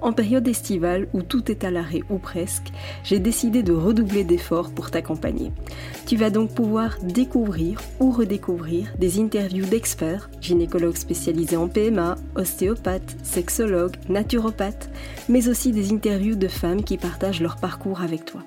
En 0.00 0.12
période 0.12 0.48
estivale 0.48 1.08
où 1.12 1.22
tout 1.22 1.50
est 1.50 1.64
à 1.64 1.70
l'arrêt 1.70 2.02
ou 2.08 2.18
presque, 2.18 2.72
j'ai 3.04 3.18
décidé 3.18 3.62
de 3.62 3.72
redoubler 3.72 4.24
d'efforts 4.24 4.70
pour 4.70 4.90
t'accompagner. 4.90 5.52
Tu 6.06 6.16
vas 6.16 6.30
donc 6.30 6.54
pouvoir 6.54 6.96
découvrir 7.02 7.80
ou 8.00 8.10
redécouvrir 8.10 8.92
des 8.98 9.20
interviews 9.20 9.66
d'experts, 9.66 10.30
gynécologues 10.40 10.96
spécialisés 10.96 11.56
en 11.56 11.68
PMA, 11.68 12.16
ostéopathes, 12.34 13.16
sexologues, 13.22 13.96
naturopathes, 14.08 14.88
mais 15.28 15.48
aussi 15.48 15.72
des 15.72 15.92
interviews 15.92 16.36
de 16.36 16.48
femmes 16.48 16.82
qui 16.82 16.96
partagent 16.96 17.42
leur 17.42 17.56
parcours 17.56 18.00
avec 18.00 18.24
toi. 18.24 18.42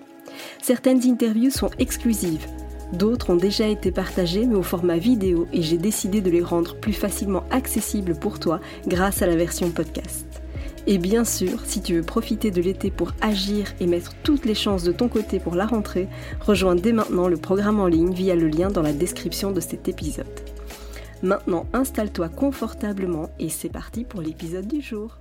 Certaines 0.61 1.07
interviews 1.07 1.51
sont 1.51 1.69
exclusives, 1.77 2.47
D'autres 2.93 3.31
ont 3.31 3.35
déjà 3.35 3.67
été 3.67 3.91
partagées 3.91 4.45
mais 4.45 4.55
au 4.55 4.61
format 4.61 4.97
vidéo 4.97 5.47
et 5.51 5.63
j'ai 5.63 5.77
décidé 5.77 6.21
de 6.21 6.29
les 6.29 6.43
rendre 6.43 6.75
plus 6.75 6.93
facilement 6.93 7.43
accessibles 7.49 8.13
pour 8.13 8.39
toi 8.39 8.59
grâce 8.87 9.23
à 9.23 9.25
la 9.25 9.35
version 9.35 9.71
podcast. 9.71 10.32
Et 10.85 10.97
bien 10.97 11.23
sûr, 11.23 11.61
si 11.65 11.81
tu 11.81 11.95
veux 11.95 12.03
profiter 12.03 12.51
de 12.51 12.61
l'été 12.61 12.91
pour 12.91 13.13
agir 13.21 13.73
et 13.79 13.87
mettre 13.87 14.13
toutes 14.23 14.45
les 14.45 14.55
chances 14.55 14.83
de 14.83 14.91
ton 14.91 15.07
côté 15.07 15.39
pour 15.39 15.55
la 15.55 15.65
rentrée, 15.65 16.09
rejoins 16.41 16.75
dès 16.75 16.91
maintenant 16.91 17.29
le 17.29 17.37
programme 17.37 17.79
en 17.79 17.87
ligne 17.87 18.13
via 18.13 18.35
le 18.35 18.49
lien 18.49 18.69
dans 18.69 18.81
la 18.81 18.91
description 18.91 19.51
de 19.51 19.61
cet 19.61 19.87
épisode. 19.87 20.27
Maintenant, 21.21 21.67
installe-toi 21.71 22.27
confortablement 22.27 23.29
et 23.39 23.47
c'est 23.47 23.69
parti 23.69 24.03
pour 24.03 24.21
l'épisode 24.21 24.67
du 24.67 24.81
jour. 24.81 25.19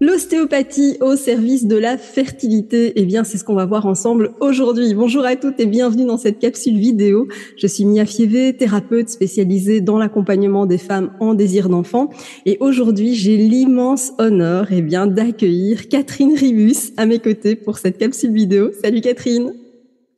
L'ostéopathie 0.00 0.96
au 1.00 1.16
service 1.16 1.66
de 1.66 1.74
la 1.74 1.98
fertilité, 1.98 2.92
eh 2.94 3.04
bien, 3.04 3.24
c'est 3.24 3.36
ce 3.36 3.42
qu'on 3.42 3.56
va 3.56 3.66
voir 3.66 3.84
ensemble 3.84 4.30
aujourd'hui. 4.38 4.94
Bonjour 4.94 5.24
à 5.24 5.34
toutes 5.34 5.58
et 5.58 5.66
bienvenue 5.66 6.04
dans 6.04 6.18
cette 6.18 6.38
capsule 6.38 6.78
vidéo. 6.78 7.26
Je 7.56 7.66
suis 7.66 7.84
Mia 7.84 8.06
Fievé, 8.06 8.56
thérapeute 8.56 9.08
spécialisée 9.08 9.80
dans 9.80 9.98
l'accompagnement 9.98 10.66
des 10.66 10.78
femmes 10.78 11.10
en 11.18 11.34
désir 11.34 11.68
d'enfant. 11.68 12.10
Et 12.46 12.58
aujourd'hui, 12.60 13.16
j'ai 13.16 13.36
l'immense 13.36 14.12
honneur, 14.18 14.68
eh 14.70 14.82
bien, 14.82 15.08
d'accueillir 15.08 15.88
Catherine 15.88 16.34
Ribus 16.36 16.92
à 16.96 17.04
mes 17.04 17.18
côtés 17.18 17.56
pour 17.56 17.78
cette 17.78 17.98
capsule 17.98 18.32
vidéo. 18.32 18.70
Salut 18.80 19.00
Catherine. 19.00 19.52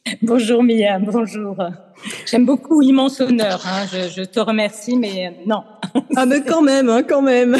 Bonjour 0.22 0.62
Mia, 0.62 0.98
bonjour. 0.98 1.56
J'aime 2.26 2.46
beaucoup 2.46 2.80
immense 2.80 3.20
honneur. 3.20 3.62
Hein. 3.66 3.86
Je, 3.86 4.22
te 4.22 4.40
remercie, 4.40 4.96
mais 4.96 5.34
non. 5.46 5.62
ah 6.16 6.24
mais 6.24 6.42
quand 6.42 6.62
même, 6.62 6.88
hein, 6.88 7.02
quand 7.02 7.20
même. 7.20 7.56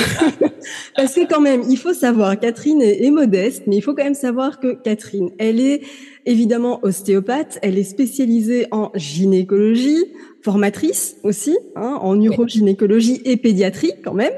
Parce 0.97 1.14
que 1.14 1.28
quand 1.28 1.41
même, 1.41 1.62
il 1.69 1.77
faut 1.77 1.92
savoir, 1.92 2.38
Catherine 2.38 2.80
est, 2.80 3.10
modeste, 3.10 3.64
mais 3.66 3.77
il 3.77 3.82
faut 3.82 3.94
quand 3.94 4.05
même 4.05 4.14
savoir 4.14 4.58
que 4.58 4.72
Catherine, 4.72 5.30
elle 5.38 5.60
est 5.60 5.82
évidemment 6.24 6.80
ostéopathe, 6.82 7.58
elle 7.62 7.78
est 7.78 7.84
spécialisée 7.84 8.66
en 8.70 8.91
gynécologie, 8.94 10.04
formatrice 10.42 11.16
aussi, 11.22 11.58
hein, 11.77 11.98
en 12.00 12.20
urogynécologie 12.20 13.20
et 13.25 13.36
pédiatrie 13.36 13.92
quand 14.02 14.14
même. 14.14 14.32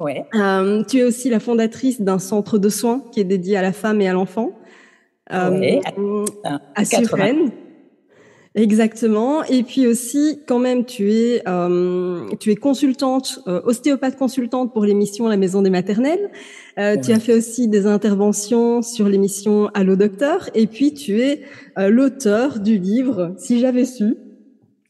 Ouais. 0.00 0.24
Euh, 0.34 0.82
tu 0.84 0.98
es 0.98 1.04
aussi 1.04 1.28
la 1.28 1.40
fondatrice 1.40 2.00
d'un 2.00 2.18
centre 2.18 2.58
de 2.58 2.68
soins 2.68 3.04
qui 3.12 3.20
est 3.20 3.24
dédié 3.24 3.56
à 3.56 3.62
la 3.62 3.72
femme 3.72 4.00
et 4.00 4.08
à 4.08 4.12
l'enfant. 4.12 4.52
Euh, 5.32 5.80
à, 6.44 6.60
à 6.74 6.84
Suresnes. 6.84 7.50
Exactement. 8.54 9.42
Et 9.44 9.62
puis 9.62 9.86
aussi, 9.86 10.40
quand 10.46 10.58
même, 10.58 10.84
tu 10.84 11.12
es 11.14 11.42
euh, 11.48 12.28
tu 12.38 12.50
es 12.50 12.56
consultante, 12.56 13.40
euh, 13.46 13.62
ostéopathe 13.64 14.16
consultante 14.16 14.74
pour 14.74 14.84
l'émission 14.84 15.26
La 15.26 15.38
Maison 15.38 15.62
des 15.62 15.70
Maternelles. 15.70 16.30
Euh, 16.78 16.96
Tu 17.02 17.12
as 17.12 17.20
fait 17.20 17.34
aussi 17.34 17.68
des 17.68 17.86
interventions 17.86 18.82
sur 18.82 19.08
l'émission 19.08 19.70
Allo 19.72 19.96
Docteur. 19.96 20.50
Et 20.54 20.66
puis 20.66 20.92
tu 20.92 21.22
es 21.22 21.42
l'auteur 21.78 22.60
du 22.60 22.76
livre 22.76 23.34
Si 23.38 23.58
j'avais 23.58 23.86
su, 23.86 24.16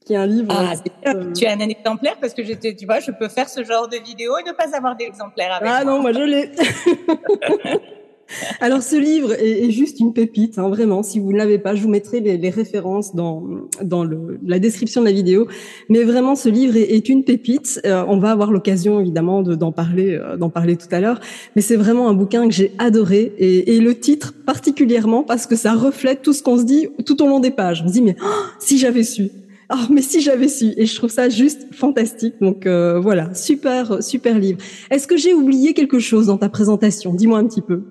qui 0.05 0.15
est 0.15 0.17
un 0.17 0.27
livre. 0.27 0.49
Ah, 0.51 0.75
euh, 1.09 1.33
tu 1.33 1.47
as 1.47 1.53
un 1.53 1.61
exemplaire? 1.61 2.17
Parce 2.21 2.35
que 2.35 2.43
j'étais, 2.43 2.75
tu 2.75 2.87
vois, 2.87 3.01
je 3.01 3.13
peux 3.13 3.29
faire 3.29 3.49
ce 3.49 3.63
genre 3.63 3.89
de 3.89 3.97
vidéo 3.97 4.33
et 4.39 4.49
ne 4.49 4.53
pas 4.53 4.77
avoir 4.77 4.97
d'exemplaire 4.97 5.55
avec 5.55 5.69
ah 5.69 5.85
moi. 5.85 5.93
Ah 5.93 5.97
non, 5.97 6.03
moi 6.03 6.13
je 6.13 6.23
l'ai. 6.23 6.51
Alors 8.61 8.83
ce 8.83 8.97
livre 8.97 9.33
est, 9.33 9.71
juste 9.71 10.01
une 10.01 10.13
pépite, 10.13 10.59
hein, 10.59 10.69
vraiment. 10.69 11.03
Si 11.03 11.19
vous 11.19 11.33
ne 11.33 11.39
l'avez 11.39 11.59
pas, 11.59 11.75
je 11.75 11.83
vous 11.83 11.89
mettrai 11.89 12.21
les, 12.21 12.51
références 12.51 13.15
dans, 13.15 13.45
dans 13.83 14.05
le, 14.05 14.39
la 14.45 14.59
description 14.59 15.01
de 15.01 15.07
la 15.07 15.13
vidéo. 15.13 15.47
Mais 15.89 16.05
vraiment, 16.05 16.35
ce 16.35 16.49
livre 16.49 16.77
est, 16.77 17.09
une 17.09 17.25
pépite. 17.25 17.81
Euh, 17.85 18.05
on 18.09 18.19
va 18.19 18.31
avoir 18.31 18.53
l'occasion 18.53 19.01
évidemment 19.01 19.43
d'en 19.43 19.73
parler, 19.73 20.15
euh, 20.15 20.37
d'en 20.37 20.51
parler 20.51 20.77
tout 20.77 20.89
à 20.93 21.01
l'heure. 21.01 21.21
Mais 21.57 21.63
c'est 21.63 21.77
vraiment 21.77 22.09
un 22.09 22.15
bouquin 22.15 22.47
que 22.49 22.55
j'ai 22.55 22.73
adoré 22.79 23.33
et, 23.39 23.77
et, 23.77 23.81
le 23.81 23.99
titre 23.99 24.35
particulièrement 24.47 25.25
parce 25.25 25.47
que 25.47 25.57
ça 25.57 25.75
reflète 25.75 26.23
tout 26.23 26.33
ce 26.33 26.43
qu'on 26.43 26.59
se 26.59 26.65
dit 26.65 26.89
tout 27.05 27.23
au 27.23 27.27
long 27.27 27.41
des 27.41 27.51
pages. 27.51 27.83
On 27.85 27.89
se 27.89 27.93
dit 27.93 28.03
mais 28.03 28.17
oh, 28.23 28.27
si 28.59 28.79
j'avais 28.79 29.03
su. 29.03 29.31
Oh, 29.73 29.87
mais 29.91 30.03
si 30.03 30.21
j'avais 30.21 30.49
su 30.49 30.73
Et 30.77 30.87
je 30.87 30.95
trouve 30.95 31.11
ça 31.11 31.29
juste 31.29 31.67
fantastique. 31.73 32.35
Donc 32.41 32.67
euh, 32.67 33.01
voilà, 33.01 33.33
super, 33.35 34.03
super 34.03 34.39
livre. 34.39 34.59
Est-ce 34.91 35.07
que 35.07 35.17
j'ai 35.17 35.33
oublié 35.33 35.73
quelque 35.73 35.99
chose 35.99 36.27
dans 36.27 36.37
ta 36.37 36.49
présentation? 36.49 37.15
Dis-moi 37.15 37.39
un 37.39 37.47
petit 37.47 37.63
peu. 37.63 37.83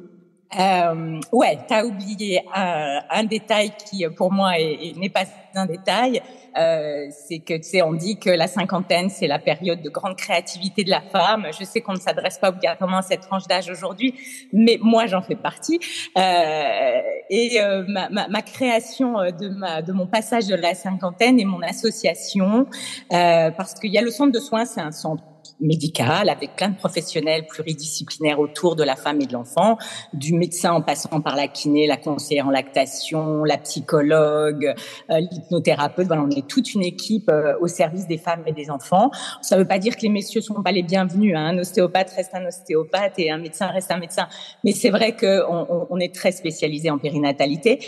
Euh, 0.60 1.20
ouais, 1.32 1.60
tu 1.68 1.74
as 1.74 1.86
oublié 1.86 2.44
un, 2.54 3.02
un, 3.10 3.24
détail 3.24 3.72
qui 3.86 4.06
pour 4.10 4.34
moi 4.34 4.52
n'est 4.98 5.10
pas 5.10 5.24
un 5.56 5.66
détail, 5.66 6.22
euh, 6.58 7.08
c'est 7.10 7.40
que 7.40 7.56
tu 7.56 7.64
sais 7.64 7.82
on 7.82 7.94
dit 7.94 8.18
que 8.18 8.30
la 8.30 8.48
cinquantaine 8.48 9.10
c'est 9.10 9.28
la 9.28 9.40
période 9.40 9.82
de 9.82 9.90
grande 9.90 10.18
créativité 10.18 10.84
de 10.84 10.90
la 10.90 11.02
femme. 11.02 11.48
Je 11.58 11.64
sais 11.64 11.80
qu'on 11.80 11.94
ne 11.94 12.00
s'adresse 12.00 12.38
pas 12.38 12.50
obligatoirement 12.50 12.98
à 12.98 13.02
cette 13.02 13.22
tranche 13.22 13.48
d'âge 13.48 13.70
aujourd'hui, 13.70 14.16
mais 14.52 14.78
moi 14.82 15.06
j'en 15.06 15.22
fais 15.22 15.36
partie. 15.36 15.80
Euh, 16.18 17.02
et 17.30 17.62
euh, 17.62 17.86
ma, 17.88 18.10
ma, 18.10 18.28
ma, 18.28 18.42
création 18.42 19.14
de 19.32 19.48
ma 19.50 19.82
de 19.82 19.94
mon 19.94 20.08
passage 20.08 20.48
de 20.48 20.56
la 20.56 20.74
cinquantaine 20.74 21.40
et 21.40 21.46
mon 21.46 21.62
association, 21.62 22.66
euh, 23.14 23.52
parce 23.52 23.74
qu'il 23.76 23.92
y 23.92 23.98
a 23.98 24.02
le 24.02 24.12
centre 24.12 24.34
de 24.34 24.40
soins, 24.40 24.66
c'est 24.66 24.82
un 24.82 24.92
centre 24.92 25.24
médicale 25.62 26.30
avec 26.30 26.56
plein 26.56 26.70
de 26.70 26.76
professionnels 26.76 27.46
pluridisciplinaires 27.48 28.40
autour 28.40 28.76
de 28.76 28.84
la 28.84 28.96
femme 28.96 29.22
et 29.22 29.26
de 29.26 29.34
l'enfant, 29.34 29.78
du 30.14 30.34
médecin 30.34 30.74
en 30.74 30.82
passant 30.82 31.22
par 31.22 31.36
la 31.36 31.48
kiné, 31.48 31.88
la 31.88 31.98
conseillère 31.98 32.48
en 32.48 32.52
lactation, 32.52 33.44
la 33.44 33.58
psychologue, 33.58 34.74
euh, 35.10 35.20
l'hypnothérapeute. 35.20 36.08
Voilà, 36.08 36.24
on 36.24 36.30
est 36.30 36.48
toute 36.48 36.74
une 36.74 36.84
équipe 36.84 37.30
euh, 37.30 37.54
au 37.62 37.68
service 37.68 38.08
des 38.08 38.18
femmes 38.18 38.44
et 38.46 38.52
des 38.52 38.70
enfants. 38.70 39.12
Ça 39.42 39.56
ne 39.56 39.62
veut 39.62 39.68
pas 39.68 39.80
dire 39.80 39.96
que 39.96 40.02
les 40.02 40.10
messieurs 40.10 40.42
sont 40.42 40.62
pas 40.62 40.72
les 40.72 40.84
bienvenus. 40.84 41.36
Hein. 41.36 41.46
Un 41.46 41.58
ostéopathe 41.60 42.12
reste 42.12 42.34
un 42.34 42.46
ostéopathe 42.46 43.14
et 43.18 43.32
un 43.32 43.38
médecin 43.38 43.68
reste 43.68 43.92
un 43.92 44.00
médecin. 44.00 44.28
Mais 44.64 44.72
c'est 44.72 44.90
vrai 44.90 45.16
qu'on 45.16 45.66
on, 45.70 45.88
on 45.90 46.00
est 46.00 46.14
très 46.14 46.32
spécialisé 46.32 46.90
en 46.90 46.98
périnatalité. 46.98 47.80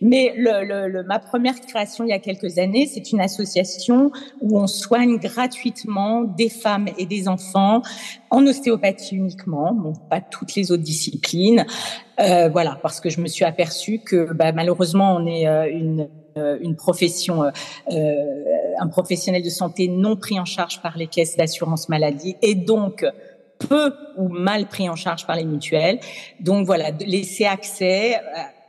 Mais 0.00 0.34
le, 0.36 0.88
le, 0.88 1.02
ma 1.04 1.18
première 1.18 1.60
création 1.60 2.04
il 2.04 2.10
y 2.10 2.12
a 2.12 2.18
quelques 2.18 2.58
années, 2.58 2.86
c'est 2.86 3.12
une 3.12 3.20
association 3.20 4.10
où 4.40 4.58
on 4.58 4.66
soigne 4.66 5.18
gratuitement 5.18 6.22
des 6.22 6.48
femmes 6.48 6.88
et 6.98 7.06
des 7.06 7.19
enfants 7.28 7.82
en 8.30 8.46
ostéopathie 8.46 9.16
uniquement, 9.16 9.72
bon, 9.74 9.92
pas 10.08 10.20
toutes 10.20 10.54
les 10.54 10.72
autres 10.72 10.82
disciplines. 10.82 11.66
Euh, 12.20 12.48
voilà, 12.48 12.78
parce 12.82 13.00
que 13.00 13.10
je 13.10 13.20
me 13.20 13.26
suis 13.26 13.44
aperçue 13.44 14.00
que 14.00 14.32
bah, 14.32 14.52
malheureusement 14.52 15.14
on 15.16 15.26
est 15.26 15.46
euh, 15.46 15.70
une 15.70 16.08
euh, 16.36 16.58
une 16.60 16.76
profession, 16.76 17.42
euh, 17.42 18.12
un 18.78 18.86
professionnel 18.86 19.42
de 19.42 19.50
santé 19.50 19.88
non 19.88 20.16
pris 20.16 20.38
en 20.38 20.44
charge 20.44 20.80
par 20.80 20.96
les 20.96 21.08
caisses 21.08 21.36
d'assurance 21.36 21.88
maladie 21.88 22.36
et 22.40 22.54
donc 22.54 23.04
peu 23.58 23.92
ou 24.16 24.28
mal 24.28 24.66
pris 24.66 24.88
en 24.88 24.94
charge 24.94 25.26
par 25.26 25.34
les 25.34 25.44
mutuelles. 25.44 25.98
Donc 26.38 26.66
voilà, 26.66 26.92
laisser 26.92 27.46
accès 27.46 28.20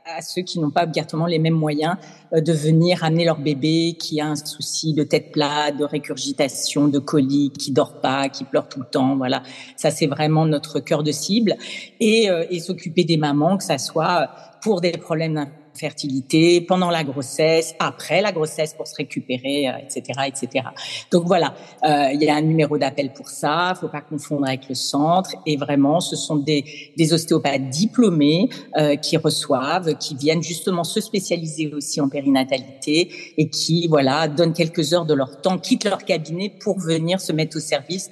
à 0.06 0.22
ceux 0.22 0.42
qui 0.42 0.60
n'ont 0.60 0.72
pas 0.72 0.84
obligatoirement 0.84 1.28
les 1.28 1.40
mêmes 1.40 1.56
moyens 1.56 1.96
euh, 2.34 2.42
de 2.42 2.54
venir 2.54 3.04
amener 3.04 3.26
leur 3.26 3.38
bébé 3.38 3.96
qui 4.00 4.20
a 4.20 4.28
un 4.28 4.36
souci 4.36 4.94
de 4.94 5.04
tête 5.04 5.32
plate, 5.32 5.78
de 5.78 5.86
récurgitation, 5.86 6.88
de 6.88 7.00
colique, 7.00 7.58
qui 7.58 7.72
dort 7.72 8.02
pas, 8.02 8.30
qui 8.30 8.44
pleure 8.44 8.68
tout 8.68 8.80
le 8.80 8.86
temps. 8.86 9.16
Voilà, 9.16 9.44
ça 9.76 9.92
c'est 9.92 10.08
vraiment 10.08 10.46
notre 10.46 10.80
cœur 10.80 11.04
de 11.04 11.12
cible 11.12 11.56
et, 12.00 12.30
euh, 12.30 12.46
et 12.50 12.60
s'occuper 12.60 13.04
des 13.04 13.18
mamans, 13.18 13.58
que 13.58 13.64
ça 13.64 13.78
soit 13.78 14.30
pour 14.62 14.82
des 14.82 14.92
problèmes 14.92 15.48
fertilité, 15.74 16.62
pendant 16.62 16.90
la 16.90 17.04
grossesse, 17.04 17.76
après 17.80 18.22
la 18.22 18.32
grossesse 18.32 18.74
pour 18.74 18.88
se 18.88 18.96
récupérer, 18.96 19.70
etc., 19.82 20.20
euh, 20.20 20.24
etc. 20.24 20.66
Donc 21.12 21.26
voilà, 21.26 21.54
euh, 21.84 22.10
il 22.14 22.22
y 22.22 22.30
a 22.30 22.36
un 22.36 22.42
numéro 22.42 22.78
d'appel 22.78 23.14
pour 23.14 23.30
ça. 23.30 23.74
Faut 23.80 23.88
pas 23.88 24.02
confondre 24.02 24.48
avec 24.48 24.68
le 24.70 24.76
centre. 24.76 25.32
Et 25.46 25.58
vraiment, 25.58 26.00
ce 26.00 26.16
sont 26.16 26.36
des, 26.36 26.64
des 26.98 27.14
ostéopathes 27.14 27.70
diplômés 27.70 28.50
euh, 28.78 28.96
qui 28.96 29.18
reçoivent, 29.18 29.98
qui 29.98 30.16
viennent 30.16 30.44
justement 30.44 30.84
se 30.84 31.02
spécialiser 31.02 31.74
aussi 31.74 32.02
en 32.02 32.10
périnatalité 32.10 33.12
et 33.38 33.50
qui 33.50 33.88
voilà 33.88 34.28
donnent 34.28 34.54
quelques 34.54 34.94
heures 34.94 35.06
de 35.06 35.14
leur 35.14 35.42
temps, 35.42 35.58
quittent 35.58 35.86
leur 35.86 36.06
cabinet 36.06 36.54
pour 36.60 36.80
venir 36.80 37.20
se 37.20 37.32
mettre 37.32 37.58
au 37.58 37.60
service, 37.60 38.10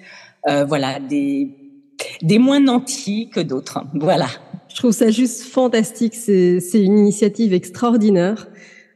euh, 0.48 0.66
voilà 0.66 1.00
des 1.00 1.50
des 2.22 2.40
moins 2.40 2.62
nantis 2.62 3.30
que 3.30 3.42
d'autres. 3.42 3.84
Voilà. 3.94 4.28
Je 4.70 4.76
trouve 4.76 4.92
ça 4.92 5.10
juste 5.10 5.44
fantastique. 5.44 6.14
C'est 6.16 6.60
une 6.74 6.98
initiative 6.98 7.54
extraordinaire. 7.54 8.48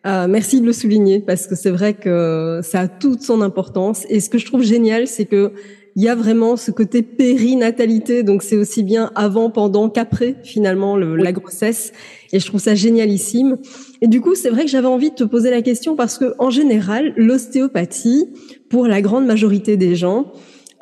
Ah, 0.04 0.28
merci 0.28 0.60
de 0.60 0.66
le 0.66 0.74
souligner 0.74 1.22
parce 1.22 1.48
que 1.48 1.56
c'est 1.56 1.72
vrai 1.72 1.94
que 1.94 2.60
ça 2.62 2.82
a 2.82 2.88
toute 2.88 3.22
son 3.22 3.42
importance. 3.42 4.06
Et 4.10 4.20
ce 4.20 4.30
que 4.30 4.38
je 4.38 4.46
trouve 4.46 4.62
génial, 4.62 5.08
c'est 5.08 5.26
que 5.26 5.54
il 5.96 6.02
y 6.02 6.10
a 6.10 6.16
vraiment 6.16 6.58
ce 6.58 6.72
côté 6.72 7.04
périnatalité, 7.04 8.24
donc 8.24 8.42
c'est 8.42 8.56
aussi 8.56 8.82
bien 8.82 9.12
avant, 9.14 9.52
pendant 9.52 9.90
qu'après 9.90 10.36
finalement 10.44 10.98
le, 10.98 11.16
la 11.16 11.32
grossesse. 11.32 11.94
Et 12.32 12.40
je 12.40 12.46
trouve 12.48 12.60
ça 12.60 12.74
génialissime. 12.74 13.58
Et 14.02 14.08
du 14.08 14.20
coup, 14.20 14.34
c'est 14.34 14.50
vrai 14.50 14.66
que 14.66 14.72
j'avais 14.72 14.88
envie 14.88 15.12
de 15.12 15.16
te 15.16 15.24
poser 15.24 15.52
la 15.52 15.62
question 15.62 15.96
parce 15.96 16.18
que 16.18 16.34
en 16.40 16.50
général, 16.50 17.14
l'ostéopathie, 17.16 18.28
pour 18.70 18.88
la 18.88 19.02
grande 19.02 19.26
majorité 19.26 19.78
des 19.78 19.96
gens, 19.96 20.32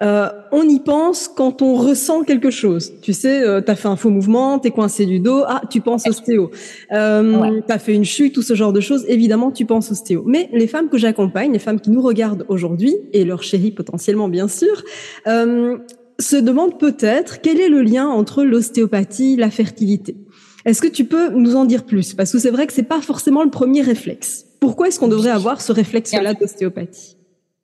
euh, 0.01 0.29
on 0.51 0.63
y 0.63 0.79
pense 0.79 1.27
quand 1.27 1.61
on 1.61 1.75
ressent 1.75 2.23
quelque 2.23 2.49
chose. 2.49 2.93
Tu 3.01 3.13
sais, 3.13 3.43
euh, 3.43 3.61
tu 3.61 3.71
as 3.71 3.75
fait 3.75 3.87
un 3.87 3.95
faux 3.95 4.09
mouvement, 4.09 4.59
tu 4.59 4.67
es 4.69 4.71
coincé 4.71 5.05
du 5.05 5.19
dos, 5.19 5.43
ah, 5.47 5.61
tu 5.69 5.81
penses 5.81 6.07
ostéo. 6.07 6.51
Euh, 6.91 7.61
Tu 7.67 7.73
as 7.73 7.79
fait 7.79 7.93
une 7.93 8.05
chute, 8.05 8.33
tout 8.33 8.41
ce 8.41 8.55
genre 8.55 8.73
de 8.73 8.81
choses, 8.81 9.05
évidemment, 9.07 9.51
tu 9.51 9.65
penses 9.65 9.91
ostéo. 9.91 10.23
Mais 10.25 10.49
les 10.53 10.67
femmes 10.67 10.89
que 10.89 10.97
j'accompagne, 10.97 11.53
les 11.53 11.59
femmes 11.59 11.79
qui 11.79 11.91
nous 11.91 12.01
regardent 12.01 12.45
aujourd'hui, 12.49 12.95
et 13.13 13.25
leurs 13.25 13.43
chéris 13.43 13.71
potentiellement, 13.71 14.27
bien 14.27 14.47
sûr, 14.47 14.83
euh, 15.27 15.77
se 16.19 16.35
demandent 16.35 16.79
peut-être 16.79 17.41
quel 17.41 17.59
est 17.59 17.69
le 17.69 17.81
lien 17.81 18.07
entre 18.07 18.43
l'ostéopathie, 18.43 19.35
la 19.35 19.49
fertilité. 19.49 20.15
Est-ce 20.65 20.81
que 20.81 20.87
tu 20.87 21.05
peux 21.05 21.29
nous 21.29 21.55
en 21.55 21.65
dire 21.65 21.85
plus? 21.85 22.13
Parce 22.13 22.31
que 22.31 22.39
c'est 22.39 22.51
vrai 22.51 22.67
que 22.67 22.73
c'est 22.73 22.83
pas 22.83 23.01
forcément 23.01 23.43
le 23.43 23.49
premier 23.49 23.81
réflexe. 23.81 24.45
Pourquoi 24.59 24.87
est-ce 24.87 24.99
qu'on 24.99 25.07
devrait 25.07 25.31
avoir 25.31 25.59
ce 25.61 25.71
réflexe-là 25.71 26.35
d'ostéopathie? 26.35 27.17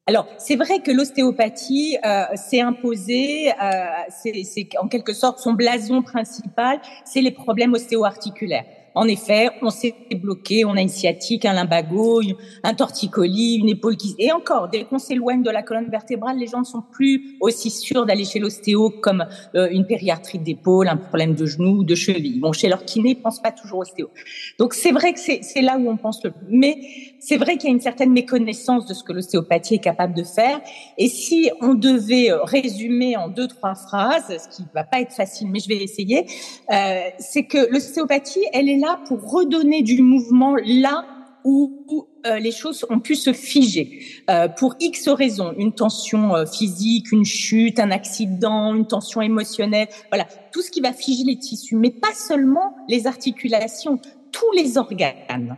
Alors, 0.07 0.25
c'est 0.37 0.55
vrai 0.55 0.79
que 0.79 0.89
l'ostéopathie 0.89 1.97
euh, 2.05 2.23
s'est 2.35 2.61
imposée, 2.61 3.51
euh, 3.61 3.85
c'est 4.09 4.69
en 4.81 4.87
quelque 4.87 5.11
sorte 5.11 5.39
son 5.39 5.51
blason 5.51 6.01
principal, 6.01 6.79
c'est 7.03 7.19
les 7.19 7.31
problèmes 7.31 7.73
ostéo-articulaires. 7.73 8.63
En 8.97 9.07
effet, 9.07 9.49
on 9.61 9.69
s'est 9.69 9.93
bloqué, 10.15 10.65
on 10.65 10.71
a 10.71 10.81
une 10.81 10.89
sciatique, 10.89 11.45
un 11.45 11.53
lumbago, 11.53 12.21
un 12.63 12.73
torticolis, 12.73 13.57
une 13.57 13.69
épaule 13.69 13.95
qui... 13.95 14.15
Et 14.17 14.31
encore, 14.31 14.69
dès 14.69 14.85
qu'on 14.85 14.97
s'éloigne 14.97 15.43
de 15.43 15.51
la 15.51 15.61
colonne 15.61 15.89
vertébrale, 15.91 16.39
les 16.39 16.47
gens 16.47 16.61
ne 16.61 16.65
sont 16.65 16.81
plus 16.81 17.37
aussi 17.39 17.69
sûrs 17.69 18.07
d'aller 18.07 18.25
chez 18.25 18.39
l'ostéo 18.39 18.89
comme 18.89 19.27
euh, 19.53 19.67
une 19.69 19.85
périarthrite 19.85 20.41
d'épaule, 20.41 20.87
un 20.87 20.97
problème 20.97 21.35
de 21.35 21.45
genou 21.45 21.81
ou 21.81 21.83
de 21.83 21.93
cheville. 21.93 22.39
Bon, 22.39 22.53
chez 22.53 22.69
leur 22.69 22.85
kiné, 22.85 23.11
ils 23.11 23.21
pensent 23.21 23.41
pas 23.41 23.51
toujours 23.51 23.79
ostéo. 23.79 24.09
Donc 24.57 24.73
c'est 24.73 24.91
vrai 24.91 25.13
que 25.13 25.19
c'est 25.19 25.61
là 25.61 25.77
où 25.77 25.87
on 25.87 25.97
pense 25.97 26.23
le 26.23 26.31
plus. 26.31 26.47
Mais 26.49 26.79
c'est 27.19 27.37
vrai 27.37 27.57
qu'il 27.57 27.69
y 27.69 27.71
a 27.71 27.75
une 27.75 27.81
certaine 27.81 28.11
méconnaissance 28.11 28.85
de 28.85 28.93
ce 28.93 29.03
que 29.03 29.13
l'ostéopathie 29.13 29.75
est 29.75 29.83
capable 29.83 30.13
de 30.13 30.23
faire. 30.23 30.61
Et 30.97 31.07
si 31.07 31.49
on 31.61 31.73
devait 31.73 32.31
euh, 32.31 32.43
résumer 32.43 33.17
en 33.17 33.29
deux, 33.29 33.47
trois 33.47 33.75
phrases, 33.75 34.37
ce 34.37 34.55
qui 34.55 34.63
va 34.73 34.83
pas 34.83 35.01
être 35.01 35.13
facile, 35.13 35.49
mais 35.49 35.59
je 35.59 35.67
vais 35.67 35.77
essayer, 35.77 36.25
euh, 36.71 36.99
c'est 37.19 37.45
que 37.45 37.71
l'ostéopathie, 37.71 38.45
elle 38.53 38.69
est 38.69 38.77
là 38.77 38.99
pour 39.07 39.31
redonner 39.31 39.81
du 39.81 40.01
mouvement 40.01 40.55
là 40.63 41.05
où 41.47 42.07
euh, 42.25 42.39
les 42.39 42.51
choses 42.51 42.85
ont 42.89 42.99
pu 42.99 43.15
se 43.15 43.31
figer 43.31 44.01
euh, 44.29 44.49
pour 44.49 44.75
X 44.81 45.07
raisons, 45.07 45.53
une 45.57 45.73
tension 45.73 46.35
euh, 46.35 46.45
physique, 46.45 47.11
une 47.13 47.23
chute, 47.23 47.79
un 47.79 47.91
accident, 47.91 48.75
une 48.75 48.85
tension 48.85 49.21
émotionnelle, 49.21 49.87
voilà, 50.09 50.27
tout 50.51 50.61
ce 50.61 50.69
qui 50.69 50.81
va 50.81 50.91
figer 50.91 51.23
les 51.23 51.37
tissus, 51.37 51.77
mais 51.77 51.91
pas 51.91 52.13
seulement 52.13 52.75
les 52.89 53.07
articulations, 53.07 53.99
tous 54.31 54.51
les 54.57 54.77
organes. 54.77 55.57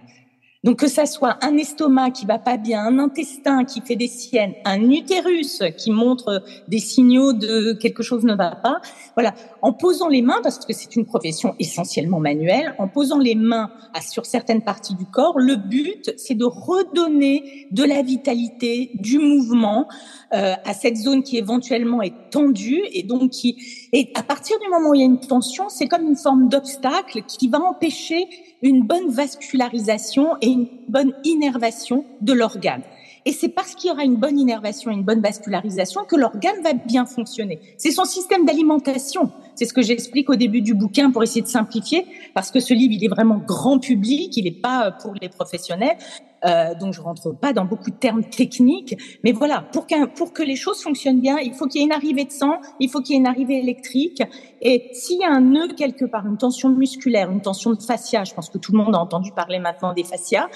Donc 0.65 0.79
que 0.79 0.87
ça 0.87 1.05
soit 1.05 1.37
un 1.41 1.55
estomac 1.55 2.11
qui 2.11 2.25
va 2.25 2.37
pas 2.37 2.57
bien, 2.57 2.81
un 2.81 2.99
intestin 2.99 3.63
qui 3.63 3.79
fait 3.79 3.95
des 3.95 4.07
siennes, 4.07 4.53
un 4.65 4.89
utérus 4.89 5.63
qui 5.77 5.89
montre 5.89 6.43
des 6.67 6.79
signaux 6.79 7.31
de 7.31 7.73
quelque 7.79 8.03
chose 8.03 8.25
ne 8.25 8.35
va 8.35 8.55
pas. 8.55 8.81
Voilà, 9.15 9.33
en 9.61 9.71
posant 9.71 10.09
les 10.09 10.21
mains 10.21 10.41
parce 10.43 10.65
que 10.65 10.73
c'est 10.73 10.97
une 10.97 11.05
profession 11.05 11.55
essentiellement 11.59 12.19
manuelle, 12.19 12.75
en 12.77 12.89
posant 12.89 13.19
les 13.19 13.35
mains 13.35 13.71
sur 14.01 14.25
certaines 14.25 14.61
parties 14.61 14.95
du 14.95 15.05
corps, 15.05 15.39
le 15.39 15.55
but 15.55 16.13
c'est 16.17 16.35
de 16.35 16.45
redonner 16.45 17.67
de 17.71 17.83
la 17.85 18.01
vitalité, 18.01 18.91
du 18.95 19.17
mouvement 19.17 19.87
euh, 20.33 20.55
à 20.65 20.73
cette 20.73 20.97
zone 20.97 21.23
qui 21.23 21.37
éventuellement 21.37 22.01
est 22.01 22.29
tendue 22.31 22.83
et 22.91 23.03
donc 23.03 23.31
qui 23.31 23.88
et 23.91 24.11
à 24.13 24.23
partir 24.23 24.57
du 24.59 24.69
moment 24.69 24.89
où 24.91 24.95
il 24.95 24.99
y 24.99 25.03
a 25.03 25.05
une 25.05 25.19
tension, 25.19 25.65
c'est 25.69 25.87
comme 25.87 26.05
une 26.05 26.17
forme 26.17 26.47
d'obstacle 26.47 27.23
qui 27.27 27.47
va 27.47 27.59
empêcher 27.59 28.27
une 28.61 28.85
bonne 28.85 29.09
vascularisation 29.09 30.35
et 30.41 30.47
une 30.47 30.67
bonne 30.87 31.13
innervation 31.23 32.05
de 32.21 32.33
l'organe. 32.33 32.83
Et 33.25 33.31
c'est 33.31 33.49
parce 33.49 33.75
qu'il 33.75 33.89
y 33.89 33.91
aura 33.91 34.03
une 34.03 34.15
bonne 34.15 34.39
innervation 34.39 34.91
une 34.91 35.03
bonne 35.03 35.21
vascularisation 35.21 36.05
que 36.05 36.15
l'organe 36.15 36.61
va 36.63 36.73
bien 36.73 37.05
fonctionner. 37.05 37.59
C'est 37.77 37.91
son 37.91 38.05
système 38.05 38.45
d'alimentation. 38.45 39.31
C'est 39.55 39.65
ce 39.65 39.73
que 39.73 39.81
j'explique 39.81 40.29
au 40.29 40.35
début 40.35 40.61
du 40.61 40.73
bouquin 40.73 41.11
pour 41.11 41.21
essayer 41.21 41.41
de 41.41 41.47
simplifier, 41.47 42.05
parce 42.33 42.49
que 42.49 42.59
ce 42.59 42.73
livre, 42.73 42.93
il 42.93 43.03
est 43.03 43.09
vraiment 43.09 43.37
grand 43.37 43.79
public, 43.79 44.35
il 44.37 44.45
n'est 44.45 44.51
pas 44.51 44.91
pour 44.91 45.13
les 45.21 45.29
professionnels. 45.29 45.97
Euh, 46.45 46.73
donc 46.75 46.93
je 46.93 47.01
rentre 47.01 47.31
pas 47.33 47.51
dans 47.51 47.65
beaucoup 47.65 47.89
de 47.89 47.97
termes 47.97 48.23
techniques, 48.23 48.95
mais 49.25 49.33
voilà, 49.33 49.65
pour, 49.73 49.85
pour 50.15 50.31
que 50.31 50.41
les 50.41 50.55
choses 50.55 50.81
fonctionnent 50.81 51.19
bien, 51.19 51.37
il 51.39 51.53
faut 51.53 51.67
qu'il 51.67 51.81
y 51.81 51.83
ait 51.83 51.87
une 51.87 51.91
arrivée 51.91 52.23
de 52.23 52.31
sang, 52.31 52.61
il 52.79 52.89
faut 52.89 53.01
qu'il 53.01 53.15
y 53.15 53.17
ait 53.17 53.19
une 53.19 53.27
arrivée 53.27 53.59
électrique, 53.59 54.23
et 54.61 54.89
s'il 54.93 55.19
y 55.19 55.25
a 55.25 55.31
un 55.31 55.41
nœud 55.41 55.67
quelque 55.75 56.05
part, 56.05 56.25
une 56.25 56.37
tension 56.37 56.69
musculaire, 56.69 57.29
une 57.29 57.41
tension 57.41 57.73
de 57.73 57.81
fascia, 57.81 58.23
je 58.23 58.33
pense 58.33 58.49
que 58.49 58.57
tout 58.57 58.71
le 58.71 58.77
monde 58.77 58.95
a 58.95 58.99
entendu 58.99 59.33
parler 59.33 59.59
maintenant 59.59 59.93
des 59.93 60.05
fascias, 60.05 60.47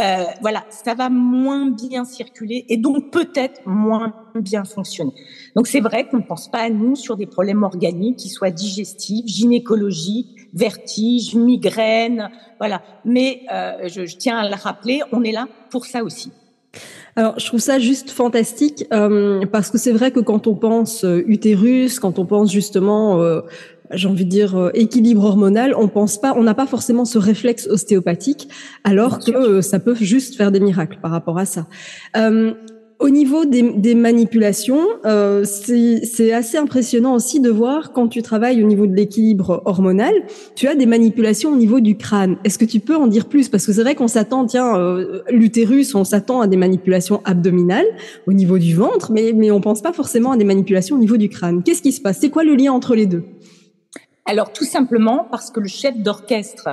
euh, 0.00 0.24
voilà, 0.40 0.64
ça 0.70 0.94
va 0.94 1.08
moins 1.08 1.70
bien 1.70 2.04
circuler 2.04 2.64
et 2.68 2.76
donc 2.76 3.12
peut-être 3.12 3.60
moins 3.64 4.12
bien 4.34 4.64
fonctionner. 4.64 5.12
Donc 5.54 5.68
c'est 5.68 5.80
vrai 5.80 6.08
qu'on 6.08 6.16
ne 6.16 6.22
pense 6.22 6.50
pas 6.50 6.62
à 6.62 6.70
nous 6.70 6.96
sur 6.96 7.16
des 7.16 7.26
problèmes 7.26 7.62
organiques 7.62 8.16
qui 8.16 8.28
soient 8.28 8.50
digestifs, 8.50 9.26
gynécologiques, 9.26 10.48
vertiges, 10.52 11.36
migraines, 11.36 12.30
voilà. 12.58 12.82
Mais 13.04 13.42
euh, 13.52 13.88
je, 13.88 14.04
je, 14.04 14.16
tiens 14.16 14.38
à 14.38 14.48
le 14.48 14.56
rappeler, 14.56 15.02
on 15.12 15.22
est 15.22 15.32
là 15.32 15.46
pour 15.70 15.86
ça 15.86 16.02
aussi. 16.02 16.32
Alors, 17.16 17.38
je 17.38 17.46
trouve 17.46 17.60
ça 17.60 17.78
juste 17.78 18.10
fantastique 18.10 18.86
euh, 18.92 19.46
parce 19.46 19.70
que 19.70 19.78
c'est 19.78 19.92
vrai 19.92 20.10
que 20.10 20.18
quand 20.18 20.48
on 20.48 20.54
pense 20.54 21.04
euh, 21.04 21.22
utérus, 21.28 22.00
quand 22.00 22.18
on 22.18 22.26
pense 22.26 22.50
justement 22.50 23.20
euh, 23.20 23.42
j'ai 23.92 24.08
envie 24.08 24.24
de 24.24 24.30
dire 24.30 24.56
euh, 24.56 24.70
équilibre 24.74 25.24
hormonal, 25.24 25.74
on 25.76 25.88
pense 25.88 26.20
pas, 26.20 26.34
on 26.36 26.42
n'a 26.42 26.54
pas 26.54 26.66
forcément 26.66 27.04
ce 27.04 27.18
réflexe 27.18 27.66
ostéopathique, 27.66 28.48
alors 28.82 29.18
que 29.18 29.32
euh, 29.32 29.62
ça 29.62 29.78
peut 29.78 29.94
juste 29.94 30.36
faire 30.36 30.50
des 30.50 30.60
miracles 30.60 30.98
par 31.02 31.10
rapport 31.10 31.38
à 31.38 31.44
ça. 31.44 31.66
Euh, 32.16 32.54
au 33.00 33.10
niveau 33.10 33.44
des, 33.44 33.72
des 33.72 33.94
manipulations, 33.94 34.80
euh, 35.04 35.44
c'est 35.44 36.32
assez 36.32 36.56
impressionnant 36.56 37.14
aussi 37.14 37.40
de 37.40 37.50
voir 37.50 37.92
quand 37.92 38.08
tu 38.08 38.22
travailles 38.22 38.62
au 38.62 38.66
niveau 38.66 38.86
de 38.86 38.94
l'équilibre 38.94 39.62
hormonal, 39.66 40.14
tu 40.54 40.68
as 40.68 40.76
des 40.76 40.86
manipulations 40.86 41.50
au 41.52 41.56
niveau 41.56 41.80
du 41.80 41.96
crâne. 41.96 42.36
Est-ce 42.44 42.56
que 42.56 42.64
tu 42.64 42.78
peux 42.80 42.96
en 42.96 43.08
dire 43.08 43.26
plus? 43.26 43.48
Parce 43.48 43.66
que 43.66 43.72
c'est 43.72 43.82
vrai 43.82 43.94
qu'on 43.96 44.08
s'attend, 44.08 44.46
tiens, 44.46 44.76
euh, 44.76 45.20
l'utérus, 45.28 45.94
on 45.94 46.04
s'attend 46.04 46.40
à 46.40 46.46
des 46.46 46.56
manipulations 46.56 47.20
abdominales 47.24 47.84
au 48.26 48.32
niveau 48.32 48.58
du 48.58 48.74
ventre, 48.74 49.10
mais, 49.12 49.32
mais 49.34 49.50
on 49.50 49.60
pense 49.60 49.82
pas 49.82 49.92
forcément 49.92 50.30
à 50.30 50.36
des 50.36 50.44
manipulations 50.44 50.96
au 50.96 51.00
niveau 51.00 51.16
du 51.16 51.28
crâne. 51.28 51.62
Qu'est-ce 51.64 51.82
qui 51.82 51.92
se 51.92 52.00
passe? 52.00 52.18
C'est 52.20 52.30
quoi 52.30 52.44
le 52.44 52.54
lien 52.54 52.72
entre 52.72 52.94
les 52.94 53.06
deux? 53.06 53.24
Alors 54.26 54.52
tout 54.52 54.64
simplement 54.64 55.26
parce 55.30 55.50
que 55.50 55.60
le 55.60 55.68
chef 55.68 55.98
d'orchestre 55.98 56.68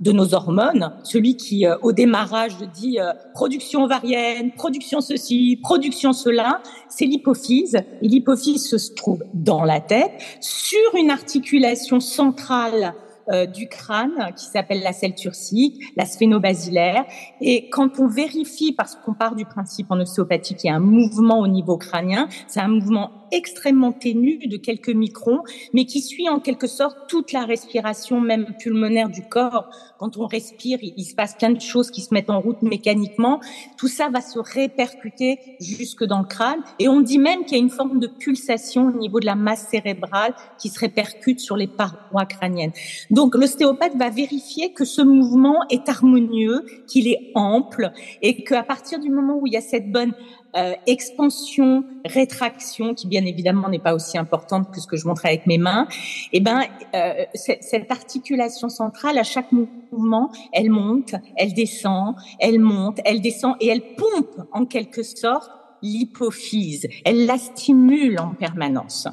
de 0.00 0.12
nos 0.12 0.34
hormones, 0.34 0.92
celui 1.04 1.36
qui 1.36 1.66
euh, 1.66 1.76
au 1.80 1.92
démarrage 1.92 2.56
dit 2.74 3.00
euh, 3.00 3.12
production 3.32 3.84
ovarienne, 3.84 4.52
production 4.52 5.00
ceci, 5.00 5.58
production 5.62 6.12
cela, 6.12 6.60
c'est 6.88 7.06
l'hypophyse. 7.06 7.76
Et 8.02 8.08
l'hypophyse 8.08 8.68
se 8.68 8.94
trouve 8.94 9.24
dans 9.32 9.64
la 9.64 9.80
tête, 9.80 10.12
sur 10.40 10.94
une 10.98 11.10
articulation 11.10 12.00
centrale 12.00 12.94
euh, 13.28 13.46
du 13.46 13.68
crâne 13.68 14.32
qui 14.36 14.46
s'appelle 14.46 14.82
la 14.82 14.92
selle 14.92 15.14
turcique, 15.14 15.80
la 15.96 16.04
sphénobasilaire. 16.04 17.04
Et 17.40 17.70
quand 17.70 18.00
on 18.00 18.08
vérifie, 18.08 18.72
parce 18.72 18.96
qu'on 18.96 19.14
part 19.14 19.36
du 19.36 19.46
principe 19.46 19.86
en 19.90 20.00
ostéopathie 20.00 20.56
qu'il 20.56 20.68
y 20.68 20.72
a 20.72 20.76
un 20.76 20.80
mouvement 20.80 21.38
au 21.38 21.46
niveau 21.46 21.78
crânien, 21.78 22.28
c'est 22.48 22.60
un 22.60 22.68
mouvement 22.68 23.21
extrêmement 23.32 23.92
ténu 23.92 24.46
de 24.46 24.56
quelques 24.56 24.90
microns, 24.90 25.40
mais 25.72 25.86
qui 25.86 26.00
suit 26.00 26.28
en 26.28 26.38
quelque 26.38 26.66
sorte 26.66 26.96
toute 27.08 27.32
la 27.32 27.44
respiration, 27.44 28.20
même 28.20 28.54
pulmonaire 28.60 29.08
du 29.08 29.22
corps. 29.22 29.68
Quand 29.98 30.16
on 30.16 30.26
respire, 30.26 30.78
il, 30.82 31.04
se 31.04 31.14
passe 31.14 31.34
plein 31.34 31.50
de 31.50 31.60
choses 31.60 31.90
qui 31.90 32.02
se 32.02 32.12
mettent 32.14 32.30
en 32.30 32.40
route 32.40 32.62
mécaniquement. 32.62 33.40
Tout 33.76 33.88
ça 33.88 34.08
va 34.08 34.20
se 34.20 34.38
répercuter 34.38 35.38
jusque 35.60 36.04
dans 36.04 36.20
le 36.20 36.26
crâne. 36.26 36.60
Et 36.78 36.88
on 36.88 37.00
dit 37.00 37.18
même 37.18 37.44
qu'il 37.44 37.56
y 37.56 37.60
a 37.60 37.62
une 37.62 37.70
forme 37.70 37.98
de 37.98 38.06
pulsation 38.06 38.86
au 38.88 38.98
niveau 38.98 39.18
de 39.18 39.26
la 39.26 39.34
masse 39.34 39.68
cérébrale 39.68 40.34
qui 40.58 40.68
se 40.68 40.78
répercute 40.78 41.40
sur 41.40 41.56
les 41.56 41.66
parois 41.66 42.26
crâniennes. 42.26 42.72
Donc 43.10 43.34
l'ostéopathe 43.34 43.96
va 43.96 44.10
vérifier 44.10 44.72
que 44.72 44.84
ce 44.84 45.02
mouvement 45.02 45.58
est 45.70 45.88
harmonieux, 45.88 46.64
qu'il 46.86 47.08
est 47.08 47.30
ample 47.34 47.92
et 48.20 48.44
qu'à 48.44 48.62
partir 48.62 48.98
du 48.98 49.10
moment 49.10 49.38
où 49.40 49.46
il 49.46 49.54
y 49.54 49.56
a 49.56 49.60
cette 49.60 49.90
bonne 49.90 50.12
euh, 50.56 50.74
expansion, 50.86 51.84
rétraction, 52.04 52.94
qui 52.94 53.06
bien 53.06 53.24
évidemment 53.24 53.68
n'est 53.68 53.78
pas 53.78 53.94
aussi 53.94 54.18
importante 54.18 54.70
que 54.70 54.80
ce 54.80 54.86
que 54.86 54.96
je 54.96 55.06
montre 55.06 55.24
avec 55.24 55.46
mes 55.46 55.58
mains, 55.58 55.86
et 56.32 56.38
eh 56.38 56.40
ben 56.40 56.62
euh, 56.94 57.24
cette 57.34 57.90
articulation 57.90 58.68
centrale, 58.68 59.18
à 59.18 59.22
chaque 59.22 59.50
mouvement, 59.52 60.30
elle 60.52 60.70
monte, 60.70 61.14
elle 61.36 61.54
descend, 61.54 62.16
elle 62.38 62.58
monte, 62.58 63.00
elle 63.04 63.20
descend 63.20 63.54
et 63.60 63.68
elle 63.68 63.94
pompe 63.94 64.46
en 64.52 64.66
quelque 64.66 65.02
sorte 65.02 65.50
l'hypophyse. 65.82 66.86
Elle 67.04 67.26
la 67.26 67.38
stimule 67.38 68.20
en 68.20 68.34
permanence. 68.34 69.08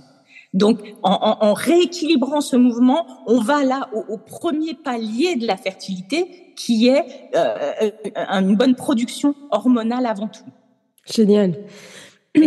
Donc, 0.53 0.79
en, 1.03 1.53
rééquilibrant 1.53 2.41
ce 2.41 2.55
mouvement, 2.55 3.05
on 3.27 3.39
va 3.39 3.63
là 3.63 3.89
au, 3.93 4.17
premier 4.17 4.73
palier 4.73 5.35
de 5.35 5.45
la 5.45 5.57
fertilité, 5.57 6.53
qui 6.55 6.87
est 6.87 7.05
euh, 7.35 7.91
une 8.31 8.55
bonne 8.55 8.75
production 8.75 9.35
hormonale 9.51 10.07
avant 10.07 10.27
tout. 10.27 10.43
Génial. 11.13 11.55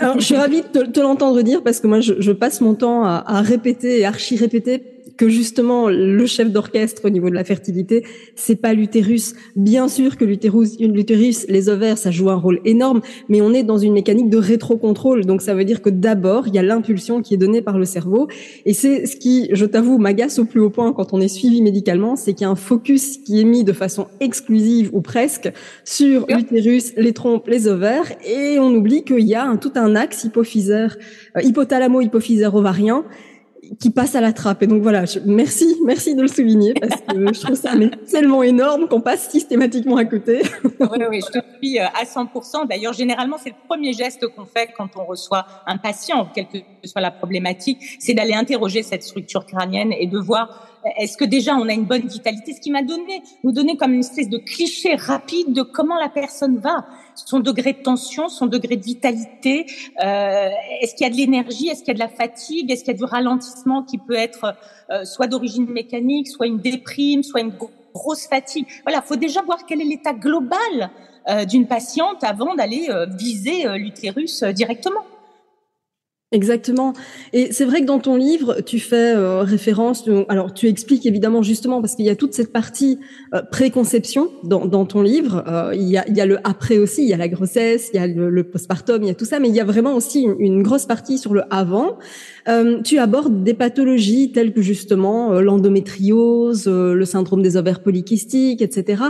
Alors, 0.00 0.20
je 0.20 0.24
suis 0.24 0.36
ravie 0.36 0.62
de 0.62 0.82
te, 0.84 1.00
l'entendre 1.00 1.42
dire 1.42 1.62
parce 1.62 1.80
que 1.80 1.86
moi, 1.86 2.00
je, 2.00 2.32
passe 2.32 2.60
mon 2.60 2.74
temps 2.74 3.04
à, 3.04 3.24
à 3.26 3.40
répéter 3.40 4.00
et 4.00 4.04
archi-répéter 4.04 4.97
que 5.18 5.28
justement 5.28 5.90
le 5.90 6.24
chef 6.24 6.50
d'orchestre 6.50 7.04
au 7.04 7.10
niveau 7.10 7.28
de 7.28 7.34
la 7.34 7.44
fertilité, 7.44 8.04
c'est 8.36 8.56
pas 8.56 8.72
l'utérus. 8.72 9.34
Bien 9.56 9.88
sûr 9.88 10.16
que 10.16 10.24
l'utérus, 10.24 10.78
l'utérus, 10.80 11.44
les 11.48 11.68
ovaires, 11.68 11.98
ça 11.98 12.10
joue 12.10 12.30
un 12.30 12.36
rôle 12.36 12.60
énorme, 12.64 13.02
mais 13.28 13.42
on 13.42 13.52
est 13.52 13.64
dans 13.64 13.78
une 13.78 13.92
mécanique 13.92 14.30
de 14.30 14.38
rétrocontrôle. 14.38 15.26
Donc 15.26 15.42
ça 15.42 15.54
veut 15.54 15.64
dire 15.64 15.82
que 15.82 15.90
d'abord, 15.90 16.46
il 16.46 16.54
y 16.54 16.58
a 16.58 16.62
l'impulsion 16.62 17.20
qui 17.20 17.34
est 17.34 17.36
donnée 17.36 17.60
par 17.60 17.78
le 17.78 17.84
cerveau, 17.84 18.28
et 18.64 18.72
c'est 18.72 19.06
ce 19.06 19.16
qui, 19.16 19.50
je 19.52 19.66
t'avoue, 19.66 19.98
m'agace 19.98 20.38
au 20.38 20.44
plus 20.44 20.60
haut 20.60 20.70
point 20.70 20.92
quand 20.92 21.12
on 21.12 21.20
est 21.20 21.28
suivi 21.28 21.60
médicalement, 21.62 22.14
c'est 22.14 22.32
qu'il 22.32 22.42
y 22.42 22.48
a 22.48 22.50
un 22.50 22.56
focus 22.56 23.18
qui 23.18 23.40
est 23.40 23.44
mis 23.44 23.64
de 23.64 23.72
façon 23.72 24.06
exclusive 24.20 24.90
ou 24.92 25.00
presque 25.00 25.52
sur 25.84 26.26
l'utérus, 26.28 26.92
les 26.96 27.12
trompes, 27.12 27.48
les 27.48 27.66
ovaires, 27.66 28.12
et 28.24 28.60
on 28.60 28.72
oublie 28.72 29.02
qu'il 29.02 29.26
y 29.26 29.34
a 29.34 29.44
un, 29.44 29.56
tout 29.56 29.72
un 29.74 29.96
axe 29.96 30.22
hypophysaire, 30.22 30.96
euh, 31.36 31.40
hypothalamo-hypophysaire 31.40 32.54
ovarien 32.54 33.04
qui 33.80 33.90
passe 33.90 34.14
à 34.14 34.20
la 34.20 34.32
trappe. 34.32 34.62
Et 34.62 34.66
donc 34.66 34.82
voilà, 34.82 35.04
merci, 35.26 35.76
merci 35.84 36.14
de 36.14 36.22
le 36.22 36.28
souligner 36.28 36.74
parce 36.74 37.00
que 37.00 37.34
je 37.34 37.40
trouve 37.40 37.56
ça 37.56 37.72
tellement 38.10 38.42
énorme 38.42 38.88
qu'on 38.88 39.00
passe 39.00 39.28
systématiquement 39.28 39.96
à 39.96 40.04
côté. 40.04 40.42
oui, 40.80 41.04
oui, 41.10 41.20
je 41.20 41.38
te 41.38 41.44
suis 41.60 41.78
euh, 41.78 41.86
à 41.86 42.04
100%. 42.04 42.68
D'ailleurs, 42.68 42.92
généralement, 42.92 43.36
c'est 43.42 43.50
le 43.50 43.66
premier 43.66 43.92
geste 43.92 44.26
qu'on 44.28 44.46
fait 44.46 44.70
quand 44.76 44.88
on 44.96 45.04
reçoit 45.04 45.46
un 45.66 45.76
patient, 45.76 46.28
quelle 46.34 46.46
que 46.46 46.58
soit 46.84 47.00
la 47.00 47.10
problématique, 47.10 47.78
c'est 47.98 48.14
d'aller 48.14 48.34
interroger 48.34 48.82
cette 48.82 49.02
structure 49.02 49.46
crânienne 49.46 49.92
et 49.92 50.06
de 50.06 50.18
voir 50.18 50.68
est-ce 50.96 51.16
que 51.16 51.24
déjà 51.24 51.54
on 51.56 51.68
a 51.68 51.72
une 51.72 51.84
bonne 51.84 52.06
vitalité? 52.06 52.54
Ce 52.54 52.60
qui 52.60 52.70
m'a 52.70 52.82
donné, 52.82 53.22
nous 53.44 53.52
donner 53.52 53.76
comme 53.76 53.92
une 53.92 54.00
espèce 54.00 54.28
de 54.28 54.38
cliché 54.38 54.94
rapide 54.94 55.52
de 55.52 55.62
comment 55.62 55.98
la 55.98 56.08
personne 56.08 56.58
va, 56.58 56.86
son 57.26 57.40
degré 57.40 57.72
de 57.72 57.82
tension, 57.82 58.28
son 58.28 58.46
degré 58.46 58.76
de 58.76 58.84
vitalité. 58.84 59.66
Euh, 60.02 60.48
est-ce 60.80 60.94
qu'il 60.94 61.06
y 61.06 61.10
a 61.10 61.12
de 61.12 61.16
l'énergie 61.16 61.68
Est-ce 61.68 61.80
qu'il 61.80 61.88
y 61.88 61.90
a 61.90 61.94
de 61.94 61.98
la 61.98 62.08
fatigue 62.08 62.70
Est-ce 62.70 62.84
qu'il 62.84 62.92
y 62.92 62.96
a 62.96 62.98
du 62.98 63.04
ralentissement 63.04 63.82
qui 63.82 63.98
peut 63.98 64.14
être 64.14 64.54
euh, 64.90 65.04
soit 65.04 65.26
d'origine 65.26 65.70
mécanique, 65.70 66.28
soit 66.28 66.46
une 66.46 66.58
déprime, 66.58 67.22
soit 67.22 67.40
une 67.40 67.52
grosse 67.94 68.26
fatigue 68.26 68.66
Voilà, 68.84 69.02
faut 69.02 69.16
déjà 69.16 69.42
voir 69.42 69.66
quel 69.66 69.80
est 69.80 69.84
l'état 69.84 70.12
global 70.12 70.90
euh, 71.28 71.44
d'une 71.44 71.66
patiente 71.66 72.22
avant 72.24 72.54
d'aller 72.54 72.88
viser 73.16 73.66
l'utérus 73.76 74.42
directement. 74.44 75.04
Exactement. 76.30 76.92
Et 77.32 77.52
c'est 77.52 77.64
vrai 77.64 77.80
que 77.80 77.86
dans 77.86 78.00
ton 78.00 78.14
livre, 78.14 78.60
tu 78.60 78.78
fais 78.80 79.14
euh, 79.16 79.40
référence, 79.40 80.06
alors 80.28 80.52
tu 80.52 80.66
expliques 80.66 81.06
évidemment 81.06 81.42
justement 81.42 81.80
parce 81.80 81.94
qu'il 81.94 82.04
y 82.04 82.10
a 82.10 82.16
toute 82.16 82.34
cette 82.34 82.52
partie 82.52 82.98
euh, 83.34 83.40
préconception 83.50 84.30
dans, 84.44 84.84
ton 84.84 85.00
livre. 85.00 85.42
Euh, 85.48 85.74
il, 85.74 85.88
y 85.88 85.96
a, 85.96 86.26
le 86.26 86.36
après 86.44 86.76
aussi, 86.76 87.02
il 87.02 87.08
y 87.08 87.14
a 87.14 87.16
la 87.16 87.28
grossesse, 87.28 87.88
il 87.94 87.96
y 87.96 88.00
a 88.00 88.06
le, 88.06 88.44
postpartum, 88.44 89.02
il 89.04 89.06
y 89.06 89.10
a 89.10 89.14
tout 89.14 89.24
ça, 89.24 89.40
mais 89.40 89.48
il 89.48 89.54
y 89.54 89.60
a 89.60 89.64
vraiment 89.64 89.94
aussi 89.94 90.28
une, 90.38 90.62
grosse 90.62 90.84
partie 90.84 91.16
sur 91.16 91.32
le 91.32 91.44
avant. 91.48 91.98
tu 92.84 92.98
abordes 92.98 93.42
des 93.42 93.54
pathologies 93.54 94.30
telles 94.30 94.52
que 94.52 94.60
justement 94.60 95.40
l'endométriose, 95.40 96.68
le 96.68 97.04
syndrome 97.06 97.40
des 97.40 97.56
ovaires 97.56 97.80
polykystiques, 97.82 98.60
etc. 98.60 99.02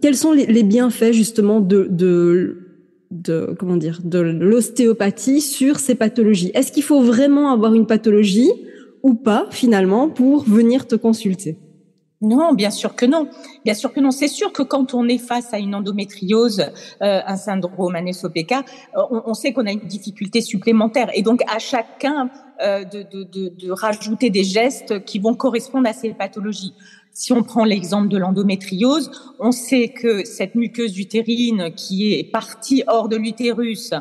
quels 0.00 0.16
sont 0.16 0.32
les, 0.32 0.46
les 0.46 0.62
bienfaits 0.62 1.12
justement 1.12 1.60
de, 1.60 1.86
de 1.90 2.71
de 3.12 3.54
comment 3.58 3.76
dire 3.76 4.00
de 4.02 4.18
l'ostéopathie 4.18 5.40
sur 5.40 5.78
ces 5.78 5.94
pathologies. 5.94 6.50
Est-ce 6.54 6.72
qu'il 6.72 6.82
faut 6.82 7.02
vraiment 7.02 7.52
avoir 7.52 7.74
une 7.74 7.86
pathologie 7.86 8.50
ou 9.02 9.14
pas 9.14 9.46
finalement 9.50 10.08
pour 10.08 10.44
venir 10.44 10.86
te 10.86 10.94
consulter? 10.94 11.58
Non, 12.22 12.52
bien 12.54 12.70
sûr 12.70 12.94
que 12.94 13.04
non. 13.04 13.28
Bien 13.64 13.74
sûr 13.74 13.92
que 13.92 13.98
non. 13.98 14.12
C'est 14.12 14.28
sûr 14.28 14.52
que 14.52 14.62
quand 14.62 14.94
on 14.94 15.08
est 15.08 15.18
face 15.18 15.52
à 15.52 15.58
une 15.58 15.74
endométriose, 15.74 16.60
euh, 17.02 17.20
un 17.26 17.36
syndrome 17.36 17.96
anesopéka, 17.96 18.64
euh, 18.96 19.00
on, 19.26 19.34
sait 19.34 19.52
qu'on 19.52 19.66
a 19.66 19.72
une 19.72 19.80
difficulté 19.80 20.40
supplémentaire. 20.40 21.10
Et 21.14 21.22
donc 21.22 21.42
à 21.52 21.58
chacun 21.58 22.30
euh, 22.62 22.84
de, 22.84 23.02
de, 23.24 23.70
rajouter 23.72 24.30
des 24.30 24.44
gestes 24.44 25.04
qui 25.04 25.18
vont 25.18 25.34
correspondre 25.34 25.88
à 25.88 25.92
ces 25.92 26.10
pathologies. 26.10 26.74
Si 27.14 27.32
on 27.32 27.42
prend 27.42 27.64
l'exemple 27.64 28.08
de 28.08 28.16
l'endométriose, 28.16 29.10
on 29.38 29.52
sait 29.52 29.88
que 29.88 30.24
cette 30.24 30.54
muqueuse 30.54 30.98
utérine 30.98 31.72
qui 31.74 32.14
est 32.14 32.24
partie 32.24 32.84
hors 32.86 33.08
de 33.10 33.16
l'utérus 33.16 33.92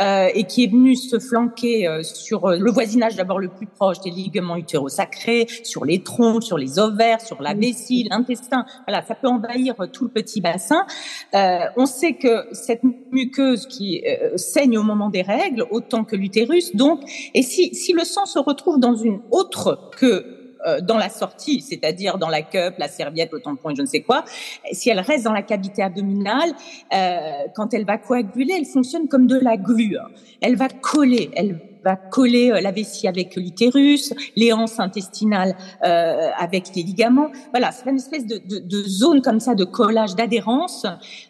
euh, 0.00 0.28
et 0.34 0.44
qui 0.44 0.64
est 0.64 0.66
venue 0.66 0.96
se 0.96 1.20
flanquer 1.20 1.86
euh, 1.86 2.02
sur 2.02 2.48
le 2.48 2.70
voisinage 2.72 3.14
d'abord 3.14 3.38
le 3.38 3.48
plus 3.48 3.68
proche 3.68 4.00
des 4.00 4.10
ligaments 4.10 4.56
utérosacrés, 4.56 5.46
sur 5.62 5.84
les 5.84 6.02
troncs, 6.02 6.42
sur 6.42 6.58
les 6.58 6.80
ovaires, 6.80 7.20
sur 7.20 7.40
la 7.40 7.54
vessie, 7.54 8.08
l'intestin, 8.10 8.66
voilà, 8.86 9.04
ça 9.06 9.14
peut 9.14 9.28
envahir 9.28 9.76
tout 9.92 10.04
le 10.04 10.10
petit 10.10 10.40
bassin. 10.40 10.86
Euh, 11.34 11.58
on 11.76 11.86
sait 11.86 12.14
que 12.14 12.46
cette 12.52 12.82
muqueuse 13.12 13.66
qui 13.66 14.02
euh, 14.04 14.36
saigne 14.36 14.76
au 14.76 14.82
moment 14.82 15.08
des 15.08 15.22
règles, 15.22 15.64
autant 15.70 16.04
que 16.04 16.16
l'utérus, 16.16 16.74
donc, 16.74 17.00
et 17.32 17.42
si, 17.42 17.74
si 17.74 17.92
le 17.92 18.04
sang 18.04 18.26
se 18.26 18.40
retrouve 18.40 18.80
dans 18.80 18.96
une 18.96 19.20
autre 19.30 19.90
que 19.96 20.35
euh, 20.66 20.80
dans 20.80 20.96
la 20.96 21.08
sortie, 21.08 21.60
c'est-à-dire 21.60 22.18
dans 22.18 22.28
la 22.28 22.42
cup, 22.42 22.74
la 22.78 22.88
serviette, 22.88 23.32
le 23.32 23.40
tampon 23.40 23.70
et 23.70 23.74
je 23.74 23.82
ne 23.82 23.86
sais 23.86 24.00
quoi, 24.00 24.24
si 24.72 24.90
elle 24.90 25.00
reste 25.00 25.24
dans 25.24 25.32
la 25.32 25.42
cavité 25.42 25.82
abdominale, 25.82 26.50
euh, 26.94 27.30
quand 27.54 27.74
elle 27.74 27.84
va 27.84 27.98
coaguler, 27.98 28.54
elle 28.56 28.66
fonctionne 28.66 29.08
comme 29.08 29.26
de 29.26 29.38
la 29.38 29.56
glu. 29.56 29.96
Elle 30.40 30.56
va 30.56 30.68
coller, 30.68 31.30
elle 31.34 31.60
va 31.86 31.96
coller 31.96 32.50
euh, 32.50 32.60
la 32.60 32.72
vessie 32.72 33.06
avec 33.06 33.36
l'utérus, 33.36 34.12
les 34.34 34.52
anses 34.52 34.80
intestinales 34.80 35.54
euh, 35.84 36.30
avec 36.36 36.74
les 36.74 36.82
ligaments. 36.82 37.30
Voilà, 37.52 37.70
c'est 37.70 37.88
une 37.88 37.96
espèce 37.96 38.26
de, 38.26 38.38
de, 38.38 38.58
de, 38.58 38.82
zone 38.82 39.22
comme 39.22 39.38
ça 39.38 39.54
de 39.54 39.64
collage, 39.64 40.16
d'adhérence 40.16 40.84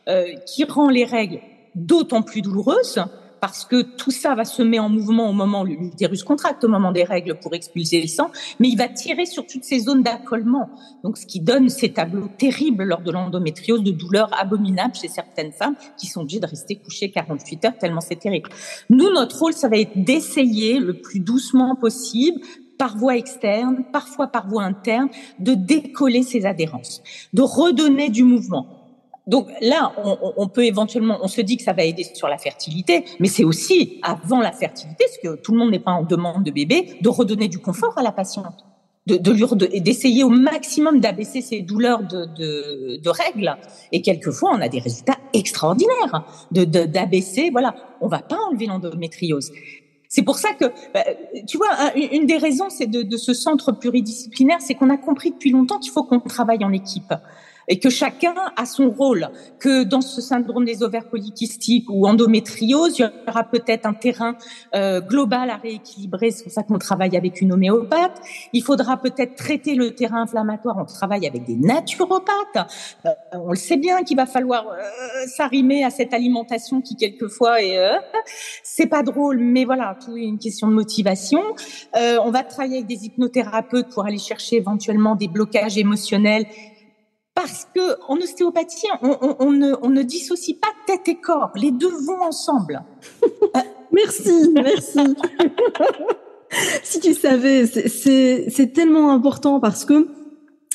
euh, 0.08 0.32
qui 0.46 0.64
rend 0.64 0.88
les 0.88 1.04
règles 1.04 1.40
d'autant 1.74 2.22
plus 2.22 2.40
douloureuses 2.40 3.04
parce 3.40 3.64
que 3.64 3.82
tout 3.82 4.10
ça 4.10 4.34
va 4.34 4.44
se 4.44 4.62
mettre 4.62 4.84
en 4.84 4.88
mouvement 4.88 5.28
au 5.28 5.32
moment 5.32 5.62
où 5.62 5.66
l'utérus 5.66 6.22
contracte, 6.24 6.64
au 6.64 6.68
moment 6.68 6.92
des 6.92 7.04
règles 7.04 7.38
pour 7.38 7.54
expulser 7.54 8.00
le 8.00 8.08
sang, 8.08 8.30
mais 8.60 8.68
il 8.68 8.76
va 8.76 8.88
tirer 8.88 9.26
sur 9.26 9.46
toutes 9.46 9.64
ces 9.64 9.80
zones 9.80 10.02
d'accollement. 10.02 10.70
Donc, 11.04 11.18
ce 11.18 11.26
qui 11.26 11.40
donne 11.40 11.68
ces 11.68 11.92
tableaux 11.92 12.28
terribles 12.38 12.84
lors 12.84 13.00
de 13.00 13.10
l'endométriose 13.10 13.82
de 13.82 13.90
douleurs 13.90 14.30
abominables 14.40 14.94
chez 14.94 15.08
certaines 15.08 15.52
femmes 15.52 15.74
qui 15.96 16.06
sont 16.06 16.22
obligées 16.22 16.40
de 16.40 16.46
rester 16.46 16.76
couchées 16.76 17.10
48 17.10 17.64
heures 17.64 17.78
tellement 17.78 18.00
c'est 18.00 18.16
terrible. 18.16 18.50
Nous, 18.90 19.10
notre 19.10 19.38
rôle, 19.38 19.52
ça 19.52 19.68
va 19.68 19.78
être 19.78 19.96
d'essayer 19.96 20.78
le 20.78 20.94
plus 21.00 21.20
doucement 21.20 21.74
possible 21.74 22.40
par 22.78 22.96
voie 22.96 23.16
externe, 23.16 23.84
parfois 23.92 24.26
par 24.26 24.48
voie 24.48 24.64
interne, 24.64 25.08
de 25.38 25.54
décoller 25.54 26.22
ces 26.22 26.46
adhérences, 26.46 27.02
de 27.32 27.42
redonner 27.42 28.10
du 28.10 28.22
mouvement. 28.22 28.75
Donc 29.26 29.48
là, 29.60 29.92
on, 30.36 30.46
peut 30.46 30.64
éventuellement, 30.64 31.18
on 31.20 31.26
se 31.26 31.40
dit 31.40 31.56
que 31.56 31.64
ça 31.64 31.72
va 31.72 31.82
aider 31.82 32.04
sur 32.04 32.28
la 32.28 32.38
fertilité, 32.38 33.04
mais 33.18 33.26
c'est 33.26 33.42
aussi 33.42 33.98
avant 34.02 34.40
la 34.40 34.52
fertilité, 34.52 35.04
parce 35.04 35.18
que 35.18 35.40
tout 35.40 35.50
le 35.50 35.58
monde 35.58 35.72
n'est 35.72 35.80
pas 35.80 35.90
en 35.90 36.04
demande 36.04 36.44
de 36.44 36.52
bébé, 36.52 36.96
de 37.00 37.08
redonner 37.08 37.48
du 37.48 37.58
confort 37.58 37.98
à 37.98 38.02
la 38.02 38.12
patiente, 38.12 38.64
de, 39.06 39.16
de 39.16 39.78
d'essayer 39.80 40.22
au 40.22 40.28
maximum 40.28 41.00
d'abaisser 41.00 41.40
ses 41.40 41.60
douleurs 41.62 42.04
de, 42.04 42.26
de, 42.36 43.00
de, 43.02 43.10
règles. 43.10 43.56
Et 43.90 44.00
quelquefois, 44.00 44.52
on 44.54 44.60
a 44.60 44.68
des 44.68 44.78
résultats 44.78 45.18
extraordinaires 45.32 46.24
de 46.52 46.64
d'abaisser. 46.64 47.50
Voilà, 47.50 47.74
on 48.00 48.06
va 48.06 48.20
pas 48.20 48.38
enlever 48.48 48.66
l'endométriose. 48.66 49.50
C'est 50.08 50.22
pour 50.22 50.38
ça 50.38 50.50
que, 50.54 50.66
bah, 50.94 51.04
tu 51.48 51.56
vois, 51.56 51.68
une 51.96 52.26
des 52.26 52.36
raisons, 52.36 52.70
c'est 52.70 52.86
de, 52.86 53.02
de 53.02 53.16
ce 53.16 53.34
centre 53.34 53.72
pluridisciplinaire, 53.72 54.60
c'est 54.60 54.74
qu'on 54.74 54.90
a 54.90 54.96
compris 54.96 55.32
depuis 55.32 55.50
longtemps 55.50 55.80
qu'il 55.80 55.90
faut 55.90 56.04
qu'on 56.04 56.20
travaille 56.20 56.64
en 56.64 56.72
équipe 56.72 57.12
et 57.68 57.78
que 57.78 57.90
chacun 57.90 58.34
a 58.56 58.66
son 58.66 58.90
rôle, 58.90 59.28
que 59.58 59.84
dans 59.84 60.00
ce 60.00 60.20
syndrome 60.20 60.64
des 60.64 60.82
ovaires 60.82 61.08
polykystiques 61.08 61.88
ou 61.88 62.06
endométriose, 62.06 62.98
il 62.98 63.02
y 63.02 63.30
aura 63.30 63.44
peut-être 63.44 63.86
un 63.86 63.94
terrain 63.94 64.36
euh, 64.74 65.00
global 65.00 65.50
à 65.50 65.56
rééquilibrer, 65.56 66.30
c'est 66.30 66.44
pour 66.44 66.52
ça 66.52 66.62
qu'on 66.62 66.78
travaille 66.78 67.16
avec 67.16 67.40
une 67.40 67.52
homéopathe. 67.52 68.20
Il 68.52 68.62
faudra 68.62 68.96
peut-être 68.96 69.34
traiter 69.36 69.74
le 69.74 69.94
terrain 69.94 70.22
inflammatoire, 70.22 70.76
on 70.78 70.84
travaille 70.84 71.26
avec 71.26 71.44
des 71.44 71.56
naturopathes. 71.56 72.68
Euh, 73.04 73.10
on 73.32 73.50
le 73.50 73.56
sait 73.56 73.76
bien 73.76 74.02
qu'il 74.02 74.16
va 74.16 74.26
falloir 74.26 74.66
euh, 74.68 75.26
s'arrimer 75.26 75.84
à 75.84 75.90
cette 75.90 76.14
alimentation 76.14 76.80
qui 76.80 76.96
quelquefois 76.96 77.62
est 77.62 77.78
euh, 77.78 77.96
c'est 78.62 78.86
pas 78.86 79.02
drôle, 79.02 79.38
mais 79.38 79.64
voilà, 79.64 79.96
tout 80.04 80.16
est 80.16 80.24
une 80.24 80.38
question 80.38 80.68
de 80.68 80.72
motivation. 80.72 81.42
Euh, 81.96 82.18
on 82.22 82.30
va 82.30 82.42
travailler 82.42 82.76
avec 82.78 82.86
des 82.86 83.06
hypnothérapeutes 83.06 83.88
pour 83.88 84.04
aller 84.04 84.18
chercher 84.18 84.56
éventuellement 84.56 85.16
des 85.16 85.28
blocages 85.28 85.78
émotionnels 85.78 86.46
parce 87.36 87.68
que 87.74 88.00
en 88.08 88.16
ostéopathie, 88.16 88.88
on, 89.02 89.52
ne, 89.52 89.74
on, 89.82 89.90
ne, 89.90 90.02
dissocie 90.02 90.54
pas 90.54 90.70
tête 90.86 91.06
et 91.06 91.20
corps. 91.20 91.52
Les 91.54 91.70
deux 91.70 91.92
vont 92.06 92.22
ensemble. 92.22 92.82
merci, 93.92 94.50
merci. 94.54 94.98
si 96.82 96.98
tu 96.98 97.12
savais, 97.12 97.66
c'est 97.66 98.72
tellement 98.72 99.12
important 99.12 99.60
parce 99.60 99.84
que 99.84 100.08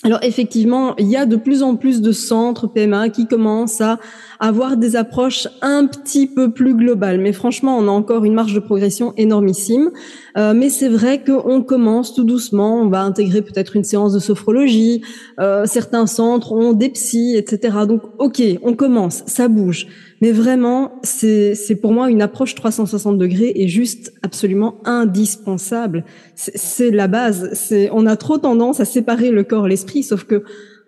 alors 0.04 0.20
effectivement, 0.24 0.96
il 0.98 1.08
y 1.08 1.16
a 1.16 1.28
de 1.28 1.36
plus 1.36 1.62
en 1.62 1.76
plus 1.76 2.02
de 2.02 2.12
centres 2.12 2.66
PMA 2.66 3.10
qui 3.10 3.28
commencent 3.28 3.82
à 3.82 4.00
avoir 4.40 4.76
des 4.76 4.96
approches 4.96 5.48
un 5.62 5.86
petit 5.86 6.26
peu 6.26 6.52
plus 6.52 6.74
globales. 6.74 7.20
Mais 7.20 7.34
franchement, 7.34 7.78
on 7.78 7.88
a 7.88 7.92
encore 7.92 8.26
une 8.26 8.34
marge 8.34 8.56
de 8.56 8.60
progression 8.60 9.14
énormissime. 9.18 9.92
Euh, 10.38 10.56
mais 10.56 10.70
c'est 10.70 10.90
vrai 10.90 11.24
qu'on 11.24 11.62
commence 11.62 12.16
tout 12.16 12.24
doucement. 12.24 12.82
On 12.82 12.88
va 12.88 13.04
intégrer 13.04 13.44
peut-être 13.44 13.76
une 13.76 13.84
séance 13.84 14.14
de 14.14 14.20
sophrologie. 14.20 15.04
Euh, 15.40 15.66
certains 15.66 16.08
centres 16.08 16.52
ont 16.52 16.74
des 16.74 16.90
psys, 16.90 17.36
etc. 17.38 17.78
Donc 17.88 18.02
ok, 18.18 18.42
on 18.64 18.74
commence, 18.74 19.22
ça 19.28 19.48
bouge. 19.48 19.88
Mais 20.22 20.32
vraiment, 20.32 21.00
c'est 21.02 21.80
pour 21.82 21.92
moi 21.92 22.10
une 22.12 22.22
approche 22.22 22.54
360 22.54 23.18
degrés 23.18 23.52
et 23.56 23.68
juste 23.68 24.14
absolument 24.22 24.76
indispensable. 24.86 26.06
C'est 26.36 26.92
la 26.92 27.08
base. 27.08 27.72
On 27.92 28.06
a 28.06 28.16
trop 28.16 28.38
tendance 28.38 28.80
à 28.80 28.86
séparer 28.86 29.32
le 29.32 29.44
corps 29.44 29.68
l'esprit, 29.68 30.04
sauf 30.04 30.24
que 30.26 30.44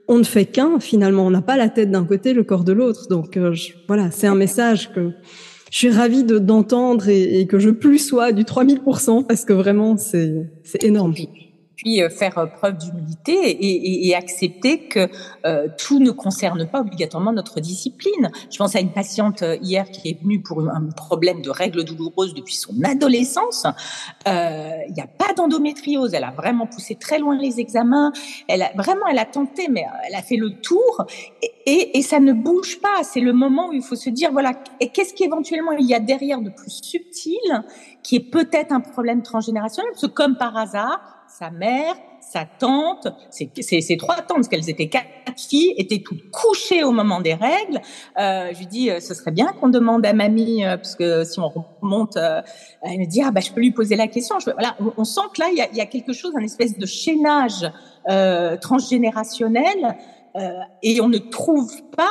on 0.08 0.20
ne 0.20 0.24
fait 0.24 0.46
qu'un 0.46 0.80
finalement. 0.80 1.26
On 1.26 1.32
n'a 1.32 1.42
pas 1.42 1.58
la 1.58 1.70
tête 1.70 1.90
d'un 1.90 2.06
côté, 2.06 2.34
le 2.34 2.44
corps 2.44 2.64
de 2.64 2.74
l'autre. 2.74 3.08
Donc 3.10 3.38
euh, 3.38 3.56
voilà, 3.88 4.12
c'est 4.12 4.28
un 4.28 4.36
message 4.36 4.94
que 4.94 5.12
je 5.72 5.78
suis 5.78 5.90
ravie 5.90 6.24
d'entendre 6.24 7.10
et, 7.10 7.40
et, 7.40 7.48
que 7.48 7.58
je 7.58 7.72
plus 7.72 7.98
sois 7.98 8.34
du 8.34 8.44
3000% 8.44 9.26
parce 9.26 9.46
que 9.46 9.54
vraiment 9.54 9.98
c'est 9.98 10.84
énorme 10.84 11.14
puis 11.84 12.02
euh, 12.02 12.10
faire 12.10 12.38
euh, 12.38 12.46
preuve 12.46 12.78
d'humilité 12.78 13.34
et, 13.34 13.52
et, 13.52 14.08
et, 14.08 14.16
accepter 14.16 14.88
que 14.88 15.10
euh, 15.46 15.68
tout 15.78 16.00
ne 16.00 16.12
concerne 16.12 16.66
pas 16.68 16.80
obligatoirement 16.80 17.34
notre 17.34 17.60
discipline. 17.60 18.32
Je 18.50 18.58
pense 18.58 18.76
à 18.76 18.80
une 18.80 18.92
patiente 18.92 19.44
hier 19.62 19.90
qui 19.92 20.10
est 20.10 20.22
venue 20.22 20.42
pour 20.42 20.62
un 20.62 20.90
problème 20.96 21.42
de 21.42 21.50
règles 21.50 21.84
douloureuses 21.84 22.34
depuis 22.34 22.56
son 22.56 22.74
adolescence. 22.84 23.66
Il 24.26 24.94
n'y 24.94 25.02
a 25.02 25.08
pas 25.08 25.34
d'endométriose. 25.36 26.14
Elle 26.14 26.24
a 26.24 26.32
vraiment 26.32 26.68
poussé 26.68 26.96
très 26.96 27.20
loin 27.20 27.38
les 27.38 27.60
examens. 27.60 28.12
Elle 28.48 28.62
a 28.62 28.72
vraiment, 28.76 29.08
elle 29.10 29.20
a 29.20 29.26
tenté, 29.26 29.68
mais 29.68 29.86
elle 30.08 30.16
a 30.16 30.22
fait 30.22 30.38
le 30.38 30.52
tour 30.62 31.06
et, 31.66 31.98
et 31.98 32.02
ça 32.02 32.20
ne 32.20 32.34
bouge 32.34 32.80
pas. 32.80 33.04
C'est 33.04 33.22
le 33.22 33.34
moment 33.34 33.70
où 33.70 33.74
il 33.74 33.82
faut 33.82 33.96
se 33.96 34.10
dire 34.10 34.32
voilà, 34.32 34.54
et 34.80 34.90
qu'est-ce 34.90 35.14
qu'éventuellement 35.14 35.72
il 35.74 35.86
y 35.86 35.94
a 35.94 36.00
derrière 36.00 36.42
de 36.42 36.50
plus 36.50 36.82
subtil, 36.82 37.64
qui 38.04 38.18
est 38.18 38.32
peut-être 38.32 38.72
un 38.72 38.82
problème 38.82 39.22
transgénérationnel, 39.22 39.92
parce 39.92 40.04
que 40.04 40.14
comme 40.14 40.38
par 40.38 40.56
hasard 40.56 41.13
sa 41.40 41.50
mère, 41.50 41.96
sa 42.22 42.46
tante, 42.46 43.08
ses, 43.32 43.98
trois 43.98 44.18
tantes, 44.18 44.38
parce 44.38 44.48
qu'elles 44.48 44.70
étaient 44.70 44.88
quatre 44.88 45.08
filles, 45.36 45.74
étaient 45.78 46.04
toutes 46.06 46.30
couchées 46.30 46.84
au 46.84 46.92
moment 46.92 47.22
des 47.22 47.34
règles. 47.34 47.82
Euh, 48.20 48.52
je 48.54 48.60
lui 48.60 48.68
dis, 48.68 48.92
euh, 48.92 49.00
ce 49.00 49.16
serait 49.16 49.32
bien 49.32 49.48
qu'on 49.48 49.70
demande 49.70 50.06
à 50.06 50.14
mamie, 50.14 50.64
euh, 50.64 50.78
parce 50.78 50.96
que 50.96 51.24
si 51.24 51.40
on 51.40 51.50
remonte, 51.82 52.18
euh, 52.18 52.42
elle 52.84 53.00
me 53.00 53.06
dit, 53.06 53.24
ah 53.24 53.32
bah 53.32 53.42
je 53.42 53.52
peux 53.52 53.62
lui 53.62 53.72
poser 53.72 53.96
la 53.96 54.08
question. 54.08 54.38
Je, 54.40 54.52
voilà, 54.52 54.76
on, 54.96 55.04
sent 55.04 55.22
que 55.34 55.42
là, 55.42 55.48
il 55.52 55.58
y 55.58 55.62
a, 55.62 55.72
y 55.74 55.82
a, 55.82 55.88
quelque 55.88 56.14
chose, 56.14 56.34
un 56.36 56.44
espèce 56.44 56.78
de 56.78 56.86
chaînage 56.86 57.68
transgénérationnel, 58.62 59.98
et 60.82 61.00
on 61.00 61.10
ne 61.10 61.20
trouve 61.20 61.72
pas 61.96 62.10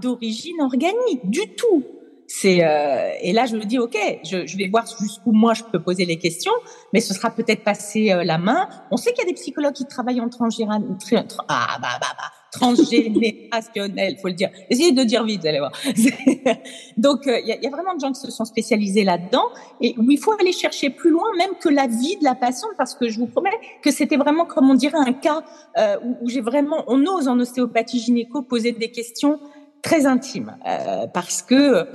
d'origine 0.00 0.60
organique 0.62 1.28
du 1.28 1.54
tout. 1.54 1.82
C'est 2.26 2.64
euh, 2.64 3.10
et 3.20 3.32
là 3.32 3.46
je 3.46 3.56
me 3.56 3.64
dis 3.64 3.78
ok, 3.78 3.96
je, 4.24 4.46
je 4.46 4.56
vais 4.56 4.68
voir 4.68 4.86
jusqu'où 5.00 5.32
moi 5.32 5.52
je 5.52 5.62
peux 5.62 5.82
poser 5.82 6.04
les 6.04 6.16
questions, 6.16 6.52
mais 6.92 7.00
ce 7.00 7.12
sera 7.12 7.30
peut-être 7.30 7.62
passer 7.62 8.12
euh, 8.12 8.24
la 8.24 8.38
main. 8.38 8.68
On 8.90 8.96
sait 8.96 9.12
qu'il 9.12 9.24
y 9.24 9.28
a 9.28 9.30
des 9.30 9.34
psychologues 9.34 9.74
qui 9.74 9.86
travaillent 9.86 10.20
en 10.20 10.28
transgénérationnel, 10.28 11.26
ah 11.48 11.78
bah 11.80 11.88
bah 12.00 12.08
bah 12.16 12.30
transgénérationnel, 12.50 14.16
faut 14.22 14.28
le 14.28 14.34
dire. 14.34 14.50
Essayez 14.70 14.92
de 14.92 15.02
dire 15.02 15.24
vite, 15.24 15.42
vous 15.42 15.46
allez 15.48 15.58
voir. 15.58 15.72
Donc 16.96 17.26
euh, 17.26 17.40
il 17.40 17.48
y, 17.48 17.52
a, 17.52 17.60
y, 17.60 17.66
a, 17.66 17.70
vraiment 17.70 17.94
de 17.94 18.00
gens 18.00 18.12
qui 18.12 18.20
se 18.20 18.30
sont 18.30 18.44
spécialisés 18.44 19.04
là-dedans 19.04 19.46
et 19.80 19.94
où 19.98 20.10
il 20.10 20.18
faut 20.18 20.32
aller 20.32 20.52
chercher 20.52 20.90
plus 20.90 21.10
loin 21.10 21.24
même 21.36 21.50
que 21.60 21.68
la 21.68 21.86
vie 21.86 22.16
de 22.16 22.24
la 22.24 22.34
patiente 22.34 22.70
parce 22.78 22.94
que 22.94 23.08
je 23.08 23.18
vous 23.18 23.26
promets 23.26 23.50
que 23.82 23.90
c'était 23.90 24.16
vraiment 24.16 24.46
comme 24.46 24.70
on 24.70 24.74
dirait 24.74 24.98
un 24.98 25.12
cas 25.12 25.42
euh, 25.78 25.96
où, 26.04 26.16
où 26.22 26.28
j'ai 26.28 26.40
vraiment 26.40 26.84
on 26.86 27.04
ose 27.06 27.28
en 27.28 27.38
ostéopathie 27.40 27.98
gynéco 27.98 28.42
poser 28.42 28.72
des 28.72 28.90
questions 28.90 29.40
très 29.84 30.06
intimes 30.06 30.56
euh, 30.66 31.06
parce 31.12 31.42
que 31.42 31.86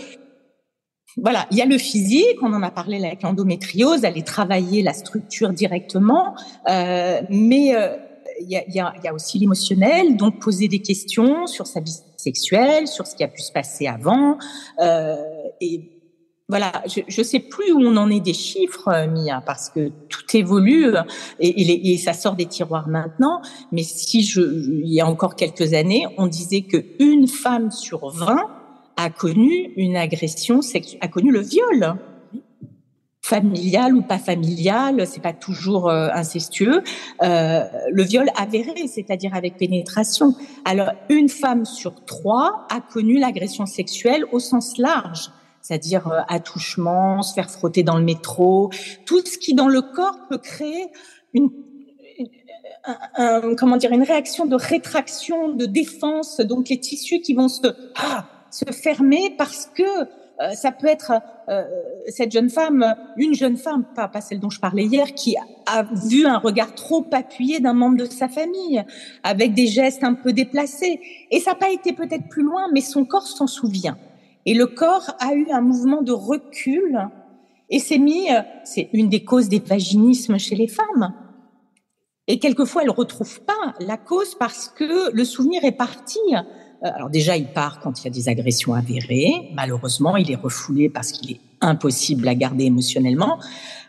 voilà, 1.18 1.48
il 1.52 1.58
y 1.58 1.62
a 1.62 1.66
le 1.66 1.78
physique, 1.78 2.38
on 2.42 2.54
en 2.54 2.64
a 2.64 2.72
parlé 2.72 3.04
avec 3.04 3.24
l'endométriose, 3.24 4.06
aller 4.06 4.24
travailler 4.24 4.82
la 4.82 4.94
structure 4.94 5.50
directement, 5.50 6.36
euh, 6.70 7.22
mais 7.30 7.76
euh, 7.76 7.96
il, 8.42 8.50
y 8.50 8.56
a, 8.56 8.68
y 8.70 8.80
a, 8.80 8.94
y, 9.04 9.08
a, 9.08 9.14
aussi 9.14 9.40
l'émotionnel, 9.40 10.18
donc 10.18 10.40
poser 10.40 10.68
des 10.68 10.80
questions 10.80 11.48
sur 11.48 11.68
sa 11.68 11.80
vie 11.80 11.98
sexuelle, 12.18 12.88
sur 12.88 13.08
ce 13.08 13.16
qui 13.16 13.24
a 13.24 13.28
pu 13.28 13.42
se 13.42 13.52
passer 13.52 13.88
avant, 13.88 14.38
euh, 14.82 15.16
et 15.62 16.00
voilà, 16.50 16.72
je 16.88 17.02
ne 17.16 17.24
sais 17.24 17.40
plus 17.40 17.72
où 17.72 17.80
on 17.80 17.96
en 17.96 18.10
est 18.10 18.20
des 18.20 18.34
chiffres, 18.34 18.88
euh, 18.88 19.08
Mia, 19.08 19.40
parce 19.46 19.70
que 19.70 19.92
tout 20.10 20.36
évolue 20.36 20.96
et, 21.40 21.94
et, 21.94 21.98
ça 22.00 22.14
sort 22.14 22.36
des 22.36 22.48
tiroirs 22.48 22.88
maintenant. 22.88 23.40
Mais 23.72 23.84
si 23.84 24.24
je, 24.24 24.42
il 24.42 24.92
y 24.92 25.00
a 25.00 25.06
encore 25.06 25.36
quelques 25.36 25.76
années, 25.76 26.08
on 26.18 26.26
disait 26.26 26.62
que 26.62 26.84
une 26.98 27.28
femme 27.28 27.70
sur 27.70 28.10
20 28.10 28.59
a 29.00 29.10
connu 29.10 29.72
une 29.78 29.96
agression 29.96 30.62
sexuelle, 30.62 31.00
a 31.02 31.08
connu 31.08 31.32
le 31.32 31.40
viol. 31.40 31.96
Familial 33.22 33.96
ou 33.96 34.02
pas 34.02 34.18
familial, 34.18 35.06
c'est 35.06 35.22
pas 35.22 35.34
toujours 35.34 35.88
euh, 35.88 36.10
incestueux, 36.14 36.82
euh, 37.22 37.64
le 37.92 38.04
viol 38.04 38.28
avéré, 38.36 38.88
c'est-à-dire 38.88 39.36
avec 39.36 39.58
pénétration. 39.58 40.36
Alors, 40.66 40.92
une 41.10 41.30
femme 41.30 41.64
sur 41.64 42.04
trois 42.06 42.66
a 42.72 42.82
connu 42.82 43.20
l'agression 43.20 43.66
sexuelle 43.66 44.26
au 44.32 44.40
sens 44.40 44.78
large, 44.78 45.30
c'est-à-dire 45.62 46.08
euh, 46.08 46.22
attouchement, 46.28 47.22
se 47.22 47.34
faire 47.34 47.52
frotter 47.52 47.84
dans 47.84 47.98
le 47.98 48.04
métro, 48.04 48.72
tout 49.06 49.24
ce 49.24 49.38
qui 49.38 49.54
dans 49.54 49.68
le 49.68 49.82
corps 49.82 50.28
peut 50.30 50.40
créer 50.40 50.88
une 51.34 51.52
un, 53.16 53.56
comment 53.56 53.78
dire 53.78 53.92
une 53.92 54.04
réaction 54.04 54.46
de 54.46 54.56
rétraction, 54.56 55.50
de 55.50 55.66
défense, 55.66 56.40
donc 56.40 56.70
les 56.70 56.80
tissus 56.80 57.20
qui 57.20 57.34
vont 57.34 57.50
se 57.50 57.68
ah, 57.96 58.26
se 58.52 58.66
fermer 58.72 59.34
parce 59.38 59.66
que 59.76 59.84
euh, 60.42 60.52
ça 60.54 60.72
peut 60.72 60.88
être 60.88 61.12
euh, 61.50 61.64
cette 62.08 62.32
jeune 62.32 62.50
femme, 62.50 62.96
une 63.18 63.34
jeune 63.34 63.58
femme, 63.58 63.84
pas, 63.94 64.08
pas 64.08 64.22
celle 64.22 64.40
dont 64.40 64.50
je 64.50 64.60
parlais 64.60 64.86
hier, 64.86 65.14
qui 65.14 65.36
a 65.66 65.84
vu 65.84 66.26
un 66.26 66.38
regard 66.38 66.74
trop 66.76 67.06
appuyé 67.12 67.60
d'un 67.60 67.74
membre 67.74 67.98
de 67.98 68.06
sa 68.06 68.30
famille, 68.30 68.84
avec 69.24 69.54
des 69.54 69.68
gestes 69.68 70.04
un 70.04 70.14
peu 70.14 70.32
déplacés. 70.32 71.02
Et 71.30 71.40
ça 71.40 71.52
n'a 71.52 71.58
pas 71.58 71.72
été 71.72 71.92
peut-être 71.92 72.30
plus 72.30 72.44
loin, 72.44 72.68
mais 72.74 72.82
son 72.82 73.04
corps 73.04 73.28
s'en 73.28 73.48
souvient. 73.48 73.98
Et 74.46 74.54
le 74.54 74.68
corps 74.68 75.12
a 75.20 75.34
eu 75.34 75.48
un 75.52 75.62
mouvement 75.62 76.02
de 76.02 76.14
recul 76.14 77.10
et 77.70 77.80
s'est 77.80 77.98
mis, 77.98 78.32
euh, 78.32 78.42
c'est 78.64 78.90
une 78.94 79.10
des 79.10 79.26
causes 79.26 79.50
des 79.50 79.60
vaginismes 79.60 80.40
chez 80.40 80.56
les 80.56 80.68
femmes. 80.68 81.14
Et 82.28 82.40
quelquefois, 82.40 82.84
elle 82.84 82.92
retrouve 82.92 83.42
pas 83.42 83.74
la 83.80 83.98
cause 83.98 84.36
parce 84.36 84.70
que 84.70 85.12
le 85.12 85.26
souvenir 85.26 85.66
est 85.66 85.74
parti. 85.74 86.20
Euh, 86.84 86.90
alors 86.96 87.10
déjà, 87.10 87.36
il 87.38 87.48
part 87.48 87.80
quand 87.80 88.02
il 88.02 88.06
y 88.06 88.08
a 88.08 88.12
des 88.12 88.30
agressions 88.30 88.74
avérées. 88.74 89.50
Malheureusement, 89.54 90.18
il 90.18 90.32
est 90.32 90.36
refoulé 90.36 90.90
parce 90.90 91.12
qu'il 91.12 91.32
est 91.32 91.40
impossible 91.62 92.28
à 92.28 92.36
garder 92.36 92.66
émotionnellement. 92.66 93.40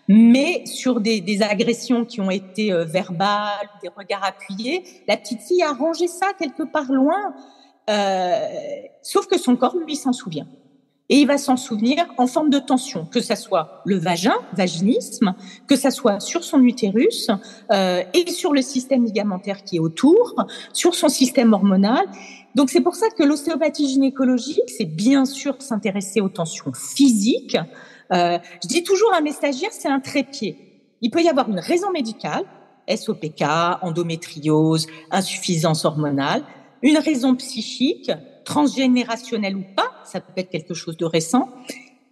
Mais 0.09 0.67
sur 0.67 1.01
des, 1.01 1.21
des 1.21 1.43
agressions 1.43 2.05
qui 2.05 2.21
ont 2.21 2.31
été 2.31 2.73
euh, 2.73 2.85
verbales, 2.85 3.69
des 3.83 3.91
regards 3.97 4.25
appuyés, 4.25 4.83
la 5.07 5.17
petite 5.17 5.41
fille 5.43 5.63
a 5.63 5.73
rangé 5.73 6.09
ça 6.09 6.27
quelque 6.39 6.65
part 6.65 6.91
loin. 6.91 7.35
Euh, 7.89 8.39
sauf 9.03 9.27
que 9.27 9.39
son 9.39 9.57
corps, 9.57 9.77
lui, 9.77 9.97
s'en 9.97 10.13
souvient. 10.13 10.47
Et 11.09 11.17
il 11.17 11.27
va 11.27 11.39
s'en 11.39 11.57
souvenir 11.57 12.07
en 12.19 12.29
forme 12.29 12.51
de 12.51 12.61
tension, 12.61 13.05
que 13.05 13.21
ça 13.21 13.35
soit 13.35 13.83
le 13.85 13.97
vagin, 13.97 14.37
vaginisme, 14.53 15.35
que 15.67 15.75
ça 15.75 15.91
soit 15.91 16.21
sur 16.21 16.45
son 16.45 16.63
utérus 16.63 17.31
euh, 17.73 18.05
et 18.15 18.31
sur 18.31 18.53
le 18.53 18.63
système 18.63 19.05
ligamentaire 19.05 19.65
qui 19.65 19.77
est 19.77 19.81
autour, 19.81 20.37
sur 20.73 20.95
son 20.95 21.09
système 21.09 21.53
hormonal. 21.53 22.05
Donc 22.55 22.71
c'est 22.71 22.81
pour 22.81 22.95
ça 22.95 23.09
que 23.11 23.23
l'ostéopathie 23.23 23.89
gynécologique, 23.89 24.69
c'est 24.77 24.85
bien 24.85 25.25
sûr 25.25 25.61
s'intéresser 25.61 26.21
aux 26.21 26.29
tensions 26.29 26.73
physiques. 26.73 27.57
Euh, 28.13 28.39
je 28.63 28.69
dis 28.69 28.83
toujours 28.83 29.13
à 29.15 29.21
mes 29.21 29.33
stagiaires, 29.33 29.73
c'est 29.73 29.89
un 29.89 30.01
trépied. 30.01 30.57
Il 31.01 31.11
peut 31.11 31.23
y 31.23 31.29
avoir 31.29 31.49
une 31.49 31.61
raison 31.61 31.91
médicale, 31.93 32.45
SOPK, 32.89 33.43
endométriose, 33.83 34.87
insuffisance 35.11 35.85
hormonale, 35.85 36.43
une 36.83 36.99
raison 36.99 37.35
psychique, 37.37 38.11
transgénérationnelle 38.45 39.57
ou 39.57 39.65
pas, 39.77 39.91
ça 40.05 40.21
peut 40.21 40.33
être 40.37 40.51
quelque 40.51 40.75
chose 40.75 40.97
de 40.97 41.05
récent, 41.05 41.49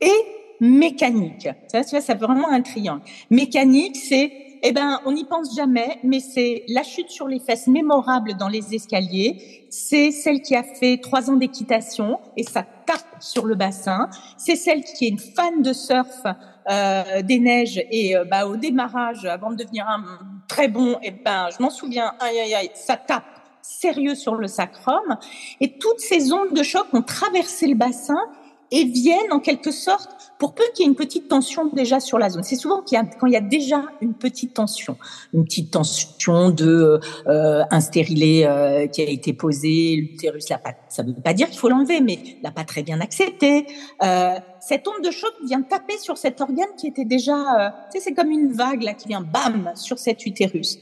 et 0.00 0.12
mécanique. 0.60 1.48
Ça, 1.68 1.82
c'est 1.82 2.14
vraiment 2.14 2.48
un 2.48 2.62
triangle. 2.62 3.02
Mécanique, 3.30 3.96
c'est 3.96 4.32
eh 4.62 4.72
ben, 4.72 5.00
on 5.04 5.12
n'y 5.12 5.24
pense 5.24 5.54
jamais, 5.54 5.98
mais 6.02 6.20
c'est 6.20 6.64
la 6.68 6.82
chute 6.82 7.10
sur 7.10 7.28
les 7.28 7.38
fesses 7.38 7.66
mémorable 7.66 8.34
dans 8.36 8.48
les 8.48 8.74
escaliers. 8.74 9.66
C'est 9.70 10.10
celle 10.10 10.42
qui 10.42 10.54
a 10.54 10.62
fait 10.62 10.98
trois 10.98 11.30
ans 11.30 11.36
d'équitation 11.36 12.18
et 12.36 12.42
ça 12.42 12.64
tape 12.86 13.04
sur 13.20 13.46
le 13.46 13.54
bassin. 13.54 14.08
C'est 14.36 14.56
celle 14.56 14.82
qui 14.82 15.06
est 15.06 15.08
une 15.08 15.18
fan 15.18 15.62
de 15.62 15.72
surf 15.72 16.22
euh, 16.70 17.22
des 17.22 17.38
neiges 17.38 17.82
et 17.90 18.16
euh, 18.16 18.24
bah, 18.24 18.46
au 18.46 18.56
démarrage, 18.56 19.24
avant 19.24 19.50
de 19.50 19.56
devenir 19.56 19.86
un 19.88 20.02
très 20.48 20.68
bon, 20.68 20.98
eh 21.02 21.10
ben, 21.10 21.48
je 21.56 21.62
m'en 21.62 21.70
souviens, 21.70 22.12
aïe 22.20 22.38
aïe 22.38 22.54
aïe, 22.54 22.70
ça 22.74 22.96
tape 22.96 23.24
sérieux 23.62 24.14
sur 24.14 24.34
le 24.34 24.46
sacrum. 24.46 25.16
Et 25.60 25.78
toutes 25.78 26.00
ces 26.00 26.32
ondes 26.32 26.52
de 26.52 26.62
choc 26.62 26.86
ont 26.92 27.02
traversé 27.02 27.66
le 27.66 27.74
bassin 27.74 28.20
et 28.70 28.84
viennent 28.84 29.32
en 29.32 29.40
quelque 29.40 29.70
sorte 29.70 30.10
pour 30.38 30.54
peu 30.54 30.62
qu'il 30.72 30.84
y 30.84 30.88
ait 30.88 30.90
une 30.90 30.96
petite 30.96 31.28
tension 31.28 31.66
déjà 31.66 32.00
sur 32.00 32.18
la 32.18 32.30
zone. 32.30 32.44
C'est 32.44 32.56
souvent 32.56 32.82
qu'il 32.82 32.96
y 32.96 33.00
a, 33.00 33.04
quand 33.04 33.26
il 33.26 33.32
y 33.32 33.36
a 33.36 33.40
déjà 33.40 33.82
une 34.00 34.14
petite 34.14 34.54
tension, 34.54 34.96
une 35.34 35.44
petite 35.44 35.72
tension 35.72 36.50
de 36.50 37.00
euh, 37.26 37.64
un 37.70 37.80
stérilet 37.80 38.46
euh, 38.46 38.86
qui 38.86 39.02
a 39.02 39.08
été 39.08 39.32
posé, 39.32 39.96
l'utérus 39.96 40.48
l'a. 40.48 40.60
Ça 40.88 41.02
ne 41.02 41.12
veut 41.12 41.20
pas 41.20 41.34
dire 41.34 41.48
qu'il 41.48 41.58
faut 41.58 41.68
l'enlever, 41.68 42.00
mais 42.00 42.18
l'a 42.42 42.50
pas 42.50 42.64
très 42.64 42.82
bien 42.82 43.00
accepté. 43.00 43.66
Euh, 44.02 44.34
cette 44.60 44.86
onde 44.86 45.04
de 45.04 45.10
choc 45.10 45.32
vient 45.44 45.62
taper 45.62 45.98
sur 45.98 46.16
cet 46.18 46.40
organe 46.40 46.68
qui 46.78 46.86
était 46.86 47.04
déjà, 47.04 47.36
euh, 47.36 47.70
tu 47.90 47.98
sais, 47.98 48.04
c'est 48.04 48.14
comme 48.14 48.30
une 48.30 48.52
vague 48.52 48.82
là 48.82 48.94
qui 48.94 49.08
vient 49.08 49.22
bam 49.22 49.72
sur 49.74 49.98
cet 49.98 50.24
utérus. 50.24 50.78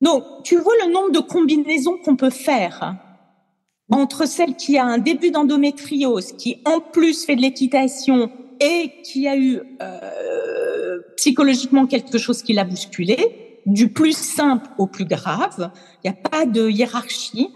Donc, 0.00 0.22
tu 0.44 0.56
vois 0.58 0.74
le 0.84 0.92
nombre 0.92 1.10
de 1.10 1.18
combinaisons 1.18 1.98
qu'on 2.04 2.16
peut 2.16 2.30
faire 2.30 2.96
entre 3.90 4.26
celle 4.26 4.54
qui 4.54 4.76
a 4.78 4.84
un 4.84 4.98
début 4.98 5.30
d'endométriose, 5.30 6.32
qui 6.32 6.60
en 6.64 6.80
plus 6.80 7.24
fait 7.24 7.36
de 7.36 7.42
l'équitation 7.42 8.30
et 8.60 8.92
qui 9.02 9.28
a 9.28 9.36
eu 9.36 9.60
euh, 9.80 10.98
psychologiquement 11.16 11.86
quelque 11.86 12.18
chose 12.18 12.42
qui 12.42 12.52
l'a 12.52 12.64
bousculé, 12.64 13.60
du 13.66 13.92
plus 13.92 14.16
simple 14.16 14.68
au 14.78 14.86
plus 14.86 15.04
grave, 15.04 15.70
il 16.02 16.10
n'y 16.10 16.16
a 16.16 16.28
pas 16.28 16.46
de 16.46 16.68
hiérarchie. 16.68 17.48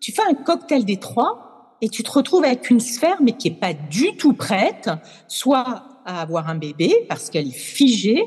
Tu 0.00 0.12
fais 0.12 0.22
un 0.28 0.34
cocktail 0.34 0.84
des 0.84 0.98
trois 0.98 1.76
et 1.80 1.88
tu 1.88 2.02
te 2.02 2.10
retrouves 2.10 2.44
avec 2.44 2.70
une 2.70 2.80
sphère 2.80 3.16
mais 3.20 3.32
qui 3.32 3.48
est 3.48 3.60
pas 3.60 3.74
du 3.74 4.16
tout 4.16 4.32
prête, 4.32 4.90
soit 5.28 5.84
à 6.04 6.20
avoir 6.22 6.48
un 6.48 6.54
bébé 6.54 6.94
parce 7.08 7.30
qu'elle 7.30 7.48
est 7.48 7.50
figée, 7.50 8.22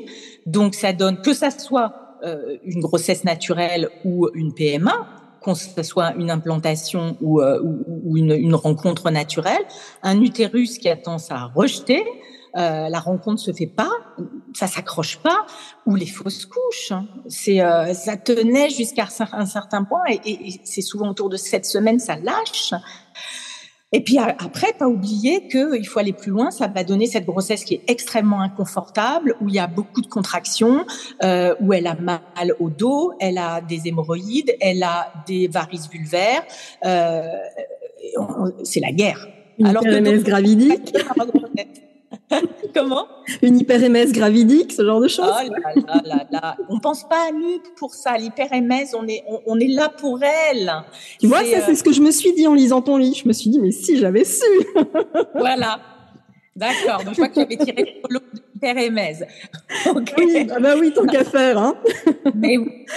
donc 0.46 0.74
ça 0.74 0.92
donne 0.92 1.22
que 1.22 1.32
ça 1.32 1.50
soit 1.50 2.18
euh, 2.22 2.58
une 2.64 2.80
grossesse 2.80 3.24
naturelle 3.24 3.88
ou 4.04 4.28
une 4.34 4.52
PMA, 4.52 5.08
qu'on 5.42 5.54
ce 5.54 5.82
soit 5.82 6.14
une 6.16 6.30
implantation 6.30 7.16
ou, 7.20 7.40
euh, 7.40 7.60
une, 8.14 8.54
rencontre 8.54 9.10
naturelle, 9.10 9.62
un 10.02 10.20
utérus 10.20 10.78
qui 10.78 10.88
a 10.88 10.96
tendance 10.96 11.30
à 11.30 11.44
rejeter, 11.54 12.04
euh, 12.56 12.88
la 12.88 12.98
rencontre 12.98 13.40
se 13.40 13.52
fait 13.52 13.66
pas, 13.68 13.90
ça 14.54 14.66
s'accroche 14.66 15.18
pas, 15.18 15.46
ou 15.86 15.94
les 15.94 16.06
fausses 16.06 16.46
couches. 16.46 16.90
Hein. 16.90 17.06
C'est 17.28 17.62
euh, 17.62 17.94
ça 17.94 18.16
tenait 18.16 18.70
jusqu'à 18.70 19.06
un 19.32 19.46
certain 19.46 19.84
point 19.84 20.02
et 20.08 20.60
c'est 20.64 20.82
souvent 20.82 21.10
autour 21.10 21.28
de 21.28 21.36
cette 21.36 21.64
semaine 21.64 22.00
ça 22.00 22.16
lâche. 22.16 22.74
Et 23.92 24.00
puis 24.02 24.18
après, 24.18 24.72
pas 24.78 24.86
oublier 24.86 25.48
qu'il 25.48 25.86
faut 25.86 25.98
aller 25.98 26.12
plus 26.12 26.30
loin. 26.30 26.50
Ça 26.50 26.68
va 26.68 26.84
donner 26.84 27.06
cette 27.06 27.26
grossesse 27.26 27.64
qui 27.64 27.74
est 27.74 27.82
extrêmement 27.88 28.40
inconfortable, 28.40 29.34
où 29.40 29.48
il 29.48 29.54
y 29.54 29.58
a 29.58 29.66
beaucoup 29.66 30.00
de 30.00 30.06
contractions, 30.06 30.84
euh, 31.24 31.54
où 31.60 31.72
elle 31.72 31.88
a 31.88 31.96
mal 31.96 32.20
au 32.60 32.70
dos, 32.70 33.12
elle 33.18 33.38
a 33.38 33.60
des 33.60 33.88
hémorroïdes, 33.88 34.54
elle 34.60 34.82
a 34.84 35.12
des 35.26 35.48
varices 35.48 35.88
vulvaires. 35.90 36.44
Euh, 36.84 37.22
c'est 38.62 38.80
la 38.80 38.92
guerre. 38.92 39.26
Une 39.58 39.66
Alors 39.66 39.82
que 39.82 40.22
gravidique. 40.22 40.94
Comment? 42.74 43.06
Une 43.42 43.58
hyperémèse 43.58 44.12
gravidique, 44.12 44.72
ce 44.72 44.84
genre 44.84 45.00
de 45.00 45.08
choses. 45.08 45.30
Oh 45.30 45.52
là 45.52 45.72
là 45.86 46.02
là 46.04 46.26
là. 46.30 46.56
On 46.68 46.80
pense 46.80 47.08
pas 47.08 47.28
à 47.28 47.32
nous 47.32 47.60
pour 47.76 47.94
ça. 47.94 48.16
L'hyperémèse, 48.16 48.94
on 48.98 49.06
est, 49.06 49.22
on, 49.46 49.58
est 49.58 49.68
là 49.68 49.88
pour 49.88 50.20
elle. 50.22 50.72
Tu 51.20 51.26
vois, 51.26 51.44
ça, 51.44 51.60
c'est 51.66 51.74
ce 51.74 51.82
que 51.82 51.92
je 51.92 52.00
me 52.00 52.10
suis 52.10 52.32
dit 52.32 52.46
en 52.46 52.54
lisant 52.54 52.82
ton 52.82 52.96
livre. 52.96 53.16
Je 53.16 53.28
me 53.28 53.32
suis 53.32 53.50
dit, 53.50 53.60
mais 53.60 53.70
si, 53.70 53.98
j'avais 53.98 54.24
su. 54.24 54.44
voilà. 55.34 55.80
D'accord. 56.56 57.04
Donc, 57.04 57.14
je 57.14 57.22
crois 57.22 57.28
que 57.28 57.34
tu 57.34 57.40
avais 57.40 57.56
tiré 57.56 58.02
le 58.08 58.20
hyperémèse. 58.56 59.26
Oui, 60.18 60.46
ah 60.50 60.60
bah 60.60 60.74
oui, 60.78 60.92
tant 60.92 61.06
qu'à 61.06 61.24
faire. 61.24 61.56
Hein. 61.56 61.74
mais, 62.34 62.56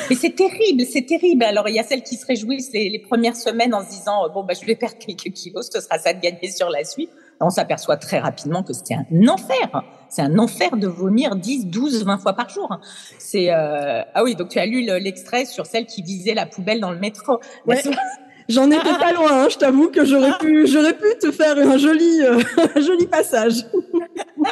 mais 0.09 0.15
c'est 0.15 0.35
terrible, 0.35 0.83
c'est 0.85 1.05
terrible. 1.05 1.43
Alors, 1.43 1.69
il 1.69 1.75
y 1.75 1.79
a 1.79 1.83
celles 1.83 2.03
qui 2.03 2.15
se 2.15 2.25
réjouissent 2.25 2.73
les, 2.73 2.89
les 2.89 2.99
premières 2.99 3.37
semaines 3.37 3.73
en 3.73 3.83
se 3.83 3.89
disant, 3.89 4.27
bon, 4.33 4.43
bah, 4.43 4.53
je 4.59 4.65
vais 4.65 4.75
perdre 4.75 4.97
quelques 4.97 5.33
kilos, 5.33 5.69
ce 5.71 5.79
sera 5.79 5.97
ça 5.97 6.13
de 6.13 6.19
gagner 6.19 6.51
sur 6.51 6.69
la 6.69 6.83
suite 6.83 7.09
on 7.45 7.49
s'aperçoit 7.49 7.97
très 7.97 8.19
rapidement 8.19 8.63
que 8.63 8.73
c'est 8.73 8.93
un 8.93 9.27
enfer. 9.27 9.83
C'est 10.09 10.21
un 10.21 10.37
enfer 10.37 10.77
de 10.77 10.87
vomir 10.87 11.35
10, 11.35 11.67
12, 11.67 12.05
20 12.05 12.17
fois 12.17 12.33
par 12.33 12.49
jour. 12.49 12.79
C'est 13.17 13.51
euh... 13.51 14.01
ah 14.13 14.23
oui, 14.23 14.35
donc 14.35 14.49
tu 14.49 14.59
as 14.59 14.65
lu 14.65 14.81
l'extrait 14.81 15.45
sur 15.45 15.65
celle 15.65 15.85
qui 15.85 16.01
visait 16.01 16.33
la 16.33 16.45
poubelle 16.45 16.79
dans 16.79 16.91
le 16.91 16.99
métro. 16.99 17.39
J'en 18.49 18.69
étais 18.69 18.97
pas 18.99 19.13
loin, 19.13 19.43
hein. 19.43 19.47
je 19.49 19.57
t'avoue 19.57 19.89
que 19.89 20.03
j'aurais 20.03 20.37
pu, 20.37 20.67
j'aurais 20.67 20.93
pu 20.93 21.07
te 21.21 21.31
faire 21.31 21.57
un 21.57 21.77
joli, 21.77 22.21
euh, 22.21 22.41
un 22.75 22.81
joli 22.81 23.07
passage. 23.07 23.65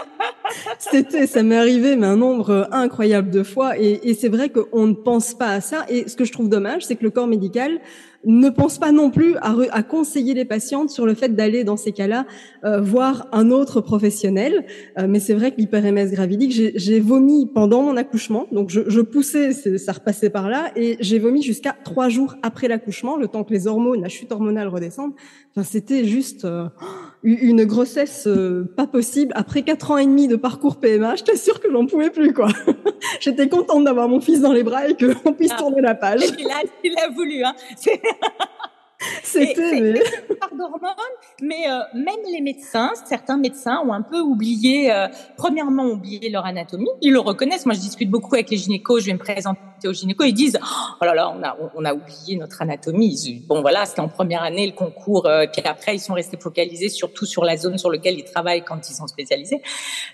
C'était, 0.79 1.27
ça 1.27 1.43
m'est 1.43 1.57
arrivé, 1.57 1.95
mais 1.95 2.07
un 2.07 2.15
nombre 2.15 2.69
incroyable 2.71 3.29
de 3.29 3.43
fois. 3.43 3.77
Et, 3.77 4.09
et 4.09 4.13
c'est 4.13 4.29
vrai 4.29 4.49
qu'on 4.49 4.87
ne 4.87 4.93
pense 4.93 5.33
pas 5.33 5.49
à 5.49 5.61
ça. 5.61 5.85
Et 5.89 6.07
ce 6.07 6.15
que 6.15 6.23
je 6.23 6.31
trouve 6.31 6.49
dommage, 6.49 6.85
c'est 6.85 6.95
que 6.95 7.03
le 7.03 7.09
corps 7.09 7.27
médical 7.27 7.79
ne 8.25 8.49
pense 8.49 8.77
pas 8.77 8.91
non 8.91 9.09
plus 9.09 9.35
à, 9.37 9.55
à 9.71 9.83
conseiller 9.83 10.33
les 10.33 10.45
patientes 10.45 10.89
sur 10.89 11.05
le 11.05 11.13
fait 11.13 11.35
d'aller 11.35 11.63
dans 11.63 11.77
ces 11.77 11.91
cas-là 11.91 12.25
euh, 12.63 12.79
voir 12.81 13.27
un 13.31 13.51
autre 13.51 13.81
professionnel. 13.81 14.65
Euh, 14.97 15.07
mais 15.07 15.19
c'est 15.19 15.33
vrai 15.33 15.51
que 15.51 15.57
l'hyperémèse 15.57 16.11
gravidique, 16.11 16.51
j'ai 16.51 16.99
vomi 16.99 17.47
pendant 17.47 17.81
mon 17.81 17.97
accouchement, 17.97 18.47
donc 18.51 18.69
je, 18.69 18.81
je 18.87 19.01
poussais, 19.01 19.53
ça 19.53 19.91
repassait 19.91 20.29
par 20.29 20.49
là, 20.49 20.71
et 20.75 20.97
j'ai 20.99 21.19
vomi 21.19 21.41
jusqu'à 21.41 21.75
trois 21.83 22.09
jours 22.09 22.35
après 22.43 22.67
l'accouchement, 22.67 23.17
le 23.17 23.27
temps 23.27 23.43
que 23.43 23.53
les 23.53 23.67
hormones, 23.67 24.01
la 24.01 24.09
chute 24.09 24.31
hormonale 24.31 24.67
redescende. 24.67 25.13
Enfin, 25.55 25.67
c'était 25.69 26.05
juste 26.05 26.45
euh, 26.45 26.65
une 27.23 27.65
grossesse 27.65 28.27
pas 28.77 28.87
possible. 28.87 29.33
Après 29.35 29.63
quatre 29.63 29.91
ans 29.91 29.97
et 29.97 30.05
demi 30.05 30.27
de 30.27 30.35
parcours 30.35 30.79
PMA, 30.79 31.15
j'étais 31.15 31.35
sûre 31.35 31.59
que 31.59 31.71
j'en 31.71 31.85
pouvais 31.85 32.09
plus, 32.09 32.33
quoi. 32.33 32.49
J'étais 33.19 33.49
contente 33.49 33.83
d'avoir 33.83 34.07
mon 34.07 34.21
fils 34.21 34.41
dans 34.41 34.53
les 34.53 34.63
bras 34.63 34.87
et 34.87 34.95
qu'on 34.95 35.33
puisse 35.33 35.51
ah. 35.53 35.57
tourner 35.57 35.81
la 35.81 35.95
page. 35.95 36.21
Il 36.37 36.47
a, 36.47 36.61
il 36.83 36.97
a 36.97 37.09
voulu, 37.09 37.43
hein. 37.43 37.55
C'était 39.23 39.93
d'hormones, 40.57 40.91
mais 41.41 41.69
euh, 41.69 41.79
même 41.93 42.19
les 42.31 42.41
médecins, 42.41 42.91
certains 43.05 43.37
médecins 43.37 43.81
ont 43.85 43.93
un 43.93 44.01
peu 44.01 44.19
oublié, 44.19 44.91
euh, 44.91 45.07
premièrement 45.37 45.85
oublié 45.85 46.29
leur 46.29 46.45
anatomie. 46.45 46.89
Ils 47.01 47.13
le 47.13 47.19
reconnaissent. 47.19 47.65
Moi, 47.65 47.75
je 47.75 47.79
discute 47.79 48.09
beaucoup 48.09 48.35
avec 48.35 48.49
les 48.49 48.57
gynécos. 48.57 49.01
Je 49.01 49.07
vais 49.07 49.13
me 49.13 49.19
présenter 49.19 49.59
aux 49.85 49.93
gynécos. 49.93 50.27
Ils 50.27 50.33
disent 50.33 50.59
oh 51.01 51.05
là 51.05 51.15
là, 51.15 51.33
on 51.35 51.43
a 51.43 51.57
on 51.75 51.85
a 51.85 51.93
oublié 51.93 52.35
notre 52.37 52.61
anatomie. 52.61 53.43
Bon 53.47 53.61
voilà, 53.61 53.85
c'était 53.85 54.01
en 54.01 54.07
première 54.07 54.43
année 54.43 54.65
le 54.65 54.73
concours. 54.73 55.25
Euh, 55.25 55.45
puis 55.51 55.61
après, 55.65 55.95
ils 55.95 55.99
sont 55.99 56.13
restés 56.13 56.37
focalisés 56.37 56.89
surtout 56.89 57.25
sur 57.25 57.43
la 57.43 57.57
zone 57.57 57.77
sur 57.77 57.91
laquelle 57.91 58.17
ils 58.17 58.23
travaillent 58.23 58.63
quand 58.63 58.89
ils 58.89 58.93
sont 58.93 59.07
spécialisés. 59.07 59.61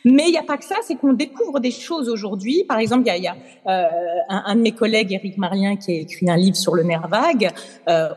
Mais 0.06 0.26
il 0.28 0.32
n'y 0.32 0.38
a 0.38 0.44
pas 0.44 0.58
que 0.58 0.66
ça, 0.66 0.76
c'est 0.84 0.96
qu'on 0.96 1.14
découvre 1.14 1.60
des 1.60 1.72
choses 1.72 2.10
aujourd'hui. 2.10 2.64
Par 2.68 2.80
exemple, 2.80 3.04
il 3.06 3.08
y 3.08 3.12
a, 3.12 3.18
y 3.18 3.28
a 3.28 3.36
euh, 3.68 3.88
un, 4.30 4.44
un, 4.46 4.56
de 4.56 4.62
mes 4.62 4.72
collègues, 4.72 5.14
Eric 5.14 5.38
Marien, 5.38 5.76
qui 5.76 5.92
a 5.92 5.96
écrit 5.96 6.30
un 6.30 6.38
livre 6.38 6.56
sur 6.56 6.76
le 6.76 6.84
nerf 6.84 7.08
vague. 7.08 7.52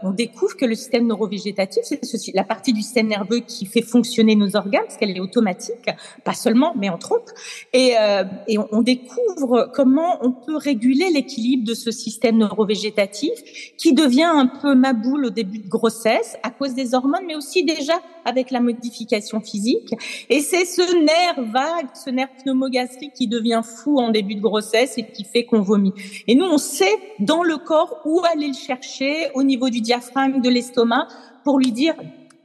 on 0.03 0.11
découvre 0.11 0.57
que 0.61 0.67
le 0.67 0.75
système 0.75 1.07
neurovégétatif, 1.07 1.85
c'est 1.85 2.35
la 2.35 2.45
partie 2.45 2.73
du 2.73 2.83
système 2.83 3.09
nerveux 3.09 3.41
qui 3.41 3.65
fait 3.65 3.83
fonctionner 3.83 4.37
nos 4.37 4.57
organes, 4.57 4.83
parce 4.85 4.99
qu'elle 4.99 5.17
est 5.17 5.21
automatique, 5.21 5.89
pas 6.23 6.35
seulement, 6.35 6.75
mais 6.77 6.91
entre 6.91 7.13
autres. 7.13 7.33
Et, 7.73 7.95
euh, 7.99 8.25
et 8.47 8.59
on, 8.59 8.83
découvre 8.83 9.71
comment 9.75 10.19
on 10.21 10.33
peut 10.33 10.57
réguler 10.57 11.11
l'équilibre 11.11 11.67
de 11.67 11.75
ce 11.75 11.91
système 11.91 12.37
neurovégétatif 12.39 13.31
qui 13.77 13.95
devient 13.95 14.31
un 14.31 14.47
peu 14.47 14.75
maboule 14.75 15.27
au 15.27 15.31
début 15.31 15.59
de 15.59 15.69
grossesse 15.69 16.37
à 16.43 16.51
cause 16.51 16.75
des 16.75 16.95
hormones, 16.95 17.25
mais 17.27 17.37
aussi 17.37 17.65
déjà 17.65 17.95
avec 18.25 18.51
la 18.51 18.61
modification 18.61 19.41
physique. 19.41 19.95
Et 20.29 20.41
c'est 20.41 20.65
ce 20.65 20.97
nerf 21.05 21.51
vague, 21.51 21.89
ce 21.95 22.11
nerf 22.11 22.29
pneumogastrique 22.43 23.13
qui 23.15 23.27
devient 23.27 23.63
fou 23.65 23.99
en 23.99 24.11
début 24.11 24.35
de 24.35 24.41
grossesse 24.41 24.99
et 24.99 25.05
qui 25.05 25.25
fait 25.25 25.45
qu'on 25.45 25.63
vomit. 25.63 25.93
Et 26.27 26.35
nous, 26.35 26.47
on 26.47 26.59
sait 26.59 26.97
dans 27.19 27.43
le 27.43 27.57
corps 27.57 28.01
où 28.05 28.21
aller 28.33 28.49
le 28.49 28.55
chercher 28.55 29.29
au 29.35 29.43
niveau 29.43 29.71
du 29.71 29.81
diaphragme, 29.81 30.41
de 30.41 30.49
l'estomac, 30.49 31.09
pour 31.45 31.59
lui 31.59 31.73
dire 31.73 31.95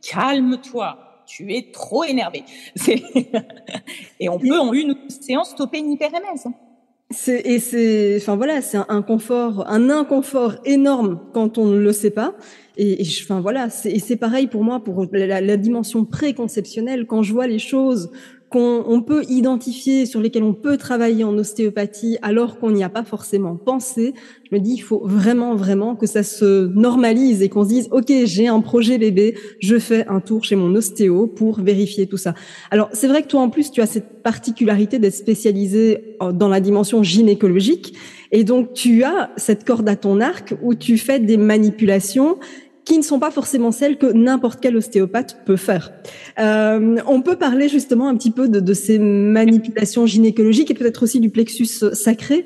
calme-toi. 0.01 0.99
Tu 1.25 1.53
es 1.55 1.71
trop 1.71 2.03
énervé. 2.03 2.43
et 4.19 4.29
on 4.29 4.39
peut 4.39 4.59
en 4.59 4.73
une 4.73 4.95
séance 5.09 5.49
stopper 5.51 5.79
une 5.79 5.91
hyperémèse. 5.91 6.47
C'est 7.11 7.41
et 7.45 7.59
c'est 7.59 8.17
enfin 8.17 8.35
voilà, 8.35 8.61
c'est 8.61 8.77
un 8.77 8.85
inconfort, 8.89 9.65
un 9.67 9.89
inconfort 9.89 10.55
énorme 10.65 11.19
quand 11.33 11.57
on 11.57 11.65
ne 11.65 11.79
le 11.79 11.93
sait 11.93 12.09
pas. 12.09 12.33
Et, 12.77 13.01
et 13.01 13.07
enfin 13.23 13.41
voilà, 13.41 13.69
c'est 13.69 14.15
pareil 14.17 14.47
pour 14.47 14.63
moi 14.63 14.83
pour 14.83 15.05
la, 15.11 15.41
la 15.41 15.57
dimension 15.57 16.05
préconceptionnelle 16.05 17.05
quand 17.07 17.23
je 17.23 17.33
vois 17.33 17.47
les 17.47 17.59
choses 17.59 18.09
qu'on 18.49 19.01
peut 19.05 19.23
identifier, 19.27 20.05
sur 20.05 20.21
lesquels 20.21 20.43
on 20.43 20.53
peut 20.53 20.77
travailler 20.77 21.25
en 21.25 21.37
ostéopathie 21.37 22.17
alors 22.21 22.57
qu'on 22.57 22.71
n'y 22.71 22.85
a 22.85 22.89
pas 22.89 23.03
forcément 23.03 23.55
pensé, 23.57 24.13
je 24.49 24.55
me 24.55 24.61
dis 24.61 24.73
il 24.75 24.81
faut 24.81 25.01
vraiment 25.03 25.55
vraiment 25.55 25.95
que 25.95 26.05
ça 26.05 26.23
se 26.23 26.67
normalise 26.67 27.41
et 27.41 27.49
qu'on 27.49 27.63
se 27.63 27.69
dise 27.69 27.89
ok 27.91 28.11
j'ai 28.23 28.47
un 28.47 28.61
projet 28.61 28.97
bébé, 28.97 29.35
je 29.59 29.77
fais 29.77 30.07
un 30.07 30.21
tour 30.21 30.45
chez 30.45 30.55
mon 30.55 30.73
ostéo 30.75 31.27
pour 31.27 31.59
vérifier 31.59 32.07
tout 32.07 32.17
ça. 32.17 32.33
Alors 32.71 32.87
c'est 32.93 33.07
vrai 33.07 33.23
que 33.23 33.27
toi 33.27 33.41
en 33.41 33.49
plus 33.49 33.71
tu 33.71 33.81
as 33.81 33.87
cette 33.87 34.23
particularité 34.23 34.99
d'être 34.99 35.15
spécialisé 35.15 36.15
dans 36.33 36.47
la 36.47 36.61
dimension 36.61 37.03
gynécologique 37.03 37.95
et 38.31 38.43
donc 38.43 38.73
tu 38.73 39.03
as 39.03 39.31
cette 39.37 39.65
corde 39.65 39.89
à 39.89 39.95
ton 39.95 40.21
arc 40.21 40.55
où 40.61 40.75
tu 40.75 40.97
fais 40.97 41.19
des 41.19 41.37
manipulations 41.37 42.37
qui 42.85 42.97
ne 42.97 43.03
sont 43.03 43.19
pas 43.19 43.31
forcément 43.31 43.71
celles 43.71 43.97
que 43.97 44.05
n'importe 44.05 44.59
quel 44.61 44.77
ostéopathe 44.77 45.43
peut 45.45 45.57
faire. 45.57 45.91
Euh, 46.39 46.97
on 47.07 47.21
peut 47.21 47.35
parler 47.35 47.67
justement 47.67 48.07
un 48.07 48.15
petit 48.15 48.31
peu 48.31 48.47
de, 48.47 48.59
de 48.59 48.73
ces 48.73 48.99
manipulations 48.99 50.05
gynécologiques 50.05 50.71
et 50.71 50.75
peut-être 50.75 51.03
aussi 51.03 51.19
du 51.19 51.29
plexus 51.29 51.93
sacré. 51.93 52.45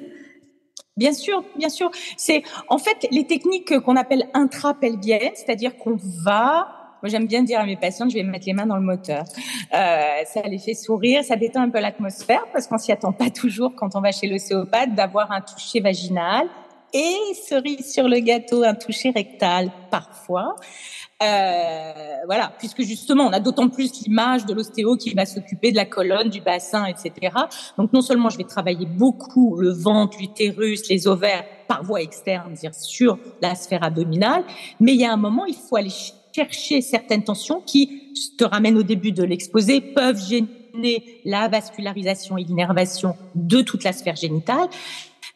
Bien 1.00 1.14
sûr, 1.14 1.44
bien 1.58 1.70
sûr. 1.70 1.92
C'est 2.18 2.44
en 2.68 2.78
fait 2.78 3.08
les 3.12 3.26
techniques 3.26 3.80
qu'on 3.80 3.96
appelle 3.96 4.28
intrapelviennes, 4.34 5.32
c'est-à-dire 5.34 5.78
qu'on 5.78 5.96
va 6.26 6.68
Moi, 7.02 7.10
j'aime 7.10 7.26
bien 7.26 7.44
dire 7.44 7.62
à 7.62 7.66
mes 7.66 7.78
patients, 7.78 8.10
je 8.10 8.16
vais 8.16 8.24
mettre 8.24 8.46
les 8.48 8.54
mains 8.54 8.66
dans 8.66 8.76
le 8.76 8.82
moteur. 8.82 9.24
Euh, 9.74 10.24
ça 10.26 10.42
les 10.42 10.58
fait 10.58 10.74
sourire, 10.74 11.24
ça 11.24 11.38
détend 11.38 11.62
un 11.62 11.70
peu 11.70 11.80
l'atmosphère 11.80 12.46
parce 12.52 12.68
qu'on 12.68 12.78
s'y 12.78 12.92
attend 12.92 13.14
pas 13.14 13.30
toujours 13.30 13.76
quand 13.76 13.96
on 13.96 14.02
va 14.02 14.12
chez 14.12 14.28
l'ostéopathe 14.28 14.94
d'avoir 14.94 15.32
un 15.32 15.40
toucher 15.40 15.80
vaginal 15.80 16.48
et 16.94 17.16
cerise 17.48 17.92
sur 17.92 18.08
le 18.08 18.20
gâteau, 18.20 18.64
un 18.64 18.76
toucher 18.76 19.12
rectal 19.12 19.72
parfois. 19.90 20.56
Euh, 21.22 21.92
voilà, 22.26 22.54
puisque 22.58 22.82
justement, 22.82 23.26
on 23.26 23.34
a 23.34 23.42
d'autant 23.42 23.68
plus 23.68 23.92
l'image 24.02 24.46
de 24.46 24.54
l'ostéo 24.54 24.96
qui 24.96 25.14
va 25.14 25.26
s'occuper 25.26 25.72
de 25.72 25.76
la 25.76 25.86
colonne, 25.86 26.30
du 26.30 26.40
bassin, 26.40 26.86
etc. 26.86 27.36
Donc, 27.78 27.92
non 27.92 28.02
seulement 28.02 28.30
je 28.30 28.38
vais 28.38 28.46
travailler 28.46 28.86
beaucoup 28.86 29.58
le 29.58 29.70
ventre, 29.70 30.18
l'utérus, 30.20 30.88
les 30.90 31.08
ovaires 31.08 31.44
par 31.68 31.84
voie 31.84 32.02
externe, 32.02 32.54
dire 32.54 32.74
sur 32.74 33.20
la 33.42 33.56
sphère 33.56 33.84
abdominale, 33.84 34.44
mais 34.80 34.94
il 34.94 35.02
y 35.02 35.06
a 35.06 35.12
un 35.12 35.18
moment, 35.18 35.46
il 35.46 35.56
faut 35.56 35.76
aller 35.76 35.92
chercher 36.34 36.82
certaines 36.82 37.24
tensions 37.24 37.62
qui, 37.62 38.14
je 38.16 38.38
te 38.38 38.44
ramène 38.46 38.78
au 38.78 38.84
début 38.84 39.12
de 39.12 39.24
l'exposé, 39.24 39.82
peuvent 39.82 40.22
gêner 40.26 41.22
la 41.26 41.50
vascularisation 41.50 42.38
et 42.38 42.44
l'innervation 42.44 43.16
de 43.36 43.62
toute 43.62 43.84
la 43.84 43.92
sphère 43.92 44.16
génitale. 44.16 44.70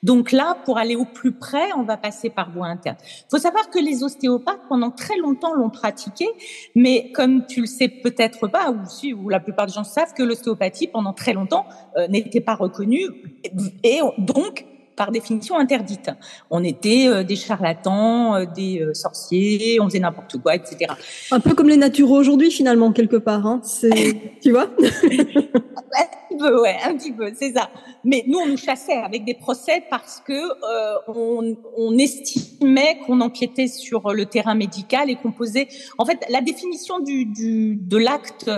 Donc 0.04 0.32
là, 0.32 0.58
pour 0.66 0.78
aller 0.78 0.96
au 0.96 1.06
plus 1.06 1.32
près, 1.32 1.74
on 1.78 1.84
va 1.84 1.98
passer 1.98 2.30
par 2.30 2.52
voie 2.52 2.68
interne. 2.68 2.98
Il 3.02 3.26
faut 3.32 3.40
savoir 3.40 3.70
que 3.70 3.80
les 3.80 4.04
ostéopathes, 4.04 4.62
pendant 4.70 4.92
très 4.92 5.18
longtemps, 5.18 5.54
l'ont 5.54 5.70
pratiqué, 5.70 6.28
mais 6.76 7.12
comme 7.14 7.46
tu 7.46 7.62
le 7.62 7.68
sais 7.68 7.88
peut-être 7.88 8.48
pas, 8.48 8.70
ou 8.70 8.80
si, 8.86 9.14
ou 9.14 9.30
la 9.30 9.40
plupart 9.40 9.66
des 9.66 9.74
gens 9.74 9.84
savent 9.84 10.14
que 10.14 10.24
l'ostéopathie, 10.24 10.88
pendant 10.88 11.14
très 11.14 11.34
longtemps, 11.34 11.66
euh, 11.98 12.08
n'était 12.08 12.42
pas 12.42 12.56
reconnue, 12.56 13.08
et 13.84 14.02
donc 14.18 14.66
par 14.96 15.12
définition 15.12 15.58
interdite. 15.58 16.10
On 16.50 16.64
était 16.64 17.08
euh, 17.08 17.24
des 17.24 17.36
charlatans, 17.36 18.36
euh, 18.36 18.46
des 18.46 18.80
euh, 18.80 18.94
sorciers, 18.94 19.80
on 19.80 19.86
faisait 19.86 20.00
n'importe 20.00 20.38
quoi, 20.42 20.56
etc. 20.56 20.94
Un 21.32 21.40
peu 21.40 21.54
comme 21.54 21.70
les 21.70 21.78
naturaux 21.78 22.18
aujourd'hui, 22.18 22.52
finalement, 22.52 22.92
quelque 22.92 23.18
part. 23.18 23.46
Hein. 23.46 23.62
C'est, 23.64 24.16
tu 24.42 24.52
vois? 24.52 24.70
Un 25.96 26.36
petit 26.36 26.38
peu, 26.38 26.62
ouais, 26.62 26.76
un 26.84 26.96
petit 26.96 27.12
peu, 27.12 27.32
c'est 27.36 27.54
ça. 27.54 27.70
Mais 28.04 28.24
nous, 28.28 28.40
on 28.40 28.48
nous 28.48 28.58
chassait 28.58 28.94
avec 28.94 29.24
des 29.24 29.36
procès 29.36 29.84
parce 29.90 30.22
que 30.26 30.34
on, 31.08 31.56
on, 31.78 31.98
estimait 31.98 33.00
qu'on 33.06 33.22
empiétait 33.22 33.68
sur 33.68 34.12
le 34.12 34.26
terrain 34.26 34.56
médical 34.56 35.10
et 35.10 35.16
qu'on 35.16 35.32
posait. 35.32 35.68
En 35.98 36.06
fait, 36.06 36.20
la 36.30 36.42
définition 36.42 37.00
du, 37.00 37.26
du 37.26 37.76
de 37.76 37.98
l'acte 37.98 38.50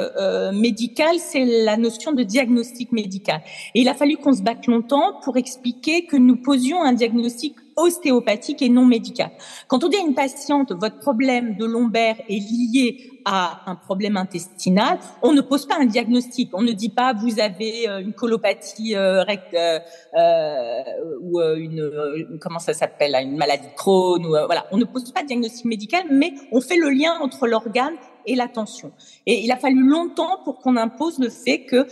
médical, 0.54 1.18
c'est 1.20 1.46
la 1.46 1.78
notion 1.78 2.14
de 2.14 2.24
diagnostic 2.24 2.92
médical. 2.92 3.42
Et 3.76 3.82
il 3.82 3.90
a 3.90 3.94
fallu 3.94 4.18
qu'on 4.18 4.34
se 4.34 4.42
batte 4.42 4.68
longtemps 4.68 5.20
pour 5.24 5.38
expliquer 5.38 6.06
que 6.06 6.16
nous 6.26 6.38
posions 6.38 6.82
un 6.82 6.94
diagnostic 6.94 7.56
ostéopathique 7.76 8.62
et 8.62 8.70
non 8.70 8.86
médical. 8.86 9.32
Quand 9.68 9.84
on 9.84 9.90
dit 9.90 9.98
à 9.98 10.00
une 10.00 10.14
patiente, 10.14 10.72
votre 10.72 10.98
problème 11.00 11.58
de 11.58 11.66
lombaire 11.66 12.16
est 12.30 12.40
lié 12.40 13.22
à 13.26 13.70
un 13.70 13.76
problème 13.76 14.18
intestinal, 14.18 15.00
on 15.22 15.34
ne 15.34 15.42
pose 15.42 15.66
pas 15.66 15.76
un 15.80 15.86
diagnostic. 15.86 16.50
On 16.54 16.62
ne 16.62 16.72
dit 16.72 16.90
pas 16.90 17.14
vous 17.14 17.40
avez 17.40 17.90
euh, 17.90 18.00
une 18.00 18.14
colopathie 18.14 18.96
euh, 18.96 19.24
euh, 19.54 19.80
euh 20.16 20.84
ou 21.22 21.42
une 21.42 22.38
comment 22.40 22.60
ça 22.60 22.74
s'appelle 22.74 23.16
une 23.16 23.36
maladie 23.36 23.68
de 23.68 23.76
Crohn 23.76 24.26
ou 24.26 24.30
voilà. 24.30 24.68
On 24.72 24.78
ne 24.78 24.86
pose 24.86 25.12
pas 25.12 25.24
de 25.24 25.28
diagnostic 25.28 25.66
médical, 25.66 26.04
mais 26.12 26.34
on 26.52 26.62
fait 26.62 26.78
le 26.78 26.90
lien 26.90 27.14
entre 27.20 27.48
l'organe 27.48 27.96
et 28.26 28.36
la 28.36 28.48
tension. 28.48 28.92
Et 29.26 29.44
il 29.44 29.52
a 29.52 29.58
fallu 29.58 29.88
longtemps 29.88 30.40
pour 30.44 30.60
qu'on 30.60 30.78
impose 30.78 31.20
le 31.20 31.30
fait 31.30 31.66
que 31.66 31.76
euh, 31.76 31.86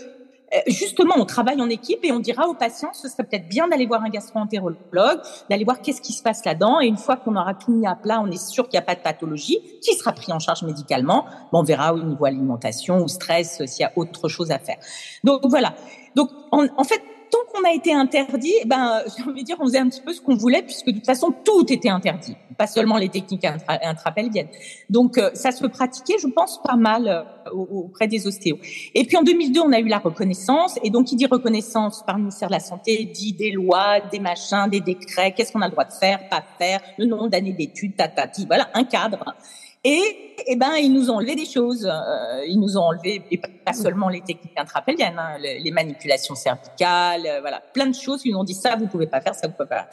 justement, 0.68 1.16
on 1.18 1.26
travaille 1.26 1.62
en 1.62 1.70
équipe 1.70 2.00
et 2.04 2.12
on 2.12 2.20
dira 2.20 2.48
aux 2.48 2.54
patients, 2.54 2.94
ce 2.94 3.08
serait 3.08 3.24
peut-être 3.24 3.48
bien 3.48 3.68
d'aller 3.68 3.86
voir 3.86 4.04
un 4.04 4.10
gastro-entérologue, 4.10 5.20
d'aller 5.50 5.64
voir 5.64 5.82
qu'est-ce 5.82 6.02
qui 6.02 6.14
se 6.14 6.22
passe 6.22 6.46
là-dedans. 6.46 6.80
Et 6.82 6.88
une 6.88 6.98
fois 6.98 7.18
qu'on 7.18 7.36
aura 7.36 7.54
tout 7.54 7.72
mis 7.72 7.88
à 7.88 7.96
plat, 7.96 8.22
on 8.22 8.30
est 8.30 8.42
sûr 8.42 8.66
qu'il 8.66 8.78
n'y 8.78 8.84
a 8.84 8.86
pas 8.86 8.96
de 8.96 9.02
pathologie 9.02 9.60
qui 9.82 9.96
sera 9.96 10.12
pris 10.12 10.32
en 10.32 10.40
charge 10.40 10.64
médicalement. 10.64 11.26
on 11.52 11.64
verra 11.64 11.94
au 11.94 12.00
niveau 12.00 12.26
alimentation 12.26 13.02
ou 13.02 13.08
stress 13.08 13.66
s'il 13.66 13.82
y 13.82 13.86
a 13.86 13.92
autre 13.96 14.28
chose 14.28 14.52
à 14.52 14.60
faire. 14.60 14.78
Donc 15.24 15.42
voilà. 15.46 15.74
Donc 16.16 16.30
en 16.52 16.84
fait, 16.84 17.02
tant 17.34 17.40
qu'on 17.52 17.68
a 17.68 17.74
été 17.74 17.92
interdit, 17.94 18.54
eh 18.62 18.66
ben, 18.66 19.02
j'ai 19.18 19.24
envie 19.24 19.42
de 19.42 19.46
dire, 19.46 19.58
on 19.60 19.66
faisait 19.66 19.80
un 19.80 19.90
petit 19.90 20.02
peu 20.02 20.14
ce 20.14 20.22
qu'on 20.22 20.36
voulait, 20.36 20.62
puisque 20.62 20.86
de 20.86 20.92
toute 20.92 21.06
façon, 21.06 21.34
tout 21.44 21.66
était 21.74 21.90
interdit, 21.90 22.36
pas 22.58 22.68
seulement 22.68 22.98
les 22.98 23.10
techniques 23.10 23.46
intrapelviennes. 23.68 24.50
Donc, 24.90 25.18
euh, 25.18 25.32
ça 25.34 25.52
se 25.52 25.66
pratiquait, 25.66 26.16
je 26.22 26.28
pense, 26.28 26.62
pas 26.64 26.76
mal 26.76 27.08
euh, 27.08 27.52
auprès 27.52 28.08
des 28.08 28.28
ostéos. 28.28 28.60
Et 28.94 29.06
puis, 29.06 29.18
en 29.18 29.24
2002, 29.24 29.62
on 29.62 29.72
a 29.72 29.80
eu 29.80 29.88
la 29.88 30.00
reconnaissance. 30.00 30.78
Et 30.84 30.92
donc, 30.92 31.08
qui 31.08 31.16
dit 31.16 31.26
reconnaissance 31.26 32.04
par 32.06 32.16
le 32.18 32.22
ministère 32.22 32.50
de 32.50 32.54
la 32.54 32.60
Santé 32.60 33.06
dit 33.06 33.34
des 33.34 33.52
lois, 33.52 34.00
des 34.12 34.20
machins, 34.20 34.68
des 34.70 34.80
décrets, 34.80 35.34
qu'est-ce 35.34 35.52
qu'on 35.52 35.62
a 35.62 35.68
le 35.68 35.72
droit 35.72 35.86
de 35.86 35.94
faire, 35.94 36.30
pas 36.30 36.44
faire, 36.60 36.82
le 36.98 37.06
nombre 37.06 37.30
d'années 37.30 37.54
d'études, 37.54 37.96
tatati, 37.96 38.46
voilà, 38.46 38.70
un 38.76 38.84
cadre. 38.84 39.36
Et 39.84 40.36
eh 40.48 40.56
ben, 40.56 40.76
ils 40.76 40.94
nous 40.94 41.10
ont 41.10 41.16
enlevé 41.16 41.36
des 41.36 41.46
choses. 41.46 41.86
Euh, 41.86 42.46
ils 42.48 42.60
nous 42.60 42.78
ont 42.78 42.84
enlevé, 42.84 43.22
et 43.32 43.38
pas 43.38 43.74
seulement 43.74 44.10
les 44.10 44.22
techniques 44.22 44.58
intrapelviennes, 44.58 45.18
hein, 45.18 45.38
les, 45.40 45.72
manipulations 45.72 46.36
cervicales, 46.36 47.26
euh, 47.26 47.42
voilà, 47.42 47.62
plein 47.74 47.88
de 47.88 47.96
choses. 47.96 48.22
Ils 48.26 48.32
nous 48.32 48.40
ont 48.40 48.44
dit 48.44 48.54
ça, 48.54 48.76
vous 48.76 48.88
pouvez 48.88 49.08
pas 49.08 49.20
faire, 49.22 49.36
ça, 49.36 49.48
vous 49.48 49.54
pouvez 49.54 49.70
pas. 49.70 49.88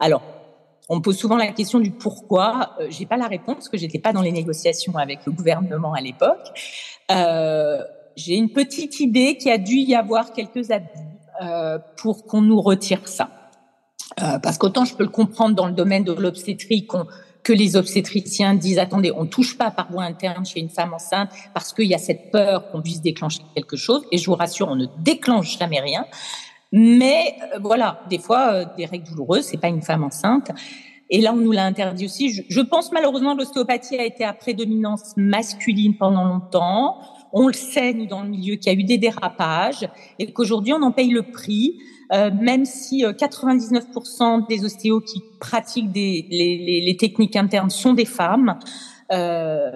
Alors, 0.00 0.22
on 0.88 0.96
me 0.96 1.00
pose 1.00 1.16
souvent 1.16 1.36
la 1.36 1.48
question 1.48 1.80
du 1.80 1.90
pourquoi. 1.90 2.74
Euh, 2.80 2.86
J'ai 2.90 3.06
pas 3.06 3.16
la 3.16 3.26
réponse 3.26 3.56
parce 3.56 3.68
que 3.68 3.76
j'étais 3.76 3.98
pas 3.98 4.12
dans 4.12 4.22
les 4.22 4.32
négociations 4.32 4.96
avec 4.96 5.26
le 5.26 5.32
gouvernement 5.32 5.94
à 5.94 6.00
l'époque. 6.00 6.46
Euh, 7.10 7.78
J'ai 8.14 8.36
une 8.36 8.50
petite 8.50 9.00
idée 9.00 9.36
qu'il 9.36 9.50
a 9.50 9.58
dû 9.58 9.76
y 9.76 9.94
avoir 9.94 10.32
quelques 10.32 10.70
abus 10.70 10.86
euh, 11.42 11.78
pour 11.96 12.24
qu'on 12.24 12.42
nous 12.42 12.60
retire 12.60 13.06
ça. 13.08 13.30
Parce 14.42 14.56
qu'autant 14.56 14.86
je 14.86 14.94
peux 14.94 15.02
le 15.02 15.10
comprendre 15.10 15.54
dans 15.54 15.66
le 15.66 15.74
domaine 15.74 16.02
de 16.02 16.12
l'obstétrique, 16.12 16.94
on 16.94 17.06
que 17.46 17.52
les 17.52 17.76
obstétriciens 17.76 18.56
disent 18.56 18.80
attendez, 18.80 19.12
on 19.12 19.24
touche 19.24 19.56
pas 19.56 19.70
par 19.70 19.88
voie 19.92 20.02
interne 20.02 20.44
chez 20.44 20.58
une 20.58 20.68
femme 20.68 20.92
enceinte 20.92 21.30
parce 21.54 21.72
qu'il 21.72 21.84
y 21.84 21.94
a 21.94 21.98
cette 21.98 22.32
peur 22.32 22.72
qu'on 22.72 22.82
puisse 22.82 23.00
déclencher 23.00 23.38
quelque 23.54 23.76
chose. 23.76 24.04
Et 24.10 24.18
je 24.18 24.26
vous 24.26 24.34
rassure, 24.34 24.66
on 24.66 24.74
ne 24.74 24.86
déclenche 24.98 25.56
jamais 25.56 25.78
rien. 25.78 26.06
Mais 26.72 27.36
euh, 27.54 27.60
voilà, 27.62 28.00
des 28.10 28.18
fois, 28.18 28.52
euh, 28.52 28.64
des 28.76 28.84
règles 28.84 29.06
douloureuses, 29.06 29.44
c'est 29.44 29.60
pas 29.60 29.68
une 29.68 29.80
femme 29.80 30.02
enceinte. 30.02 30.50
Et 31.08 31.20
là, 31.20 31.32
on 31.32 31.36
nous 31.36 31.52
l'a 31.52 31.64
interdit 31.64 32.06
aussi. 32.06 32.30
Je, 32.30 32.42
je 32.48 32.60
pense 32.60 32.90
malheureusement 32.90 33.36
l'ostéopathie 33.36 33.96
a 33.96 34.04
été 34.04 34.24
à 34.24 34.32
prédominance 34.32 35.12
masculine 35.16 35.96
pendant 35.96 36.24
longtemps. 36.24 36.96
On 37.32 37.46
le 37.46 37.52
sait, 37.52 37.92
nous, 37.92 38.06
dans 38.06 38.22
le 38.22 38.28
milieu, 38.28 38.56
qu'il 38.56 38.72
y 38.72 38.76
a 38.76 38.78
eu 38.78 38.82
des 38.82 38.98
dérapages 38.98 39.88
et 40.18 40.32
qu'aujourd'hui, 40.32 40.72
on 40.72 40.82
en 40.82 40.90
paye 40.90 41.10
le 41.10 41.22
prix. 41.22 41.78
Euh, 42.12 42.30
même 42.32 42.64
si 42.64 43.02
99% 43.02 44.42
euh, 44.42 44.46
des 44.48 44.64
ostéos 44.64 45.00
qui 45.00 45.22
pratiquent 45.40 45.90
des, 45.90 46.26
les, 46.30 46.80
les, 46.80 46.96
techniques 46.96 47.36
internes 47.36 47.70
sont 47.70 47.94
des 47.94 48.04
femmes. 48.04 48.58
Euh, 49.12 49.70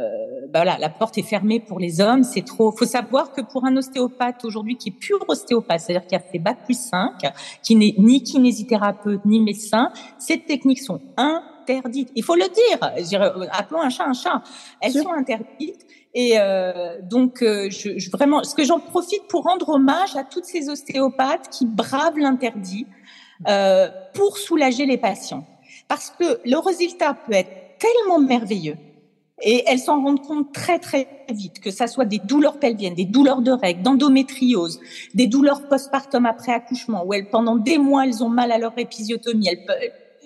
bah 0.49 0.61
voilà, 0.61 0.79
la 0.79 0.89
porte 0.89 1.17
est 1.19 1.23
fermée 1.23 1.61
pour 1.61 1.79
les 1.79 2.01
hommes, 2.01 2.25
c'est 2.25 2.45
trop. 2.45 2.73
Faut 2.73 2.85
savoir 2.85 3.33
que 3.33 3.41
pour 3.41 3.65
un 3.65 3.77
ostéopathe 3.77 4.45
aujourd'hui 4.45 4.77
qui 4.77 4.89
est 4.89 4.93
pur 4.93 5.19
ostéopathe, 5.29 5.81
c'est-à-dire 5.81 6.07
qui 6.07 6.17
a 6.17 6.21
fait 6.21 6.39
bac 6.39 6.59
plus 6.65 6.79
5, 6.79 7.33
qui 7.63 7.77
n'est 7.77 7.95
ni 7.99 8.23
kinésithérapeute 8.23 9.25
ni 9.25 9.41
médecin, 9.41 9.93
ces 10.19 10.39
techniques 10.39 10.81
sont 10.81 11.01
interdites. 11.17 12.11
Il 12.17 12.25
faut 12.25 12.35
le 12.35 12.49
dire. 12.49 13.49
Appelons 13.53 13.83
un 13.83 13.91
chat 13.91 14.07
un 14.07 14.13
chat. 14.13 14.43
Elles 14.81 14.93
sont 14.93 15.13
interdites. 15.13 15.87
Et 16.15 16.33
euh, 16.35 17.01
donc, 17.03 17.43
euh, 17.43 17.71
je, 17.71 17.99
je, 17.99 18.11
vraiment, 18.11 18.43
ce 18.43 18.55
que 18.55 18.65
j'en 18.65 18.81
profite 18.81 19.27
pour 19.29 19.45
rendre 19.45 19.69
hommage 19.69 20.17
à 20.17 20.25
toutes 20.25 20.45
ces 20.45 20.69
ostéopathes 20.69 21.49
qui 21.51 21.67
bravent 21.67 22.19
l'interdit 22.19 22.87
euh, 23.49 23.89
pour 24.15 24.37
soulager 24.37 24.87
les 24.87 24.99
patients, 24.99 25.47
parce 25.89 26.11
que 26.11 26.41
le 26.45 26.59
résultat 26.59 27.15
peut 27.15 27.33
être 27.33 27.79
tellement 27.79 28.19
merveilleux. 28.19 28.77
Et 29.43 29.65
elles 29.67 29.79
s'en 29.79 30.03
rendent 30.03 30.21
compte 30.21 30.53
très 30.53 30.79
très 30.79 31.09
vite, 31.31 31.61
que 31.61 31.71
ça 31.71 31.87
soit 31.87 32.05
des 32.05 32.19
douleurs 32.19 32.59
pelviennes, 32.59 32.95
des 32.95 33.07
douleurs 33.07 33.41
de 33.41 33.53
règles, 33.53 33.83
d'endométriose, 33.83 34.81
des 35.15 35.27
douleurs 35.27 35.67
postpartum 35.67 36.27
après 36.27 36.53
accouchement, 36.53 37.07
où 37.07 37.15
elles 37.15 37.31
pendant 37.31 37.57
des 37.57 37.79
mois 37.79 38.05
elles 38.05 38.23
ont 38.23 38.29
mal 38.29 38.53
à 38.53 38.59
leur 38.59 38.77
épisiotomie, 38.77 39.49
elles, 39.49 39.65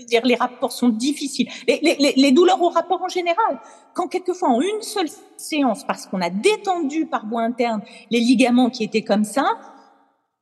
dire 0.03 0.25
les 0.25 0.35
rapports 0.35 0.73
sont 0.73 0.89
difficiles. 0.89 1.49
Les, 1.69 2.15
les, 2.17 2.33
douleurs 2.33 2.61
au 2.61 2.69
rapport 2.69 3.03
en 3.03 3.09
général, 3.09 3.61
quand 3.95 4.09
quelquefois 4.09 4.49
en 4.49 4.61
une 4.61 4.83
seule 4.83 5.09
séance, 5.37 5.85
parce 5.85 6.07
qu'on 6.07 6.21
a 6.21 6.31
détendu 6.31 7.07
par 7.07 7.27
voie 7.27 7.43
interne 7.43 7.83
les 8.11 8.21
ligaments 8.21 8.71
qui 8.71 8.85
étaient 8.85 9.03
comme 9.03 9.25
ça, 9.25 9.47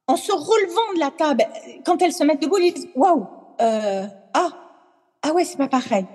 en 0.07 0.17
se 0.17 0.33
relevant 0.33 0.95
de 0.95 1.01
la 1.01 1.11
table, 1.11 1.45
quand 1.85 2.01
elles 2.03 2.13
se 2.13 2.25
mettent 2.25 2.43
debout, 2.43 2.59
elles 2.59 2.73
disent 2.73 2.89
waouh, 2.95 3.27
euh, 3.61 4.07
ah, 4.35 4.49
ah 5.23 5.33
ouais, 5.33 5.45
c'est 5.45 5.59
pas 5.59 5.69
pareil. 5.69 6.07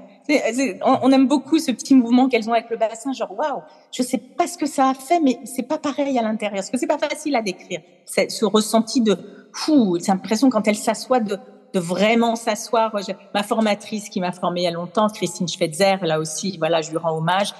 on, 0.84 1.12
aime 1.12 1.28
beaucoup 1.28 1.58
ce 1.58 1.72
petit 1.72 1.96
mouvement 1.96 2.28
qu'elles 2.28 2.50
ont 2.50 2.54
avec 2.54 2.70
le 2.70 2.78
bassin, 2.78 3.14
genre 3.14 3.32
waouh, 3.38 3.62
je 3.92 4.04
sais 4.04 4.18
pas 4.18 4.48
ce 4.48 4.58
que 4.58 4.66
ça 4.66 4.90
a 4.90 4.94
fait, 4.94 5.20
mais 5.20 5.40
c'est 5.46 5.64
pas 5.64 5.78
pareil 5.78 6.18
à 6.20 6.22
l'intérieur. 6.22 6.58
Parce 6.58 6.70
que 6.70 6.78
c'est 6.78 6.88
pas 6.88 6.98
facile 6.98 7.36
à 7.36 7.42
décrire. 7.42 7.82
Ce 8.06 8.46
ressenti 8.46 9.02
de 9.02 9.18
fou, 9.54 9.98
c'est 10.00 10.12
l'impression 10.12 10.50
quand 10.50 10.68
elles 10.68 10.76
s'assoient 10.76 11.22
de 11.22 11.40
de 11.74 11.80
vraiment 11.80 12.36
s'asseoir. 12.36 12.96
Ma 13.34 13.44
formatrice 13.44 14.10
qui 14.10 14.20
m'a 14.20 14.32
formée 14.32 14.62
il 14.62 14.64
y 14.64 14.68
a 14.68 14.72
longtemps, 14.72 15.08
Christine 15.10 15.48
Schweitzer, 15.48 15.98
là 16.02 16.20
aussi, 16.20 16.58
voilà, 16.58 16.82
je 16.82 16.92
lui 16.92 16.98
rends 16.98 17.18
hommage. 17.18 17.54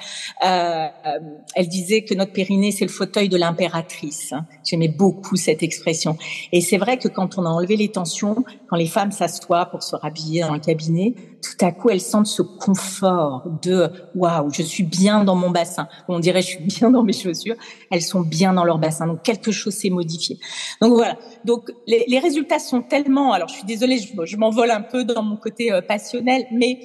Euh, 0.44 0.48
euh, 0.48 1.20
elle 1.56 1.68
disait 1.68 2.04
que 2.04 2.14
notre 2.14 2.34
périnée, 2.34 2.72
c'est 2.72 2.86
le 2.86 2.92
fauteuil 2.92 3.30
de 3.30 3.38
l'impératrice. 3.38 4.34
J'aimais 4.64 4.88
beaucoup 4.88 5.36
cette 5.36 5.64
expression. 5.64 6.18
Et 6.52 6.62
c'est 6.62 6.78
vrai 6.78 6.98
que 6.98 7.08
quand 7.08 7.38
on 7.38 7.46
a 7.46 7.50
enlevé 7.50 7.76
les 7.76 7.90
tensions, 7.90 8.44
quand 8.70 8.76
les 8.76 8.88
femmes 8.88 9.12
s'assoient 9.12 9.66
pour 9.68 9.84
se 9.84 9.96
rhabiller 9.96 10.42
dans 10.42 10.54
le 10.54 10.60
cabinet, 10.60 11.16
tout 11.42 11.66
à 11.66 11.72
coup 11.72 11.90
elles 11.90 12.02
sentent 12.02 12.28
ce 12.28 12.42
confort 12.42 13.44
de 13.62 13.90
waouh, 14.16 14.50
je 14.52 14.64
suis 14.64 14.84
bien 14.84 15.24
dans 15.24 15.36
mon 15.36 15.50
bassin. 15.50 15.88
On 16.08 16.20
dirait 16.20 16.42
je 16.42 16.48
suis 16.48 16.64
bien 16.64 16.90
dans 16.92 17.04
mes 17.04 17.14
chaussures. 17.14 17.56
Elles 17.92 18.02
sont 18.02 18.22
bien 18.22 18.54
dans 18.54 18.64
leur 18.64 18.80
bassin. 18.80 19.08
Donc 19.08 19.24
quelque 19.24 19.52
chose 19.52 19.74
s'est 19.74 19.90
modifié. 19.90 20.40
Donc 20.82 20.94
voilà. 20.94 21.18
Donc 21.46 21.72
les, 21.86 22.20
résultats 22.20 22.60
sont 22.60 22.82
tellement. 22.82 23.34
Alors 23.34 23.48
je 23.48 23.56
suis 23.56 23.66
désolée, 23.66 23.98
je, 24.00 24.26
je 24.26 24.38
m'envole 24.38 24.72
un 24.72 24.82
peu 24.82 25.04
dans 25.04 25.24
mon 25.24 25.38
côté 25.38 25.72
euh, 25.72 25.82
passionnel, 25.82 26.46
mais 26.52 26.80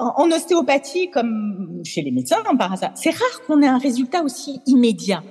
euh, 0.00 0.04
en, 0.16 0.30
ostéopathie, 0.30 1.10
comme 1.10 1.82
chez 1.84 2.02
les 2.02 2.10
médecins 2.10 2.42
hein, 2.46 2.56
par 2.56 2.72
hasard, 2.72 2.92
c'est 2.94 3.10
rare 3.10 3.42
qu'on 3.46 3.60
ait 3.60 3.66
un 3.66 3.78
résultat 3.78 4.22
aussi 4.22 4.60
immédiat. 4.66 5.22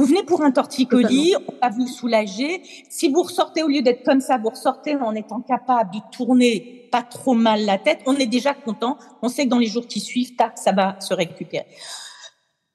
Vous 0.00 0.06
venez 0.06 0.22
pour 0.22 0.40
un 0.40 0.50
torticolis, 0.50 1.34
on 1.46 1.52
va 1.60 1.68
vous 1.68 1.86
soulager. 1.86 2.62
Si 2.88 3.10
vous 3.10 3.20
ressortez 3.20 3.62
au 3.62 3.68
lieu 3.68 3.82
d'être 3.82 4.02
comme 4.02 4.22
ça, 4.22 4.38
vous 4.38 4.48
ressortez 4.48 4.96
en 4.96 5.14
étant 5.14 5.42
capable 5.42 5.92
de 5.92 5.98
tourner 6.10 6.88
pas 6.90 7.02
trop 7.02 7.34
mal 7.34 7.66
la 7.66 7.76
tête, 7.76 8.00
on 8.06 8.16
est 8.16 8.24
déjà 8.24 8.54
content. 8.54 8.96
On 9.20 9.28
sait 9.28 9.44
que 9.44 9.50
dans 9.50 9.58
les 9.58 9.66
jours 9.66 9.86
qui 9.86 10.00
suivent, 10.00 10.36
tac, 10.36 10.56
ça 10.56 10.72
va 10.72 10.98
se 11.00 11.12
récupérer. 11.12 11.66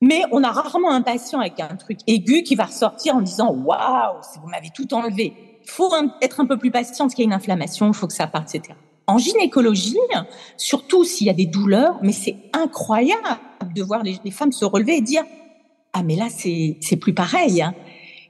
Mais 0.02 0.22
on 0.32 0.44
a 0.44 0.52
rarement 0.52 0.92
un 0.92 1.02
patient 1.02 1.40
avec 1.40 1.60
un 1.60 1.76
truc 1.78 1.98
aigu 2.06 2.44
qui 2.44 2.54
va 2.54 2.66
ressortir 2.66 3.16
en 3.16 3.22
disant 3.22 3.52
waouh, 3.52 4.22
vous 4.44 4.48
m'avez 4.48 4.70
tout 4.70 4.94
enlevé. 4.94 5.34
Il 5.64 5.72
faut 5.72 5.92
être 6.22 6.42
un 6.42 6.46
peu 6.46 6.60
plus 6.60 6.70
patient 6.70 7.06
parce 7.06 7.16
qu'il 7.16 7.24
y 7.24 7.26
a 7.26 7.30
une 7.30 7.34
inflammation, 7.34 7.88
il 7.88 7.96
faut 7.96 8.06
que 8.06 8.14
ça 8.14 8.28
parte, 8.28 8.54
etc. 8.54 8.78
En 9.08 9.18
gynécologie, 9.18 9.98
surtout 10.58 11.04
s'il 11.04 11.26
y 11.26 11.32
a 11.32 11.34
des 11.34 11.48
douleurs, 11.48 11.98
mais 12.04 12.12
c'est 12.12 12.38
incroyable 12.54 13.40
de 13.74 13.82
voir 13.82 14.04
les, 14.04 14.20
femmes 14.30 14.52
se 14.52 14.64
relever 14.64 14.98
et 14.98 15.02
dire 15.02 15.24
ah 15.96 16.04
mais 16.04 16.16
là 16.16 16.28
c'est 16.30 16.98
plus 16.98 17.14
pareil. 17.14 17.62
Hein. 17.62 17.74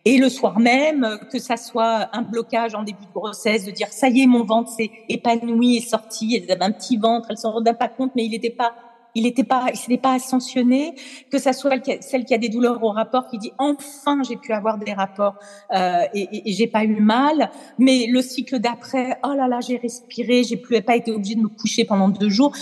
Et 0.07 0.17
le 0.17 0.29
soir 0.29 0.59
même, 0.59 1.19
que 1.31 1.39
ça 1.39 1.57
soit 1.57 2.15
un 2.15 2.21
blocage 2.21 2.75
en 2.75 2.83
début 2.83 3.05
de 3.07 3.11
grossesse, 3.11 3.65
de 3.65 3.71
dire 3.71 3.87
ça 3.89 4.07
y 4.07 4.21
est, 4.21 4.27
mon 4.27 4.43
ventre 4.43 4.69
s'est 4.69 4.91
épanoui 5.09 5.77
et 5.77 5.81
sorti, 5.81 6.35
elles 6.35 6.51
avaient 6.51 6.63
un 6.63 6.71
petit 6.71 6.97
ventre, 6.97 7.27
elles 7.31 7.39
s'en 7.39 7.51
rendaient 7.51 7.73
pas 7.73 7.87
compte, 7.87 8.11
mais 8.15 8.23
il 8.23 8.29
n'était 8.29 8.51
pas 8.51 8.75
il 9.15 9.23
n'était 9.23 9.43
pas, 9.43 9.67
il 9.73 9.77
s'était 9.77 9.97
pas 9.97 10.13
ascensionné, 10.13 10.93
que 11.31 11.39
ça 11.39 11.53
soit 11.53 11.71
celle 12.01 12.25
qui 12.25 12.33
a 12.33 12.37
des 12.37 12.49
douleurs 12.49 12.83
au 12.83 12.91
rapport 12.91 13.27
qui 13.27 13.37
dit 13.37 13.53
enfin 13.57 14.21
j'ai 14.27 14.35
pu 14.35 14.51
avoir 14.51 14.77
des 14.77 14.93
rapports 14.93 15.35
euh, 15.73 16.01
et, 16.13 16.49
et, 16.49 16.53
j'ai 16.53 16.67
pas 16.67 16.83
eu 16.83 16.99
mal, 16.99 17.49
mais 17.79 18.07
le 18.07 18.21
cycle 18.21 18.59
d'après, 18.59 19.17
oh 19.23 19.33
là 19.35 19.47
là 19.47 19.59
j'ai 19.61 19.77
respiré, 19.77 20.43
j'ai 20.43 20.57
plus 20.57 20.81
pas 20.81 20.95
été 20.95 21.11
obligée 21.11 21.35
de 21.35 21.41
me 21.41 21.47
coucher 21.47 21.85
pendant 21.85 22.09
deux 22.09 22.29
jours. 22.29 22.53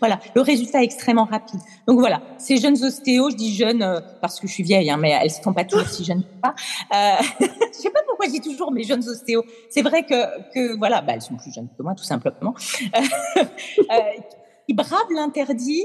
Voilà, 0.00 0.18
le 0.34 0.40
résultat 0.40 0.82
est 0.82 0.84
extrêmement 0.84 1.24
rapide. 1.24 1.60
Donc 1.86 2.00
voilà, 2.00 2.20
ces 2.38 2.56
jeunes 2.56 2.82
ostéos, 2.82 3.30
je 3.30 3.36
dis 3.36 3.54
jeunes 3.54 3.82
euh, 3.82 4.00
parce 4.20 4.40
que 4.40 4.46
je 4.46 4.52
suis 4.52 4.62
vieille, 4.62 4.90
hein, 4.90 4.96
mais 4.96 5.10
elles 5.10 5.30
sont 5.30 5.52
pas 5.52 5.64
toujours 5.64 5.88
si 5.88 6.04
jeunes 6.04 6.22
que 6.22 6.28
ça. 6.42 6.54
Euh, 6.94 7.22
je 7.72 7.78
sais 7.78 7.90
pas 7.90 8.00
pourquoi 8.06 8.26
je 8.26 8.32
dis 8.32 8.40
toujours 8.40 8.72
mes 8.72 8.82
jeunes 8.82 9.06
ostéos. 9.06 9.44
C'est 9.68 9.82
vrai 9.82 10.02
que 10.02 10.50
que 10.52 10.76
voilà, 10.78 11.00
bah, 11.02 11.12
elles 11.14 11.22
sont 11.22 11.36
plus 11.36 11.52
jeunes 11.52 11.68
que 11.76 11.82
moi 11.82 11.94
tout 11.94 12.04
simplement. 12.04 12.54
Qui 14.70 14.74
bravent 14.74 15.12
l'interdit 15.12 15.82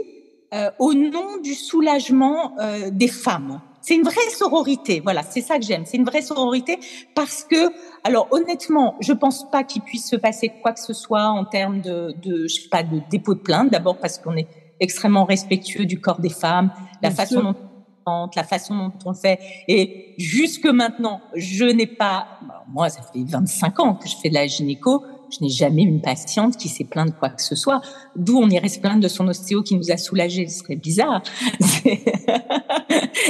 euh, 0.54 0.70
au 0.78 0.94
nom 0.94 1.38
du 1.42 1.56
soulagement 1.56 2.52
euh, 2.60 2.92
des 2.92 3.08
femmes. 3.08 3.62
C'est 3.82 3.96
une 3.96 4.04
vraie 4.04 4.30
sororité, 4.30 5.00
voilà, 5.00 5.24
c'est 5.24 5.42
ça 5.42 5.58
que 5.58 5.66
j'aime. 5.66 5.88
C'est 5.88 5.98
une 5.98 6.06
vraie 6.06 6.22
sororité 6.22 6.78
parce 7.16 7.44
que, 7.44 7.72
alors 8.04 8.28
honnêtement, 8.30 8.96
je 9.00 9.12
pense 9.12 9.50
pas 9.50 9.64
qu'il 9.64 9.82
puisse 9.82 10.08
se 10.08 10.16
passer 10.16 10.52
quoi 10.62 10.72
que 10.72 10.80
ce 10.80 10.94
soit 10.94 11.24
en 11.24 11.46
termes 11.46 11.82
de, 11.82 12.14
de 12.22 12.46
je 12.46 12.62
sais 12.62 12.70
pas, 12.70 12.84
de 12.84 13.02
dépôt 13.10 13.34
de 13.34 13.40
plainte. 13.40 13.72
D'abord 13.72 13.98
parce 13.98 14.20
qu'on 14.20 14.38
est 14.38 14.48
extrêmement 14.80 15.26
respectueux 15.26 15.88
du 15.88 16.00
corps 16.00 16.20
des 16.20 16.30
femmes, 16.30 16.72
la 17.02 17.10
façon 17.10 17.42
dont 17.42 17.56
on 18.06 18.30
la 18.36 18.44
façon 18.44 18.76
dont 18.76 18.94
on 19.04 19.14
le 19.14 19.18
fait. 19.18 19.40
Et 19.68 20.14
jusque 20.20 20.68
maintenant, 20.68 21.22
je 21.34 21.66
n'ai 21.66 21.88
pas, 21.88 22.28
moi, 22.68 22.90
ça 22.90 23.02
fait 23.02 23.24
25 23.26 23.80
ans 23.80 23.96
que 23.96 24.08
je 24.08 24.16
fais 24.16 24.30
de 24.30 24.36
la 24.36 24.46
gynéco. 24.46 25.04
Je 25.30 25.44
n'ai 25.44 25.50
jamais 25.50 25.84
eu 25.84 25.88
une 25.88 26.02
patiente 26.02 26.58
qui 26.58 26.70
s'est 26.70 26.84
plainte 26.84 27.10
de 27.10 27.14
quoi 27.14 27.30
que 27.30 27.42
ce 27.42 27.56
soit. 27.56 27.82
D'où 28.16 28.38
on 28.38 28.50
irait 28.50 28.70
se 28.70 28.80
plaindre 28.80 29.02
de 29.02 29.08
son 29.08 29.28
ostéo 29.28 29.64
qui 29.64 29.76
nous 29.76 29.92
a 29.92 29.98
soulagés. 29.98 30.48
Ce 30.48 30.60
serait 30.60 30.76
bizarre. 30.76 31.22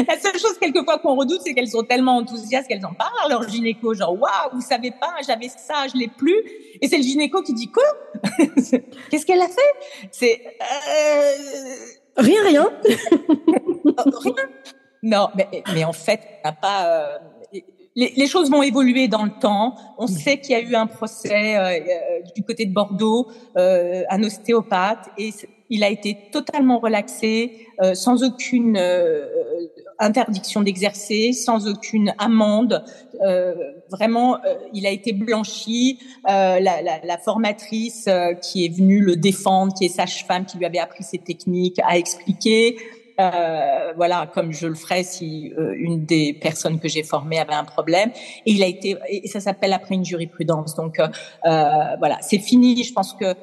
La 0.08 0.20
seule 0.20 0.38
chose 0.40 0.58
quelquefois 0.60 1.00
qu'on 1.00 1.16
redoute, 1.16 1.42
c'est 1.44 1.54
qu'elles 1.54 1.70
sont 1.70 1.84
tellement 1.84 2.18
enthousiastes 2.18 2.68
qu'elles 2.68 2.86
en 2.86 2.94
parlent 2.94 3.30
leur 3.30 3.48
gynéco. 3.48 3.94
Genre, 3.94 4.12
waouh, 4.12 4.54
vous 4.54 4.62
savez 4.62 4.92
pas, 4.92 5.16
j'avais 5.26 5.50
ça, 5.50 5.88
je 5.92 5.98
l'ai 5.98 6.08
plus. 6.08 6.38
Et 6.82 6.88
c'est 6.88 6.98
le 6.98 7.04
gynéco 7.04 7.42
qui 7.42 7.54
dit 7.54 7.72
quoi? 7.72 7.84
Qu'est-ce 9.10 9.26
qu'elle 9.26 9.42
a 9.42 9.48
fait? 9.48 10.10
C'est 10.12 10.42
euh... 10.62 11.32
rien, 12.18 12.44
rien. 12.44 12.70
rien. 14.24 14.34
Non, 15.04 15.30
mais, 15.36 15.64
mais 15.74 15.84
en 15.84 15.94
fait, 15.94 16.20
n'a 16.44 16.52
pas. 16.52 16.88
Euh 16.88 17.18
les, 17.96 18.14
les, 18.16 18.28
choses 18.28 18.52
vont 18.52 18.62
évoluer 18.62 19.08
dans 19.08 19.24
le 19.24 19.32
temps. 19.40 19.76
On 19.98 20.08
sait 20.08 20.40
qu'il 20.40 20.52
y 20.52 20.56
a 20.56 20.62
eu 20.62 20.76
un 20.76 20.88
procès 20.88 21.58
euh, 21.58 21.80
euh, 21.80 22.22
du 22.36 22.44
côté 22.44 22.66
de 22.66 22.74
Bordeaux, 22.74 23.28
euh, 23.58 24.04
un 24.10 24.24
ostéopathe, 24.24 25.10
et 25.18 25.32
il 25.70 25.84
a 25.84 25.90
été 25.90 26.18
totalement 26.32 26.80
relaxé, 26.80 27.68
euh, 27.82 27.96
sans 27.96 28.24
aucune 28.24 28.78
interdiction 29.98 30.62
d'exercer, 30.62 31.32
sans 31.32 31.68
aucune 31.68 32.14
amende. 32.18 32.84
vraiment, 33.90 34.38
il 34.74 34.86
a 34.86 34.92
été 34.92 35.14
blanchi. 35.14 36.00
La, 36.28 36.60
la, 36.60 36.82
la, 36.82 37.18
formatrice 37.18 38.10
qui 38.42 38.66
est 38.66 38.76
venue 38.76 39.00
le 39.00 39.16
défendre, 39.16 39.74
qui 39.74 39.86
est 39.86 39.90
sage-femme, 39.90 40.46
qui 40.46 40.58
lui 40.58 40.66
avait 40.66 40.80
appris 40.80 41.04
ses 41.04 41.20
techniques, 41.20 41.80
a 41.84 41.98
expliqué. 41.98 42.78
Euh, 43.20 43.94
voilà, 43.96 44.30
comme 44.34 44.52
je 44.52 44.68
le 44.68 44.76
ferais 44.76 45.04
si 45.04 45.54
euh, 45.58 45.74
une 45.78 46.06
des 46.06 46.34
personnes 46.34 46.80
que 46.80 46.90
j'ai 46.90 47.04
formées 47.04 47.40
avait 47.40 47.54
un 47.54 47.64
problème. 47.64 48.12
Et 48.46 48.52
il 48.52 48.64
a 48.64 48.68
été, 48.68 48.98
et 49.10 49.28
ça 49.28 49.40
s'appelle 49.40 49.74
après 49.74 49.96
une 49.96 50.04
jurisprudence. 50.04 50.76
Donc 50.76 51.00
euh, 51.00 51.08
voilà, 51.44 52.18
c'est 52.22 52.40
fini. 52.40 52.84
Je 52.84 52.94
pense 52.94 53.14
que 53.14 53.34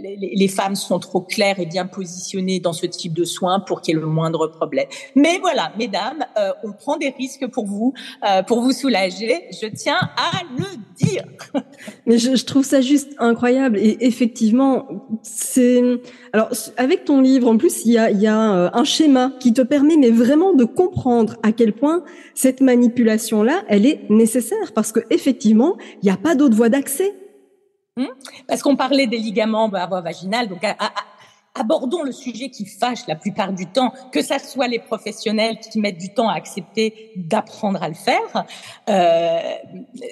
les, 0.00 0.48
femmes 0.48 0.76
sont 0.76 0.98
trop 0.98 1.20
claires 1.20 1.60
et 1.60 1.66
bien 1.66 1.86
positionnées 1.86 2.60
dans 2.60 2.72
ce 2.72 2.86
type 2.86 3.12
de 3.12 3.24
soins 3.24 3.60
pour 3.60 3.80
qu'il 3.80 3.94
y 3.94 3.98
ait 3.98 4.00
le 4.00 4.06
moindre 4.06 4.46
problème. 4.48 4.86
Mais 5.14 5.38
voilà, 5.38 5.72
mesdames, 5.78 6.24
euh, 6.38 6.52
on 6.64 6.72
prend 6.72 6.96
des 6.96 7.10
risques 7.10 7.46
pour 7.48 7.66
vous, 7.66 7.92
euh, 8.28 8.42
pour 8.42 8.60
vous 8.60 8.72
soulager. 8.72 9.44
Je 9.52 9.66
tiens 9.68 9.98
à 10.16 10.42
le 10.56 10.64
dire. 10.96 11.24
Mais 12.06 12.18
je, 12.18 12.44
trouve 12.44 12.64
ça 12.64 12.80
juste 12.80 13.14
incroyable 13.18 13.78
et 13.78 13.98
effectivement, 14.00 14.86
c'est 15.22 15.82
alors 16.32 16.48
avec 16.76 17.04
ton 17.04 17.20
livre 17.20 17.48
en 17.48 17.56
plus, 17.56 17.84
il 17.84 17.92
y 17.92 17.98
a, 17.98 18.10
y 18.10 18.26
a 18.26 18.54
euh, 18.54 18.70
un 18.72 18.84
schéma 18.84 19.32
qui 19.38 19.52
te 19.52 19.60
permet 19.62 19.96
mais 19.96 20.10
vraiment 20.10 20.54
de 20.54 20.64
comprendre 20.64 21.36
à 21.42 21.52
quel 21.52 21.72
point 21.72 22.04
cette 22.34 22.60
manipulation 22.60 23.42
là, 23.42 23.62
elle 23.68 23.86
est 23.86 24.08
nécessaire 24.08 24.72
parce 24.74 24.92
que 24.92 25.00
effectivement, 25.10 25.76
il 26.02 26.06
n'y 26.06 26.10
a 26.10 26.16
pas 26.16 26.34
d'autre 26.34 26.56
voie 26.56 26.68
d'accès. 26.68 27.14
Hmm? 27.98 28.06
Parce 28.46 28.62
qu'on 28.62 28.76
parlait 28.76 29.08
des 29.08 29.18
ligaments 29.18 29.68
à 29.72 29.86
voie 29.88 30.00
vaginale, 30.00 30.46
donc 30.46 30.64
abordons 31.56 32.04
le 32.04 32.12
sujet 32.12 32.48
qui 32.48 32.64
fâche 32.64 33.08
la 33.08 33.16
plupart 33.16 33.52
du 33.52 33.66
temps, 33.66 33.92
que 34.12 34.22
ça 34.22 34.38
soit 34.38 34.68
les 34.68 34.78
professionnels 34.78 35.58
qui 35.58 35.80
mettent 35.80 35.98
du 35.98 36.14
temps 36.14 36.28
à 36.28 36.34
accepter 36.34 37.10
d'apprendre 37.16 37.82
à 37.82 37.88
le 37.88 37.96
faire, 37.96 38.46
euh, 38.88 39.40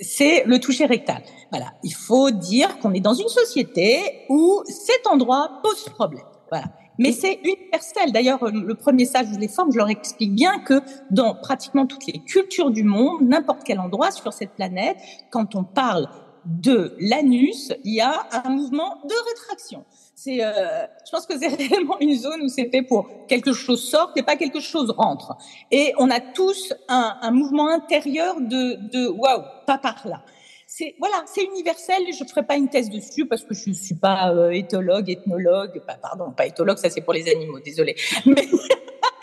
c'est 0.02 0.42
le 0.46 0.58
toucher 0.58 0.86
rectal. 0.86 1.22
Voilà, 1.52 1.74
il 1.84 1.94
faut 1.94 2.32
dire 2.32 2.76
qu'on 2.80 2.92
est 2.92 3.00
dans 3.00 3.14
une 3.14 3.28
société 3.28 4.24
où 4.30 4.64
cet 4.66 5.06
endroit 5.06 5.60
pose 5.62 5.84
problème. 5.90 6.24
Voilà. 6.50 6.66
Mais 6.98 7.12
c'est 7.12 7.38
universel. 7.44 8.10
D'ailleurs, 8.10 8.44
le 8.50 8.74
premier 8.74 9.04
stage 9.04 9.26
où 9.32 9.38
les 9.38 9.48
forme, 9.48 9.70
je 9.70 9.76
leur 9.76 9.90
explique 9.90 10.34
bien 10.34 10.58
que 10.58 10.80
dans 11.12 11.34
pratiquement 11.34 11.86
toutes 11.86 12.06
les 12.06 12.24
cultures 12.24 12.70
du 12.70 12.82
monde, 12.82 13.20
n'importe 13.20 13.60
quel 13.64 13.78
endroit 13.78 14.10
sur 14.10 14.32
cette 14.32 14.54
planète, 14.54 14.96
quand 15.30 15.54
on 15.54 15.62
parle 15.62 16.08
de 16.46 16.96
l'anus, 17.00 17.72
il 17.84 17.94
y 17.94 18.00
a 18.00 18.26
un 18.44 18.50
mouvement 18.50 19.00
de 19.04 19.14
rétraction. 19.28 19.84
C'est, 20.14 20.42
euh, 20.42 20.86
je 21.04 21.10
pense 21.10 21.26
que 21.26 21.38
c'est 21.38 21.48
réellement 21.68 21.98
une 22.00 22.16
zone 22.16 22.42
où 22.42 22.48
c'est 22.48 22.70
fait 22.70 22.82
pour 22.82 23.08
quelque 23.26 23.52
chose 23.52 23.82
sorte 23.82 24.16
et 24.16 24.22
pas 24.22 24.36
quelque 24.36 24.60
chose 24.60 24.90
rentre. 24.90 25.36
Et 25.70 25.92
on 25.98 26.10
a 26.10 26.20
tous 26.20 26.72
un, 26.88 27.18
un 27.20 27.30
mouvement 27.30 27.68
intérieur 27.68 28.40
de, 28.40 28.76
de 28.90 29.08
waouh, 29.08 29.42
pas 29.66 29.78
par 29.78 30.06
là. 30.06 30.22
C'est 30.66 30.96
voilà, 30.98 31.22
c'est 31.26 31.44
universel. 31.44 32.02
Je 32.12 32.24
ferai 32.24 32.44
pas 32.44 32.56
une 32.56 32.68
thèse 32.68 32.90
dessus 32.90 33.26
parce 33.26 33.44
que 33.44 33.54
je 33.54 33.70
suis 33.70 33.94
pas 33.94 34.32
euh, 34.32 34.50
éthologue, 34.50 35.08
ethnologue. 35.08 35.80
pardon, 36.02 36.32
pas 36.32 36.46
éthologue, 36.46 36.78
ça 36.78 36.90
c'est 36.90 37.02
pour 37.02 37.12
les 37.12 37.28
animaux. 37.28 37.60
Désolé. 37.60 37.94
Mais 38.26 38.48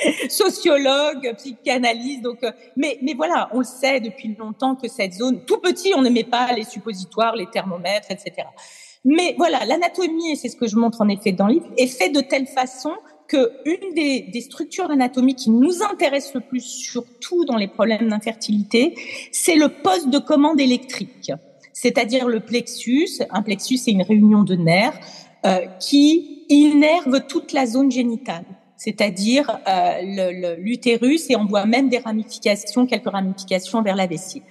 sociologue, 0.29 1.33
psychanalyse. 1.37 2.21
Donc, 2.21 2.43
euh, 2.43 2.51
mais, 2.75 2.97
mais 3.01 3.13
voilà, 3.13 3.49
on 3.53 3.59
le 3.59 3.65
sait 3.65 3.99
depuis 3.99 4.35
longtemps 4.37 4.75
que 4.75 4.87
cette 4.87 5.13
zone, 5.13 5.43
tout 5.45 5.59
petit, 5.59 5.93
on 5.95 6.01
n'aimait 6.01 6.23
pas 6.23 6.51
les 6.53 6.63
suppositoires, 6.63 7.35
les 7.35 7.47
thermomètres, 7.47 8.11
etc. 8.11 8.47
Mais 9.05 9.35
voilà, 9.37 9.65
l'anatomie, 9.65 10.31
et 10.31 10.35
c'est 10.35 10.49
ce 10.49 10.55
que 10.55 10.67
je 10.67 10.77
montre 10.77 11.01
en 11.01 11.09
effet 11.09 11.31
dans 11.31 11.47
le 11.47 11.55
livre, 11.55 11.69
est 11.77 11.87
fait 11.87 12.09
de 12.09 12.21
telle 12.21 12.47
façon 12.47 12.93
que 13.27 13.51
une 13.65 13.93
des, 13.93 14.21
des 14.21 14.41
structures 14.41 14.87
d'anatomie 14.87 15.35
qui 15.35 15.49
nous 15.49 15.81
intéresse 15.83 16.33
le 16.33 16.41
plus, 16.41 16.61
surtout 16.61 17.45
dans 17.45 17.57
les 17.57 17.67
problèmes 17.67 18.09
d'infertilité, 18.09 18.95
c'est 19.31 19.55
le 19.55 19.69
poste 19.69 20.09
de 20.09 20.19
commande 20.19 20.59
électrique, 20.59 21.31
c'est-à-dire 21.73 22.27
le 22.27 22.39
plexus. 22.39 23.09
Un 23.29 23.41
plexus, 23.41 23.77
c'est 23.77 23.91
une 23.91 24.03
réunion 24.03 24.43
de 24.43 24.55
nerfs 24.55 24.99
euh, 25.45 25.65
qui 25.79 26.45
innerve 26.49 27.25
toute 27.27 27.51
la 27.51 27.65
zone 27.65 27.91
génitale 27.91 28.45
c'est-à-dire 28.83 29.61
euh, 29.65 30.55
l'utérus, 30.57 31.29
et 31.29 31.37
on 31.37 31.45
voit 31.45 31.65
même 31.65 31.87
des 31.87 31.99
ramifications, 31.99 32.85
quelques 32.85 33.09
ramifications 33.09 33.81
vers 33.81 33.95
la 33.95 34.07
vessie. 34.07 34.43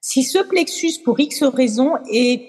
Si 0.00 0.22
ce 0.22 0.38
plexus, 0.38 1.02
pour 1.04 1.18
X 1.18 1.42
raisons, 1.42 1.94
est 2.12 2.48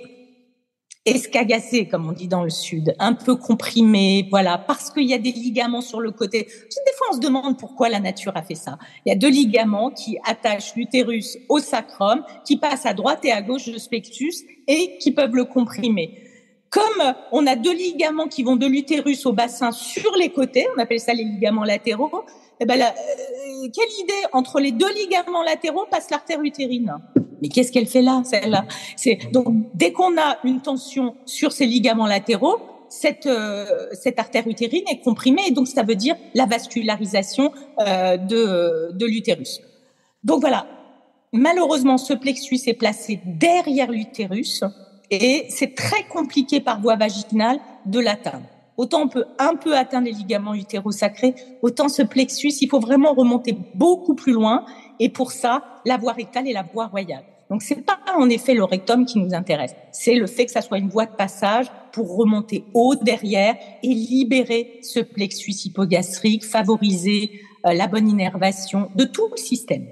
escagacé, 1.07 1.87
comme 1.87 2.07
on 2.07 2.11
dit 2.11 2.27
dans 2.27 2.43
le 2.43 2.51
sud, 2.51 2.93
un 2.99 3.13
peu 3.13 3.35
comprimé, 3.35 4.27
voilà, 4.29 4.59
parce 4.59 4.91
qu'il 4.91 5.09
y 5.09 5.15
a 5.15 5.17
des 5.17 5.31
ligaments 5.31 5.81
sur 5.81 6.01
le 6.01 6.11
côté. 6.11 6.43
Des 6.43 6.93
fois, 6.95 7.07
on 7.11 7.15
se 7.15 7.19
demande 7.19 7.57
pourquoi 7.57 7.89
la 7.89 7.99
nature 7.99 8.33
a 8.35 8.43
fait 8.43 8.53
ça. 8.53 8.77
Il 9.03 9.09
y 9.09 9.11
a 9.11 9.15
deux 9.15 9.31
ligaments 9.31 9.89
qui 9.89 10.19
attachent 10.23 10.75
l'utérus 10.75 11.39
au 11.49 11.57
sacrum, 11.57 12.23
qui 12.45 12.57
passent 12.57 12.85
à 12.85 12.93
droite 12.93 13.25
et 13.25 13.31
à 13.31 13.41
gauche 13.41 13.65
du 13.65 13.79
spectus 13.79 14.43
et 14.67 14.99
qui 14.99 15.11
peuvent 15.11 15.35
le 15.35 15.45
comprimer. 15.45 16.30
Comme 16.71 17.13
on 17.33 17.45
a 17.47 17.57
deux 17.57 17.73
ligaments 17.73 18.27
qui 18.27 18.43
vont 18.43 18.55
de 18.55 18.65
l'utérus 18.65 19.25
au 19.25 19.33
bassin 19.33 19.73
sur 19.73 20.15
les 20.15 20.29
côtés, 20.29 20.65
on 20.75 20.79
appelle 20.79 21.01
ça 21.01 21.13
les 21.13 21.25
ligaments 21.25 21.65
latéraux, 21.65 22.23
eh 22.61 22.65
ben 22.65 22.79
euh, 22.79 23.67
quelle 23.75 23.91
idée 24.03 24.23
entre 24.31 24.61
les 24.61 24.71
deux 24.71 24.91
ligaments 24.93 25.43
latéraux 25.43 25.85
passe 25.91 26.09
l'artère 26.09 26.41
utérine? 26.41 26.95
Mais 27.41 27.49
qu'est-ce 27.49 27.73
qu'elle 27.73 27.87
fait 27.87 28.01
là, 28.01 28.21
celle-là? 28.23 28.65
C'est 28.95 29.19
donc 29.33 29.47
dès 29.73 29.91
qu'on 29.91 30.17
a 30.17 30.37
une 30.45 30.61
tension 30.61 31.15
sur 31.25 31.51
ces 31.51 31.65
ligaments 31.65 32.07
latéraux, 32.07 32.59
cette, 32.87 33.25
euh, 33.25 33.65
cette 33.91 34.17
artère 34.17 34.47
utérine 34.47 34.83
est 34.89 35.01
comprimée 35.01 35.43
et 35.47 35.51
donc 35.51 35.67
ça 35.67 35.83
veut 35.83 35.95
dire 35.95 36.15
la 36.33 36.45
vascularisation 36.45 37.51
euh, 37.81 38.15
de, 38.15 38.91
de 38.93 39.05
l'utérus. 39.05 39.59
Donc 40.23 40.39
voilà, 40.39 40.67
malheureusement 41.33 41.97
ce 41.97 42.13
plexus 42.13 42.59
est 42.67 42.75
placé 42.75 43.19
derrière 43.25 43.91
l'utérus 43.91 44.63
et 45.11 45.45
c'est 45.49 45.75
très 45.75 46.03
compliqué 46.05 46.61
par 46.61 46.81
voie 46.81 46.95
vaginale 46.95 47.59
de 47.85 47.99
l'atteindre. 47.99 48.45
Autant 48.77 49.01
on 49.03 49.07
peut 49.09 49.25
un 49.37 49.55
peu 49.55 49.77
atteindre 49.77 50.05
les 50.05 50.13
ligaments 50.13 50.55
utérosacrés, 50.55 51.35
autant 51.61 51.89
ce 51.89 52.01
plexus, 52.01 52.53
il 52.61 52.69
faut 52.69 52.79
vraiment 52.79 53.13
remonter 53.13 53.55
beaucoup 53.75 54.15
plus 54.15 54.31
loin. 54.31 54.65
Et 54.99 55.09
pour 55.09 55.31
ça, 55.31 55.63
la 55.85 55.97
voie 55.97 56.13
rectale 56.13 56.47
et 56.47 56.53
la 56.53 56.63
voie 56.63 56.87
royale. 56.87 57.23
Donc 57.49 57.61
c'est 57.61 57.85
pas 57.85 57.99
en 58.17 58.29
effet 58.29 58.53
le 58.53 58.63
rectum 58.63 59.05
qui 59.05 59.19
nous 59.19 59.33
intéresse, 59.33 59.75
c'est 59.91 60.15
le 60.15 60.25
fait 60.25 60.45
que 60.45 60.51
ça 60.51 60.61
soit 60.61 60.77
une 60.77 60.87
voie 60.87 61.05
de 61.05 61.15
passage 61.15 61.67
pour 61.91 62.15
remonter 62.15 62.63
haut 62.73 62.95
derrière 62.95 63.57
et 63.83 63.89
libérer 63.89 64.79
ce 64.81 65.01
plexus 65.01 65.51
hypogastrique, 65.65 66.45
favoriser 66.45 67.41
euh, 67.65 67.73
la 67.73 67.87
bonne 67.87 68.07
innervation 68.07 68.89
de 68.95 69.03
tout 69.03 69.27
le 69.29 69.37
système. 69.37 69.85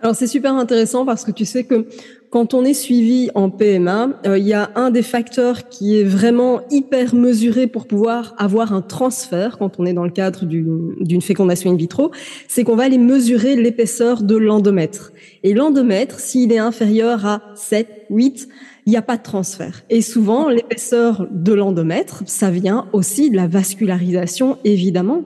Alors 0.00 0.14
c'est 0.14 0.28
super 0.28 0.54
intéressant 0.54 1.04
parce 1.04 1.24
que 1.24 1.32
tu 1.32 1.44
sais 1.44 1.64
que 1.64 1.86
quand 2.30 2.54
on 2.54 2.64
est 2.64 2.74
suivi 2.74 3.30
en 3.34 3.50
PMA, 3.50 4.10
euh, 4.26 4.38
il 4.38 4.46
y 4.46 4.52
a 4.52 4.70
un 4.74 4.90
des 4.90 5.02
facteurs 5.02 5.68
qui 5.68 5.98
est 5.98 6.04
vraiment 6.04 6.60
hyper 6.70 7.14
mesuré 7.14 7.66
pour 7.66 7.86
pouvoir 7.86 8.34
avoir 8.38 8.72
un 8.72 8.82
transfert 8.82 9.58
quand 9.58 9.80
on 9.80 9.86
est 9.86 9.94
dans 9.94 10.04
le 10.04 10.10
cadre 10.10 10.44
d'une 10.44 11.22
fécondation 11.22 11.70
in 11.72 11.76
vitro, 11.76 12.12
c'est 12.46 12.64
qu'on 12.64 12.76
va 12.76 12.84
aller 12.84 12.98
mesurer 12.98 13.56
l'épaisseur 13.56 14.22
de 14.22 14.36
l'endomètre. 14.36 15.12
Et 15.42 15.54
l'endomètre, 15.54 16.20
s'il 16.20 16.52
est 16.52 16.58
inférieur 16.58 17.26
à 17.26 17.42
7, 17.54 18.06
8, 18.10 18.48
il 18.86 18.90
n'y 18.90 18.96
a 18.96 19.02
pas 19.02 19.16
de 19.16 19.22
transfert. 19.22 19.84
Et 19.90 20.00
souvent, 20.00 20.48
l'épaisseur 20.48 21.26
de 21.30 21.52
l'endomètre, 21.52 22.22
ça 22.26 22.50
vient 22.50 22.88
aussi 22.92 23.30
de 23.30 23.36
la 23.36 23.46
vascularisation, 23.46 24.58
évidemment. 24.64 25.24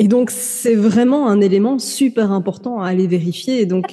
Et 0.00 0.08
donc, 0.08 0.30
c'est 0.30 0.74
vraiment 0.74 1.28
un 1.28 1.42
élément 1.42 1.78
super 1.78 2.32
important 2.32 2.80
à 2.80 2.88
aller 2.88 3.06
vérifier. 3.06 3.66
Donc, 3.66 3.84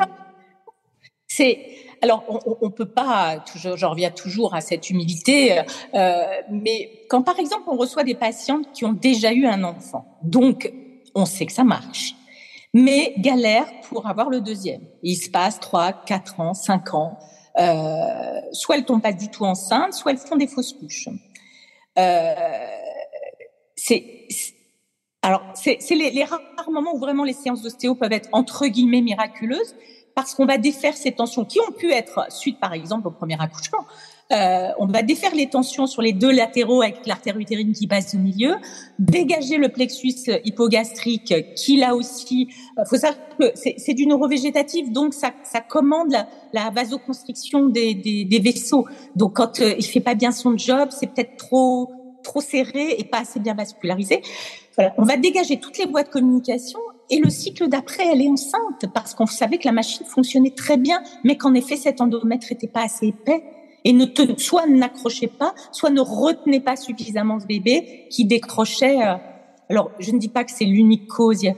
c'est 1.28 1.60
alors, 2.02 2.24
on, 2.62 2.68
ne 2.68 2.72
peut 2.72 2.88
pas, 2.88 3.44
toujours, 3.52 3.76
j'en 3.76 3.90
reviens 3.90 4.12
toujours 4.12 4.56
à 4.56 4.62
cette 4.62 4.90
humilité, 4.90 5.60
euh, 5.96 6.24
mais 6.50 6.92
quand 7.10 7.24
par 7.24 7.40
exemple 7.40 7.64
on 7.68 7.76
reçoit 7.76 8.04
des 8.04 8.16
patientes 8.16 8.72
qui 8.72 8.86
ont 8.86 8.94
déjà 8.94 9.34
eu 9.34 9.48
un 9.48 9.64
enfant, 9.64 10.06
donc 10.22 10.72
on 11.14 11.26
sait 11.26 11.46
que 11.48 11.52
ça 11.52 11.64
marche, 11.64 12.14
mais 12.74 13.16
galère 13.18 13.66
pour 13.90 14.08
avoir 14.08 14.30
le 14.30 14.40
deuxième. 14.40 14.84
Il 15.04 15.16
se 15.18 15.30
passe 15.30 15.60
trois, 15.60 15.92
quatre 15.92 16.40
ans, 16.40 16.54
cinq 16.54 16.94
ans, 16.94 17.18
euh, 17.60 18.40
soit 18.54 18.78
elles 18.78 18.86
tombent 18.86 19.02
pas 19.02 19.12
du 19.12 19.30
tout 19.30 19.44
enceintes, 19.44 19.94
soit 19.94 20.12
elles 20.12 20.20
font 20.20 20.38
des 20.38 20.48
fausses 20.48 20.74
couches. 20.74 21.10
Euh, 21.98 22.34
c'est 23.76 24.17
alors, 25.28 25.44
c'est 25.56 25.78
les, 25.90 26.10
les, 26.10 26.24
rares 26.24 26.40
moments 26.72 26.96
où 26.96 27.00
vraiment 27.00 27.26
les 27.26 27.34
séances 27.34 27.62
d'ostéo 27.62 27.96
peuvent 27.96 28.14
être 28.14 28.30
entre 28.32 28.66
guillemets 28.66 29.02
miraculeuses, 29.02 29.76
parce 30.16 30.34
qu'on 30.34 30.46
va 30.46 30.58
défaire 30.58 30.96
ces 30.96 31.12
tensions 31.12 31.44
qui 31.44 31.60
ont 31.60 31.74
pu 31.74 31.92
être 31.92 32.32
suite, 32.32 32.62
par 32.62 32.72
exemple, 32.72 33.10
au 33.10 33.12
premier 33.12 33.36
accouchement. 33.38 33.86
Euh, 34.32 34.70
on 34.80 34.88
va 34.88 35.02
défaire 35.02 35.36
les 35.36 35.50
tensions 35.50 35.86
sur 35.86 36.02
les 36.02 36.14
deux 36.14 36.32
latéraux 36.32 36.82
avec 36.82 37.06
l'artère 37.06 37.38
utérine 37.38 37.74
qui 37.74 37.88
passe 37.88 38.16
au 38.16 38.20
milieu, 38.20 38.56
dégager 39.00 39.58
le 39.58 39.68
plexus 39.68 40.32
hypogastrique 40.46 41.34
qui 41.58 41.76
là 41.76 41.94
aussi, 41.94 42.48
euh, 42.80 42.86
faut 42.90 42.96
savoir 42.96 43.20
que 43.38 43.52
c'est 43.54 43.94
du 43.94 44.08
neurovégétatif, 44.08 44.94
donc 44.94 45.14
ça, 45.14 45.32
ça 45.44 45.60
commande 45.60 46.10
la, 46.10 46.30
la 46.54 46.70
vasoconstriction 46.70 47.66
des, 47.66 47.96
des, 47.96 48.24
des, 48.24 48.40
vaisseaux. 48.40 48.88
Donc 49.18 49.36
quand 49.36 49.60
euh, 49.60 49.76
il 49.78 49.86
fait 49.86 50.00
pas 50.00 50.16
bien 50.16 50.32
son 50.32 50.58
job, 50.58 50.88
c'est 50.92 51.08
peut-être 51.08 51.36
trop 51.36 51.92
trop 52.24 52.42
serré 52.42 52.96
et 52.98 53.04
pas 53.06 53.20
assez 53.20 53.40
bien 53.40 53.54
vascularisé. 53.54 54.22
Voilà, 54.78 54.94
on 54.98 55.04
va 55.04 55.18
dégager 55.18 55.60
toutes 55.60 55.78
les 55.78 55.86
voies 55.86 56.04
de 56.04 56.10
communication 56.10 56.80
et 57.10 57.20
le 57.20 57.30
cycle 57.30 57.68
d'après, 57.68 58.06
elle 58.12 58.22
est 58.22 58.30
enceinte 58.30 58.86
parce 58.94 59.14
qu'on 59.14 59.26
savait 59.26 59.58
que 59.58 59.68
la 59.68 59.72
machine 59.72 60.06
fonctionnait 60.06 60.54
très 60.56 60.78
bien, 60.78 61.02
mais 61.24 61.38
qu'en 61.38 61.54
effet, 61.54 61.78
cet 61.78 62.02
endomètre 62.02 62.48
n'était 62.52 62.68
pas 62.68 62.84
assez 62.84 63.08
épais 63.08 63.44
et 63.86 63.94
ne 63.94 64.06
te, 64.06 64.40
soit 64.40 64.68
n'accrochait 64.68 65.28
pas, 65.28 65.56
soit 65.72 65.90
ne 65.90 66.02
retenait 66.02 66.60
pas 66.60 66.76
suffisamment 66.76 67.40
ce 67.40 67.46
bébé 67.46 68.08
qui 68.10 68.26
décrochait. 68.26 69.02
Euh, 69.02 69.16
alors, 69.70 69.92
je 70.00 70.12
ne 70.12 70.20
dis 70.20 70.30
pas 70.30 70.44
que 70.44 70.52
c'est 70.52 70.66
l'unique 70.66 71.08
cause. 71.08 71.44
Il 71.44 71.48
y 71.48 71.50
a 71.50 71.56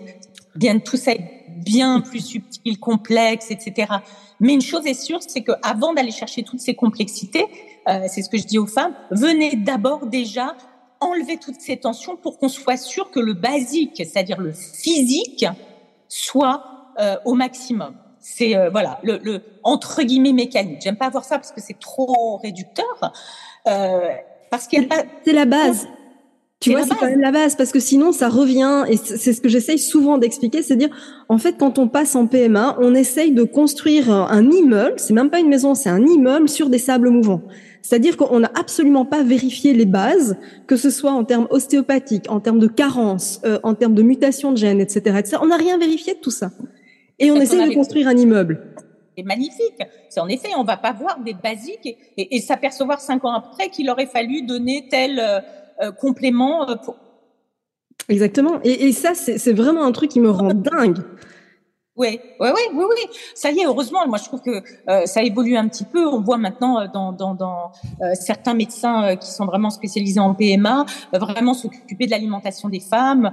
bien 0.55 0.79
tout 0.79 0.97
ça 0.97 1.11
est 1.11 1.39
bien 1.65 2.01
plus 2.01 2.25
subtil, 2.25 2.79
complexe, 2.79 3.51
etc. 3.51 3.91
Mais 4.39 4.53
une 4.53 4.61
chose 4.61 4.85
est 4.85 4.93
sûre, 4.93 5.19
c'est 5.25 5.41
que 5.41 5.51
avant 5.63 5.93
d'aller 5.93 6.11
chercher 6.11 6.43
toutes 6.43 6.59
ces 6.59 6.75
complexités, 6.75 7.45
euh, 7.87 8.05
c'est 8.07 8.21
ce 8.21 8.29
que 8.29 8.37
je 8.37 8.45
dis 8.45 8.57
aux 8.57 8.67
femmes, 8.67 8.93
venez 9.11 9.55
d'abord 9.55 10.05
déjà 10.05 10.55
enlever 10.99 11.37
toutes 11.37 11.59
ces 11.59 11.77
tensions 11.77 12.15
pour 12.17 12.37
qu'on 12.37 12.49
soit 12.49 12.77
sûr 12.77 13.11
que 13.11 13.19
le 13.19 13.33
basique, 13.33 13.95
c'est-à-dire 13.97 14.39
le 14.39 14.51
physique, 14.51 15.45
soit 16.07 16.93
euh, 16.99 17.15
au 17.25 17.33
maximum. 17.33 17.93
C'est 18.19 18.55
euh, 18.55 18.69
voilà 18.69 18.99
le, 19.03 19.19
le, 19.23 19.41
entre 19.63 20.03
guillemets 20.03 20.33
mécanique. 20.33 20.79
J'aime 20.83 20.97
pas 20.97 21.09
voir 21.09 21.23
ça 21.23 21.37
parce 21.37 21.51
que 21.51 21.61
c'est 21.61 21.79
trop 21.79 22.37
réducteur. 22.37 23.13
Euh, 23.67 24.09
parce 24.51 24.67
qu'il 24.67 24.89
c'est 25.25 25.33
la 25.33 25.45
base. 25.45 25.87
Tu 26.59 26.71
vois, 26.71 26.83
c'est 26.83 26.89
quand 26.95 27.05
même 27.05 27.21
la 27.21 27.31
base 27.31 27.55
parce 27.55 27.71
que 27.71 27.79
sinon 27.79 28.11
ça 28.11 28.27
revient 28.27 28.83
et 28.89 28.97
c'est 28.97 29.31
ce 29.31 29.39
que 29.39 29.47
j'essaye 29.47 29.79
souvent 29.79 30.17
d'expliquer, 30.17 30.61
c'est 30.61 30.75
dire 30.75 30.89
en 31.29 31.37
fait 31.37 31.55
quand 31.57 31.79
on 31.79 31.87
passe 31.87 32.15
en 32.15 32.27
PMA, 32.27 32.75
on 32.81 32.93
essaye 32.95 33.31
de 33.31 33.43
construire 33.43 34.11
un 34.11 34.51
immeuble, 34.51 34.95
c'est 34.97 35.13
même 35.13 35.29
pas 35.29 35.39
une 35.39 35.47
maison, 35.47 35.73
c'est 35.73 35.89
un 35.89 36.05
immeuble 36.05 36.49
sur 36.49 36.69
des 36.69 36.77
sables 36.77 37.11
mouvants. 37.11 37.43
C'est-à-dire 37.81 38.17
qu'on 38.17 38.39
n'a 38.39 38.51
absolument 38.55 39.05
pas 39.05 39.23
vérifié 39.23 39.73
les 39.73 39.85
bases, 39.85 40.37
que 40.67 40.75
ce 40.75 40.89
soit 40.89 41.11
en 41.11 41.23
termes 41.23 41.47
ostéopathiques, 41.49 42.29
en 42.29 42.39
termes 42.39 42.59
de 42.59 42.67
carence, 42.67 43.41
euh, 43.45 43.59
en 43.63 43.73
termes 43.73 43.95
de 43.95 44.03
mutation 44.03 44.51
de 44.51 44.57
gènes, 44.57 44.81
etc., 44.81 45.17
etc. 45.17 45.37
On 45.41 45.47
n'a 45.47 45.57
rien 45.57 45.77
vérifié 45.77 46.13
de 46.13 46.19
tout 46.19 46.31
ça. 46.31 46.51
Et 47.19 47.31
on 47.31 47.35
essaie 47.35 47.67
de 47.67 47.73
construire 47.73 48.07
un 48.07 48.15
immeuble. 48.15 48.73
C'est 49.17 49.23
magnifique. 49.23 49.81
C'est 50.09 50.19
en 50.19 50.27
effet, 50.27 50.49
on 50.57 50.63
va 50.63 50.77
pas 50.77 50.93
voir 50.93 51.19
des 51.19 51.33
basiques 51.33 51.97
et, 52.17 52.39
s'apercevoir 52.39 53.01
cinq 53.01 53.25
ans 53.25 53.33
après 53.33 53.69
qu'il 53.69 53.89
aurait 53.89 54.05
fallu 54.05 54.43
donner 54.43 54.87
tel 54.89 55.19
euh, 55.19 55.39
euh, 55.81 55.91
complément 55.91 56.65
pour. 56.83 56.95
Exactement. 58.07 58.59
Et, 58.63 58.87
et 58.87 58.91
ça, 58.93 59.13
c'est 59.13 59.53
vraiment 59.53 59.83
un 59.83 59.91
truc 59.91 60.09
qui 60.09 60.19
me 60.19 60.29
rend 60.29 60.53
dingue. 60.53 60.99
Oui, 61.99 62.17
oui, 62.39 62.49
oui, 62.55 62.61
oui, 62.75 62.85
oui. 62.89 63.17
Ça 63.35 63.51
y 63.51 63.59
est, 63.59 63.65
heureusement. 63.65 64.07
Moi, 64.07 64.17
je 64.19 64.23
trouve 64.23 64.39
que 64.41 64.63
euh, 64.87 65.05
ça 65.05 65.21
évolue 65.21 65.57
un 65.57 65.67
petit 65.67 65.83
peu. 65.83 66.07
On 66.07 66.21
voit 66.21 66.37
maintenant 66.37 66.79
euh, 66.79 66.87
dans, 66.87 67.71
euh, 68.01 68.13
certains 68.13 68.53
médecins 68.53 69.17
qui 69.17 69.29
sont 69.29 69.45
vraiment 69.45 69.69
spécialisés 69.69 70.21
en 70.21 70.33
PMA, 70.33 70.85
vraiment 71.11 71.53
s'occuper 71.53 72.05
de 72.05 72.11
l'alimentation 72.11 72.69
des 72.69 72.79
femmes, 72.79 73.31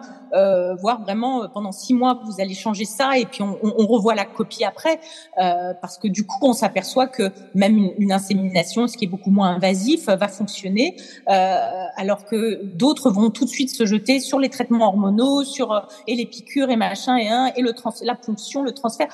voir 0.80 1.02
vraiment 1.02 1.48
pendant 1.48 1.70
six 1.70 1.94
mois 1.94 2.20
vous 2.24 2.40
allez 2.40 2.54
changer 2.54 2.84
ça 2.84 3.16
et 3.18 3.24
puis 3.24 3.42
on, 3.42 3.86
revoit 3.86 4.14
la 4.14 4.24
copie 4.24 4.64
après, 4.64 4.98
parce 5.36 5.98
que 5.98 6.08
du 6.08 6.26
coup, 6.26 6.38
on 6.42 6.52
s'aperçoit 6.52 7.06
que 7.06 7.30
même 7.54 7.76
une, 7.76 7.92
une, 7.98 8.12
insémination, 8.12 8.88
ce 8.88 8.96
qui 8.96 9.04
est 9.04 9.08
beaucoup 9.08 9.30
moins 9.30 9.50
invasif, 9.50 10.06
va 10.06 10.28
fonctionner, 10.28 10.96
alors 11.26 12.24
que 12.24 12.64
d'autres 12.64 13.10
vont 13.10 13.30
tout 13.30 13.44
de 13.44 13.50
suite 13.50 13.70
se 13.70 13.86
jeter 13.86 14.18
sur 14.18 14.38
les 14.38 14.48
traitements 14.48 14.88
hormonaux, 14.88 15.44
sur 15.44 15.86
et 16.06 16.14
les 16.14 16.26
piqûres 16.26 16.70
et 16.70 16.76
machin 16.76 17.16
et 17.16 17.28
un 17.28 17.52
et 17.56 17.62
le 17.62 17.72
trans 17.72 17.92
la 18.02 18.14
ponction 18.14 18.55
le 18.62 18.72
transfert, 18.72 19.08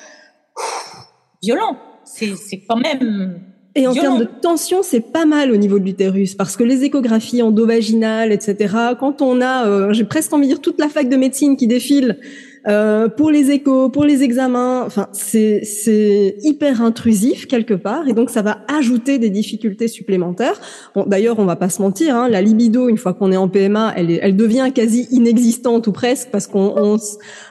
violent. 1.42 1.76
C'est 2.04 2.64
quand 2.68 2.76
même 2.76 3.40
et 3.74 3.86
en 3.86 3.94
termes 3.94 4.18
de 4.18 4.24
tension, 4.24 4.82
c'est 4.82 5.00
pas 5.00 5.24
mal 5.24 5.50
au 5.50 5.56
niveau 5.56 5.78
de 5.78 5.84
l'utérus 5.84 6.34
parce 6.34 6.56
que 6.56 6.62
les 6.62 6.84
échographies 6.84 7.40
endovaginales, 7.40 8.30
etc. 8.30 8.74
Quand 9.00 9.22
on 9.22 9.40
a, 9.40 9.66
euh, 9.66 9.92
j'ai 9.94 10.04
presque 10.04 10.32
envie 10.34 10.46
de 10.46 10.52
dire 10.52 10.60
toute 10.60 10.78
la 10.78 10.90
fac 10.90 11.08
de 11.08 11.16
médecine 11.16 11.56
qui 11.56 11.66
défile 11.66 12.18
euh, 12.66 13.08
pour 13.08 13.30
les 13.30 13.50
échos, 13.50 13.88
pour 13.88 14.04
les 14.04 14.22
examens. 14.22 14.82
Enfin, 14.84 15.08
c'est 15.12 16.36
hyper 16.42 16.82
intrusif 16.82 17.46
quelque 17.46 17.74
part, 17.74 18.08
et 18.08 18.12
donc 18.12 18.30
ça 18.30 18.42
va 18.42 18.58
ajouter 18.68 19.18
des 19.18 19.30
difficultés 19.30 19.88
supplémentaires. 19.88 20.60
Bon, 20.94 21.04
d'ailleurs, 21.06 21.38
on 21.38 21.44
va 21.44 21.56
pas 21.56 21.68
se 21.68 21.80
mentir, 21.80 22.16
hein, 22.16 22.28
la 22.28 22.42
libido 22.42 22.88
une 22.88 22.98
fois 22.98 23.14
qu'on 23.14 23.30
est 23.32 23.36
en 23.36 23.48
PMA, 23.48 23.92
elle 23.96 24.10
est, 24.10 24.20
elle 24.22 24.36
devient 24.36 24.70
quasi 24.74 25.06
inexistante 25.10 25.86
ou 25.86 25.92
presque 25.92 26.28
parce 26.30 26.46
qu'on, 26.46 26.74
on, 26.76 26.96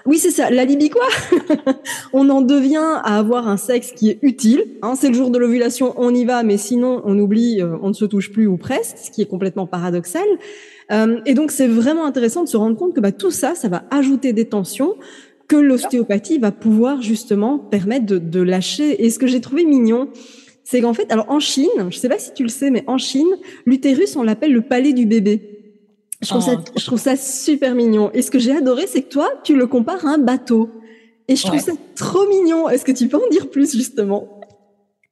oui 0.06 0.18
c'est 0.18 0.32
ça, 0.32 0.50
la 0.50 0.66
libido 0.66 0.82
quoi? 0.90 1.08
On 2.14 2.30
en 2.30 2.42
devient 2.42 3.00
à 3.04 3.18
avoir 3.18 3.48
un 3.48 3.58
sexe 3.58 3.92
qui 3.92 4.10
est 4.10 4.20
utile. 4.22 4.64
Hein, 4.82 4.96
c'est 4.96 5.10
le 5.10 5.14
jour 5.14 5.30
de 5.30 5.38
l'ovulation, 5.38 5.94
on 5.98 6.14
y 6.14 6.26
va, 6.26 6.44
mais 6.44 6.58
sinon 6.58 7.02
on 7.06 7.18
oublie, 7.20 7.62
euh, 7.62 7.78
on 7.82 7.90
ne 7.90 7.94
se 7.94 8.06
touche 8.06 8.32
plus 8.32 8.48
ou 8.48 8.58
presque, 8.58 8.98
ce 8.98 9.12
qui 9.12 9.22
est 9.22 9.28
complètement 9.28 9.68
paradoxal. 9.68 10.28
Euh, 10.92 11.20
et 11.26 11.34
donc 11.34 11.52
c'est 11.52 11.68
vraiment 11.68 12.06
intéressant 12.06 12.44
de 12.44 12.50
se 12.50 12.58
rendre 12.58 12.76
compte 12.78 12.94
que 12.94 13.00
bah, 13.00 13.12
tout 13.12 13.32
ça, 13.32 13.56
ça 13.56 13.70
va 13.70 13.84
ajouter 13.92 14.34
des 14.34 14.46
tensions 14.46 14.96
que 15.48 15.56
l'ostéopathie 15.56 16.38
va 16.38 16.52
pouvoir 16.52 17.02
justement 17.02 17.60
permettre 17.60 18.06
de, 18.06 18.18
de 18.18 18.42
lâcher. 18.42 19.04
Et 19.04 19.10
ce 19.10 19.20
que 19.20 19.28
j'ai 19.28 19.42
trouvé 19.42 19.66
mignon, 19.66 20.10
c'est 20.64 20.82
qu'en 20.82 20.94
fait, 20.94 21.12
alors 21.12 21.30
en 21.30 21.40
Chine, 21.40 21.68
je 21.90 21.98
sais 21.98 22.08
pas 22.08 22.20
si 22.20 22.34
tu 22.34 22.44
le 22.44 22.50
sais, 22.50 22.72
mais 22.72 22.84
en 22.88 22.98
Chine, 22.98 23.28
l'utérus, 23.66 24.16
on 24.16 24.24
l'appelle 24.24 24.54
le 24.54 24.62
palais 24.62 24.94
du 24.94 25.06
bébé. 25.06 25.62
Je 26.22 26.30
trouve, 26.30 26.42
ça, 26.42 26.54
oh. 26.58 26.72
je 26.78 26.86
trouve 26.86 27.00
ça 27.00 27.16
super 27.16 27.74
mignon. 27.76 28.12
Et 28.14 28.22
ce 28.22 28.30
que 28.30 28.40
j'ai 28.40 28.56
adoré, 28.56 28.86
c'est 28.88 29.02
que 29.02 29.10
toi, 29.10 29.30
tu 29.44 29.56
le 29.56 29.68
compares 29.68 30.06
à 30.06 30.12
un 30.12 30.18
bateau. 30.20 30.70
Et 31.28 31.36
je 31.36 31.46
trouve 31.46 31.60
ça 31.60 31.74
trop 31.96 32.28
mignon. 32.28 32.70
Est-ce 32.70 32.86
que 32.86 32.92
tu 32.92 33.08
peux 33.08 33.18
en 33.18 33.30
dire 33.32 33.50
plus, 33.50 33.76
justement? 33.76 34.41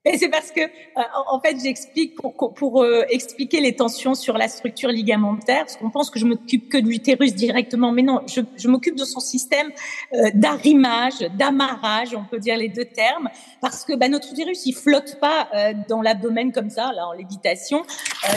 Et 0.09 0.17
c'est 0.17 0.29
parce 0.29 0.51
que, 0.51 0.61
euh, 0.61 1.01
en 1.27 1.39
fait, 1.39 1.57
j'explique 1.61 2.15
pour, 2.15 2.53
pour 2.53 2.83
euh, 2.83 3.03
expliquer 3.09 3.61
les 3.61 3.75
tensions 3.75 4.15
sur 4.15 4.37
la 4.37 4.47
structure 4.47 4.89
ligamentaire, 4.89 5.59
parce 5.59 5.77
qu'on 5.77 5.91
pense 5.91 6.09
que 6.09 6.19
je 6.19 6.25
m'occupe 6.25 6.67
que 6.69 6.77
de 6.77 6.87
l'utérus 6.87 7.35
directement, 7.35 7.91
mais 7.91 8.01
non, 8.01 8.21
je, 8.27 8.41
je 8.57 8.67
m'occupe 8.67 8.95
de 8.95 9.05
son 9.05 9.19
système 9.19 9.71
euh, 10.13 10.31
d'arrimage, 10.33 11.19
d'amarrage, 11.37 12.15
on 12.15 12.23
peut 12.23 12.39
dire 12.39 12.57
les 12.57 12.69
deux 12.69 12.85
termes, 12.85 13.29
parce 13.61 13.85
que 13.85 13.93
bah, 13.95 14.09
notre 14.09 14.31
utérus, 14.31 14.65
il 14.65 14.73
flotte 14.73 15.19
pas 15.19 15.47
euh, 15.53 15.73
dans 15.87 16.01
l'abdomen 16.01 16.51
comme 16.51 16.69
ça, 16.69 16.91
là, 16.93 17.07
en 17.07 17.13
lévitation. 17.13 17.83
Euh, 18.25 18.33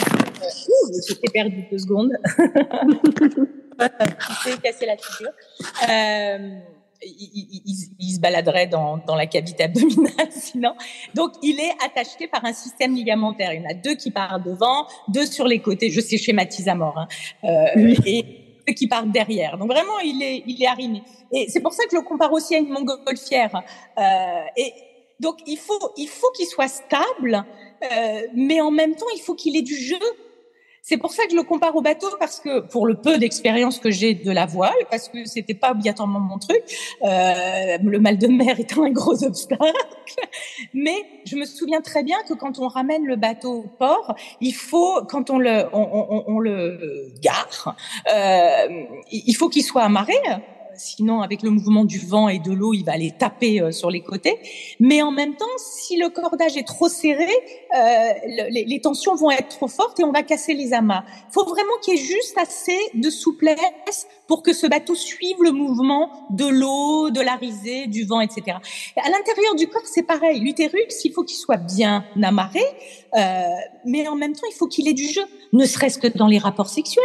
J'étais 1.09 1.31
perdu 1.33 1.65
deux 1.71 1.79
secondes. 1.79 2.13
J'ai 4.45 4.59
cassé 4.59 4.87
la 4.87 4.97
figure. 4.97 5.33
Euh, 5.89 6.59
il, 7.05 8.15
se 8.15 8.21
baladerait 8.21 8.67
dans, 8.67 8.99
dans, 8.99 9.15
la 9.15 9.27
cavité 9.27 9.65
abdominale 9.65 10.13
sinon. 10.31 10.75
Donc, 11.15 11.33
il 11.43 11.59
est 11.61 11.73
attaché 11.85 12.27
par 12.27 12.45
un 12.45 12.53
système 12.53 12.95
ligamentaire. 12.95 13.53
Il 13.53 13.63
y 13.63 13.67
en 13.67 13.71
a 13.71 13.75
deux 13.75 13.95
qui 13.95 14.11
partent 14.11 14.45
devant, 14.45 14.87
deux 15.09 15.27
sur 15.27 15.47
les 15.47 15.61
côtés. 15.61 15.91
Je 15.91 16.01
sais 16.01 16.19
schématise 16.19 16.69
à 16.69 16.75
mort. 16.75 16.99
Hein. 16.99 17.09
Euh, 17.45 17.95
et 18.07 18.25
deux 18.67 18.75
qui 18.75 18.87
partent 18.87 19.11
derrière. 19.11 19.59
Donc, 19.59 19.71
vraiment, 19.71 19.99
il 20.05 20.23
est, 20.23 20.43
il 20.47 20.63
est 20.63 20.67
arrimé. 20.67 21.03
Et 21.33 21.47
c'est 21.49 21.61
pour 21.61 21.73
ça 21.73 21.85
que 21.85 21.91
je 21.93 21.97
le 21.97 22.03
compare 22.03 22.33
aussi 22.33 22.55
à 22.55 22.59
une 22.59 22.69
montgolfière. 22.69 23.63
Euh, 23.99 24.03
et 24.57 24.73
donc, 25.21 25.39
il 25.47 25.59
faut, 25.59 25.93
il 25.97 26.09
faut 26.09 26.31
qu'il 26.33 26.47
soit 26.47 26.69
stable, 26.69 27.45
euh, 27.83 28.21
mais 28.35 28.61
en 28.61 28.71
même 28.71 28.95
temps, 28.95 29.07
il 29.15 29.21
faut 29.21 29.35
qu'il 29.35 29.57
ait 29.57 29.63
du 29.63 29.77
jeu. 29.77 29.97
C'est 30.85 30.97
pour 30.97 31.13
ça 31.13 31.23
que 31.25 31.31
je 31.31 31.37
le 31.37 31.45
compare 31.45 31.77
au 31.77 31.81
bateau 31.81 32.09
parce 32.19 32.41
que 32.41 32.59
pour 32.59 32.89
le 32.89 32.97
peu 32.97 33.17
d'expérience 33.17 33.79
que 33.79 33.93
j'ai 33.93 34.15
de 34.15 34.33
la 34.33 34.47
voile, 34.47 34.75
parce 34.91 35.09
que 35.09 35.25
c'était 35.27 35.55
pas 35.55 35.71
obligatoirement 35.71 36.19
mon 36.19 36.39
truc, 36.39 36.61
euh, 37.05 37.79
le 37.81 38.01
mal 38.01 38.19
de 38.19 38.27
mer 38.27 38.59
étant 38.59 38.83
un 38.83 38.91
gros 38.91 39.23
obstacle. 39.23 39.63
Mais 40.75 40.97
je 41.25 41.37
me 41.37 41.45
souviens 41.45 41.83
très 41.83 42.03
bien 42.03 42.19
que 42.29 42.35
quand 42.35 42.59
on 42.59 42.67
ramène 42.67 43.05
le 43.05 43.15
bateau 43.15 43.61
au 43.61 43.69
port, 43.79 44.17
il 44.41 44.55
faut 44.55 45.05
quand 45.09 45.31
on 45.31 45.39
le 45.39 45.67
on, 45.73 45.89
on, 45.93 46.25
on 46.27 46.39
le 46.41 47.13
gare, 47.21 47.77
euh, 48.13 48.85
il 49.13 49.35
faut 49.35 49.49
qu'il 49.49 49.63
soit 49.63 49.85
amarré 49.85 50.19
sinon 50.77 51.23
avec 51.23 51.43
le 51.43 51.51
mouvement 51.51 51.85
du 51.85 51.99
vent 51.99 52.29
et 52.29 52.39
de 52.39 52.53
l'eau, 52.53 52.75
il 52.75 52.85
va 52.85 52.93
aller 52.93 53.13
taper 53.13 53.61
euh, 53.61 53.73
sur 53.73 53.91
les 53.91 54.01
côtés. 54.01 54.39
Mais 54.81 55.03
en 55.03 55.11
même 55.11 55.37
temps, 55.37 55.45
si 55.59 55.97
le 55.97 56.09
cordage 56.09 56.57
est 56.57 56.67
trop 56.67 56.89
serré, 56.89 57.29
euh, 57.77 58.13
les, 58.51 58.81
tensions 58.81 59.15
vont 59.15 59.31
être 59.31 59.49
trop 59.49 59.69
fortes 59.69 60.01
et 60.01 60.05
on 60.05 60.13
va 60.13 60.23
casser 60.23 60.55
les 60.55 60.73
amas. 60.73 61.05
Il 61.29 61.33
faut 61.33 61.45
vraiment 61.45 61.73
qu'il 61.83 61.95
y 61.95 62.01
ait 62.01 62.05
juste 62.05 62.37
assez 62.39 62.79
de 62.95 63.11
souplesse 63.11 64.07
pour 64.27 64.43
que 64.43 64.53
ce 64.53 64.67
bateau 64.67 64.95
suive 64.95 65.37
le 65.43 65.51
mouvement 65.51 66.11
de 66.31 66.47
l'eau, 66.47 67.11
de 67.11 67.21
la 67.21 67.37
risée, 67.37 67.87
du 67.87 68.05
vent, 68.05 68.21
etc. 68.21 68.57
à 68.97 69.11
l'intérieur 69.11 69.55
du 69.57 69.69
corps, 69.69 69.83
c'est 69.85 70.03
pareil. 70.03 70.41
L'utérus, 70.41 71.05
il 71.05 71.13
faut 71.13 71.23
qu'il 71.23 71.37
soit 71.37 71.59
bien 71.59 72.05
amarré, 72.23 72.63
euh, 73.15 73.43
mais 73.85 74.09
en 74.09 74.17
même 74.17 74.33
temps, 74.33 74.47
il 74.51 74.55
faut 74.55 74.67
qu'il 74.67 74.89
ait 74.89 74.95
du 74.95 75.07
jeu, 75.07 75.23
ne 75.53 75.65
serait-ce 75.65 75.99
que 75.99 76.09
dans 76.09 76.29
les 76.29 76.39
rapports 76.39 76.69
sexuels. 76.69 77.03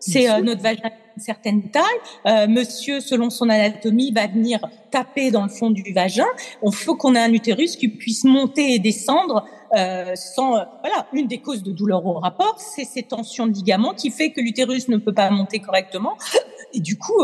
C'est 0.00 0.30
euh, 0.30 0.40
notre 0.40 0.62
vagin 0.62 0.90
certaine 1.18 1.70
taille. 1.70 1.82
Euh, 2.26 2.46
monsieur, 2.48 3.00
selon 3.00 3.30
son 3.30 3.48
anatomie, 3.48 4.12
va 4.12 4.26
venir 4.26 4.60
taper 4.90 5.30
dans 5.30 5.42
le 5.42 5.48
fond 5.48 5.70
du 5.70 5.92
vagin. 5.92 6.26
On 6.62 6.70
faut 6.70 6.96
qu'on 6.96 7.14
ait 7.14 7.20
un 7.20 7.32
utérus 7.32 7.76
qui 7.76 7.88
puisse 7.88 8.24
monter 8.24 8.74
et 8.74 8.78
descendre 8.78 9.44
euh, 9.76 10.14
sans. 10.14 10.56
Euh, 10.56 10.64
voilà, 10.80 11.06
une 11.12 11.26
des 11.26 11.38
causes 11.38 11.62
de 11.62 11.72
douleur 11.72 12.04
au 12.06 12.14
rapport, 12.14 12.58
c'est 12.58 12.84
ces 12.84 13.02
tensions 13.02 13.46
de 13.46 13.52
ligaments 13.52 13.94
qui 13.94 14.10
fait 14.10 14.30
que 14.30 14.40
l'utérus 14.40 14.88
ne 14.88 14.96
peut 14.96 15.14
pas 15.14 15.30
monter 15.30 15.58
correctement. 15.60 16.16
Et 16.74 16.80
du 16.80 16.98
coup, 16.98 17.22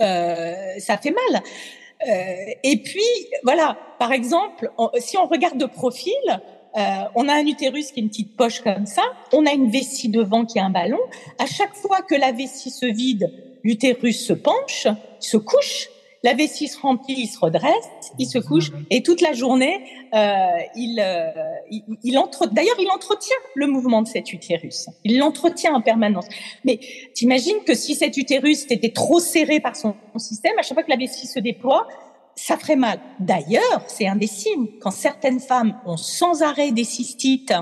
euh, 0.00 0.54
ça 0.78 0.96
fait 0.96 1.10
mal. 1.10 1.42
et 2.62 2.76
puis, 2.76 3.02
voilà, 3.42 3.76
par 3.98 4.12
exemple, 4.12 4.70
si 4.98 5.18
on 5.18 5.26
regarde 5.26 5.58
de 5.58 5.66
profil, 5.66 6.12
euh, 6.76 7.04
on 7.14 7.28
a 7.28 7.34
un 7.34 7.46
utérus 7.46 7.92
qui 7.92 8.00
est 8.00 8.02
une 8.02 8.08
petite 8.08 8.36
poche 8.36 8.60
comme 8.60 8.86
ça, 8.86 9.02
on 9.32 9.46
a 9.46 9.52
une 9.52 9.70
vessie 9.70 10.08
devant 10.08 10.44
qui 10.44 10.58
est 10.58 10.62
un 10.62 10.70
ballon. 10.70 11.00
À 11.38 11.46
chaque 11.46 11.74
fois 11.74 12.02
que 12.02 12.14
la 12.14 12.32
vessie 12.32 12.70
se 12.70 12.86
vide, 12.86 13.32
l'utérus 13.62 14.26
se 14.26 14.32
penche, 14.32 14.86
se 15.20 15.36
couche, 15.36 15.88
la 16.22 16.34
vessie 16.34 16.68
se 16.68 16.78
remplit, 16.78 17.14
il 17.18 17.26
se 17.26 17.38
redresse, 17.38 18.12
il 18.18 18.26
se 18.26 18.38
couche, 18.38 18.70
et 18.90 19.02
toute 19.02 19.20
la 19.20 19.32
journée, 19.32 19.84
euh, 20.14 20.46
il, 20.76 21.00
euh, 21.00 21.30
il, 22.04 22.16
entre... 22.16 22.46
D'ailleurs, 22.46 22.76
il 22.78 22.88
entretient 22.90 23.36
le 23.56 23.66
mouvement 23.66 24.02
de 24.02 24.08
cet 24.08 24.32
utérus. 24.32 24.88
Il 25.04 25.18
l'entretient 25.18 25.74
en 25.74 25.80
permanence. 25.80 26.26
Mais 26.64 26.78
t'imagines 27.14 27.64
que 27.66 27.74
si 27.74 27.96
cet 27.96 28.16
utérus 28.16 28.66
était 28.70 28.92
trop 28.92 29.18
serré 29.18 29.58
par 29.58 29.74
son 29.74 29.96
système, 30.16 30.52
à 30.58 30.62
chaque 30.62 30.74
fois 30.74 30.84
que 30.84 30.90
la 30.90 30.96
vessie 30.96 31.26
se 31.26 31.40
déploie, 31.40 31.88
ça 32.34 32.56
ferait 32.56 32.76
mal. 32.76 32.98
D'ailleurs, 33.20 33.84
c'est 33.88 34.06
un 34.06 34.16
des 34.16 34.26
signes 34.26 34.68
quand 34.80 34.90
certaines 34.90 35.40
femmes 35.40 35.78
ont 35.86 35.96
sans 35.96 36.42
arrêt 36.42 36.72
des 36.72 36.84
cystites 36.84 37.52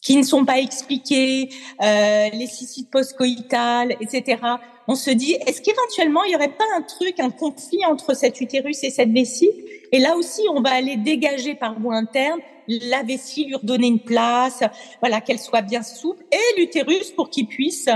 qui 0.00 0.16
ne 0.16 0.22
sont 0.22 0.44
pas 0.44 0.58
expliquées, 0.58 1.50
euh, 1.82 2.28
les 2.32 2.46
cystites 2.46 2.90
postcoïtales, 2.90 3.96
etc. 4.00 4.40
On 4.86 4.94
se 4.94 5.10
dit, 5.10 5.36
est-ce 5.46 5.60
qu'éventuellement 5.60 6.24
il 6.24 6.32
y 6.32 6.36
aurait 6.36 6.56
pas 6.56 6.64
un 6.76 6.82
truc, 6.82 7.20
un 7.20 7.30
conflit 7.30 7.84
entre 7.84 8.14
cet 8.14 8.40
utérus 8.40 8.82
et 8.84 8.90
cette 8.90 9.10
vessie? 9.10 9.50
Et 9.92 9.98
là 9.98 10.16
aussi, 10.16 10.42
on 10.54 10.60
va 10.60 10.70
aller 10.70 10.96
dégager 10.96 11.54
par 11.54 11.78
voie 11.78 11.96
interne 11.96 12.40
la 12.68 13.02
vessie, 13.02 13.46
lui 13.46 13.54
redonner 13.54 13.86
une 13.86 14.00
place, 14.00 14.62
voilà, 15.00 15.20
qu'elle 15.20 15.38
soit 15.38 15.62
bien 15.62 15.82
souple, 15.82 16.24
et 16.30 16.60
l'utérus 16.60 17.10
pour 17.12 17.30
qu'il 17.30 17.46
puisse. 17.46 17.86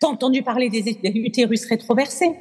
T'as 0.00 0.06
entendu 0.06 0.42
parler 0.42 0.68
des 0.68 0.88
utérus 1.04 1.64
rétroversés 1.66 2.32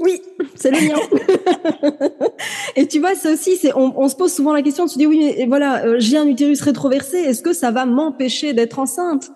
oui, 0.00 0.20
c'est 0.54 0.70
le 0.70 0.88
mien. 0.88 2.18
et 2.76 2.86
tu 2.86 3.00
vois, 3.00 3.14
ça 3.14 3.32
aussi, 3.32 3.56
c'est, 3.56 3.72
on, 3.74 4.08
se 4.08 4.16
pose 4.16 4.32
souvent 4.32 4.52
la 4.52 4.62
question, 4.62 4.86
tu 4.86 4.98
dis 4.98 5.06
oui, 5.06 5.18
mais 5.18 5.46
voilà, 5.46 5.84
euh, 5.84 5.96
j'ai 5.98 6.16
un 6.16 6.26
utérus 6.26 6.60
rétroversé, 6.60 7.18
est-ce 7.18 7.42
que 7.42 7.52
ça 7.52 7.70
va 7.70 7.84
m'empêcher 7.84 8.52
d'être 8.52 8.78
enceinte? 8.78 9.30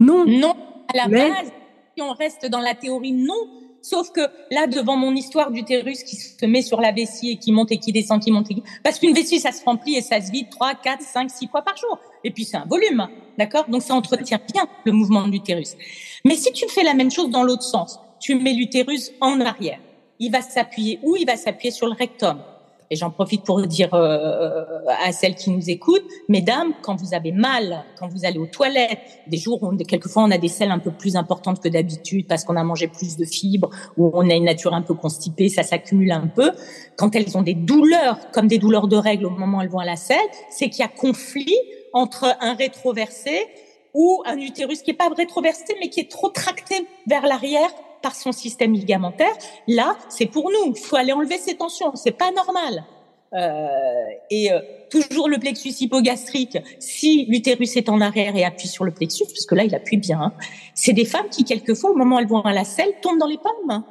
Non. 0.00 0.24
Non, 0.26 0.54
à 0.92 0.96
la 0.96 1.08
base, 1.08 1.52
si 1.96 2.02
on 2.02 2.12
reste 2.12 2.46
dans 2.46 2.60
la 2.60 2.74
théorie, 2.74 3.12
non. 3.12 3.34
Sauf 3.82 4.12
que 4.12 4.20
là, 4.52 4.68
devant 4.68 4.96
mon 4.96 5.12
histoire 5.12 5.50
d'utérus 5.50 6.04
qui 6.04 6.14
se 6.14 6.46
met 6.46 6.62
sur 6.62 6.80
la 6.80 6.92
vessie 6.92 7.32
et 7.32 7.36
qui 7.36 7.50
monte 7.50 7.72
et 7.72 7.78
qui 7.78 7.90
descend, 7.92 8.22
qui 8.22 8.30
monte, 8.30 8.48
et 8.52 8.62
parce 8.84 9.00
qu'une 9.00 9.12
vessie, 9.12 9.40
ça 9.40 9.50
se 9.50 9.64
remplit 9.64 9.96
et 9.96 10.02
ça 10.02 10.20
se 10.20 10.30
vide 10.30 10.48
3, 10.50 10.74
4, 10.76 11.02
5, 11.02 11.30
6 11.30 11.48
fois 11.48 11.62
par 11.62 11.76
jour. 11.76 11.98
Et 12.22 12.30
puis 12.30 12.44
c'est 12.44 12.56
un 12.56 12.64
volume, 12.64 13.08
d'accord? 13.38 13.64
Donc 13.68 13.82
ça 13.82 13.94
entretient 13.94 14.38
bien 14.52 14.68
le 14.84 14.92
mouvement 14.92 15.26
de 15.26 15.32
l'utérus. 15.32 15.76
Mais 16.24 16.36
si 16.36 16.52
tu 16.52 16.68
fais 16.68 16.84
la 16.84 16.94
même 16.94 17.10
chose 17.10 17.30
dans 17.30 17.42
l'autre 17.42 17.64
sens, 17.64 17.98
tu 18.22 18.36
mets 18.36 18.54
l'utérus 18.54 19.12
en 19.20 19.40
arrière. 19.40 19.80
Il 20.18 20.30
va 20.30 20.40
s'appuyer 20.40 21.00
où? 21.02 21.16
Il 21.16 21.26
va 21.26 21.36
s'appuyer 21.36 21.72
sur 21.72 21.88
le 21.88 21.94
rectum. 21.94 22.38
Et 22.88 22.96
j'en 22.96 23.10
profite 23.10 23.42
pour 23.42 23.60
dire 23.66 23.94
euh, 23.94 24.64
à 25.02 25.12
celles 25.12 25.34
qui 25.34 25.50
nous 25.50 25.70
écoutent, 25.70 26.04
mesdames, 26.28 26.74
quand 26.82 26.94
vous 26.94 27.14
avez 27.14 27.32
mal, 27.32 27.84
quand 27.98 28.06
vous 28.06 28.26
allez 28.26 28.38
aux 28.38 28.46
toilettes, 28.46 28.98
des 29.26 29.38
jours 29.38 29.62
où 29.62 29.74
quelquefois 29.78 30.24
on 30.24 30.30
a 30.30 30.36
des 30.36 30.48
selles 30.48 30.70
un 30.70 30.78
peu 30.78 30.90
plus 30.90 31.16
importantes 31.16 31.58
que 31.58 31.70
d'habitude 31.70 32.26
parce 32.28 32.44
qu'on 32.44 32.54
a 32.54 32.62
mangé 32.62 32.88
plus 32.88 33.16
de 33.16 33.24
fibres 33.24 33.70
ou 33.96 34.10
on 34.12 34.28
a 34.28 34.34
une 34.34 34.44
nature 34.44 34.74
un 34.74 34.82
peu 34.82 34.92
constipée, 34.92 35.48
ça 35.48 35.62
s'accumule 35.62 36.12
un 36.12 36.26
peu. 36.26 36.52
Quand 36.98 37.16
elles 37.16 37.34
ont 37.36 37.42
des 37.42 37.54
douleurs, 37.54 38.18
comme 38.30 38.46
des 38.46 38.58
douleurs 38.58 38.88
de 38.88 38.96
règles 38.96 39.24
au 39.24 39.30
moment 39.30 39.58
où 39.58 39.60
elles 39.62 39.70
vont 39.70 39.78
à 39.78 39.86
la 39.86 39.96
selle, 39.96 40.18
c'est 40.50 40.68
qu'il 40.68 40.80
y 40.80 40.84
a 40.84 40.88
conflit 40.88 41.56
entre 41.94 42.36
un 42.40 42.52
rétroversé 42.52 43.46
ou 43.94 44.22
un 44.26 44.36
utérus 44.36 44.82
qui 44.82 44.90
est 44.90 44.94
pas 44.94 45.08
rétroversé 45.08 45.74
mais 45.80 45.88
qui 45.88 46.00
est 46.00 46.10
trop 46.10 46.28
tracté 46.28 46.86
vers 47.06 47.26
l'arrière 47.26 47.70
par 48.02 48.14
son 48.14 48.32
système 48.32 48.72
ligamentaire. 48.72 49.32
Là, 49.68 49.96
c'est 50.08 50.26
pour 50.26 50.50
nous. 50.50 50.74
Il 50.74 50.78
faut 50.78 50.96
aller 50.96 51.12
enlever 51.12 51.38
ces 51.38 51.56
tensions. 51.56 51.92
C'est 51.94 52.12
pas 52.12 52.30
normal. 52.32 52.84
Euh, 53.34 53.66
et 54.30 54.52
euh, 54.52 54.60
toujours 54.90 55.28
le 55.28 55.38
plexus 55.38 55.72
hypogastrique, 55.80 56.58
si 56.78 57.24
l'utérus 57.30 57.76
est 57.76 57.88
en 57.88 58.02
arrière 58.02 58.36
et 58.36 58.44
appuie 58.44 58.68
sur 58.68 58.84
le 58.84 58.92
plexus, 58.92 59.24
parce 59.24 59.46
que 59.46 59.54
là 59.54 59.64
il 59.64 59.74
appuie 59.74 59.96
bien, 59.96 60.20
hein, 60.20 60.32
c'est 60.74 60.92
des 60.92 61.06
femmes 61.06 61.30
qui 61.30 61.44
quelquefois 61.44 61.92
au 61.92 61.96
moment 61.96 62.16
où 62.16 62.18
elles 62.18 62.26
vont 62.26 62.42
à 62.42 62.52
la 62.52 62.64
selle 62.64 62.92
tombent 63.00 63.18
dans 63.18 63.26
les 63.26 63.38
pommes. 63.38 63.84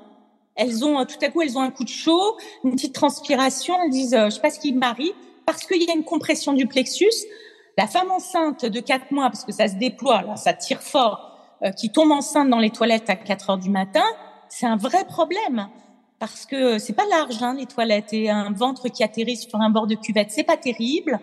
elles 0.56 0.86
ont 0.86 1.04
tout 1.06 1.18
à 1.24 1.30
coup, 1.30 1.42
elles 1.42 1.58
ont 1.58 1.62
un 1.62 1.72
coup 1.72 1.84
de 1.84 1.90
chaud, 1.90 2.38
une 2.64 2.74
petite 2.74 2.94
transpiration, 2.94 3.74
elles 3.84 3.90
disent, 3.90 4.16
je 4.26 4.30
sais 4.30 4.42
pas 4.42 4.52
ce 4.52 4.60
qui 4.60 4.74
m'arrive, 4.74 5.14
parce 5.48 5.66
qu'il 5.66 5.82
y 5.82 5.90
a 5.90 5.96
une 5.96 6.04
compression 6.04 6.54
du 6.54 6.68
plexus. 6.68 7.26
La 7.80 7.88
femme 7.88 8.12
enceinte 8.12 8.66
de 8.66 8.80
4 8.80 9.12
mois, 9.12 9.30
parce 9.32 9.44
que 9.44 9.52
ça 9.52 9.68
se 9.68 9.76
déploie, 9.76 10.22
là, 10.22 10.36
ça 10.36 10.54
tire 10.54 10.84
fort, 10.84 11.31
qui 11.78 11.92
tombe 11.92 12.12
enceinte 12.12 12.50
dans 12.50 12.60
les 12.60 12.72
toilettes 12.72 13.10
à 13.10 13.16
4 13.16 13.52
heures 13.52 13.58
du 13.58 13.70
matin, 13.70 14.04
c'est 14.50 14.66
un 14.66 14.78
vrai 14.78 15.06
problème 15.06 15.68
parce 16.22 16.46
que 16.46 16.78
c'est 16.78 16.94
pas 16.94 17.08
large 17.10 17.42
hein, 17.42 17.56
les 17.58 17.66
toilettes 17.66 18.14
et 18.14 18.30
un 18.30 18.52
ventre 18.52 18.90
qui 18.90 19.04
atterrit 19.04 19.38
sur 19.38 19.60
un 19.60 19.72
bord 19.72 19.88
de 19.88 19.96
cuvette, 19.96 20.30
c'est 20.30 20.44
pas 20.44 20.56
terrible. 20.56 21.20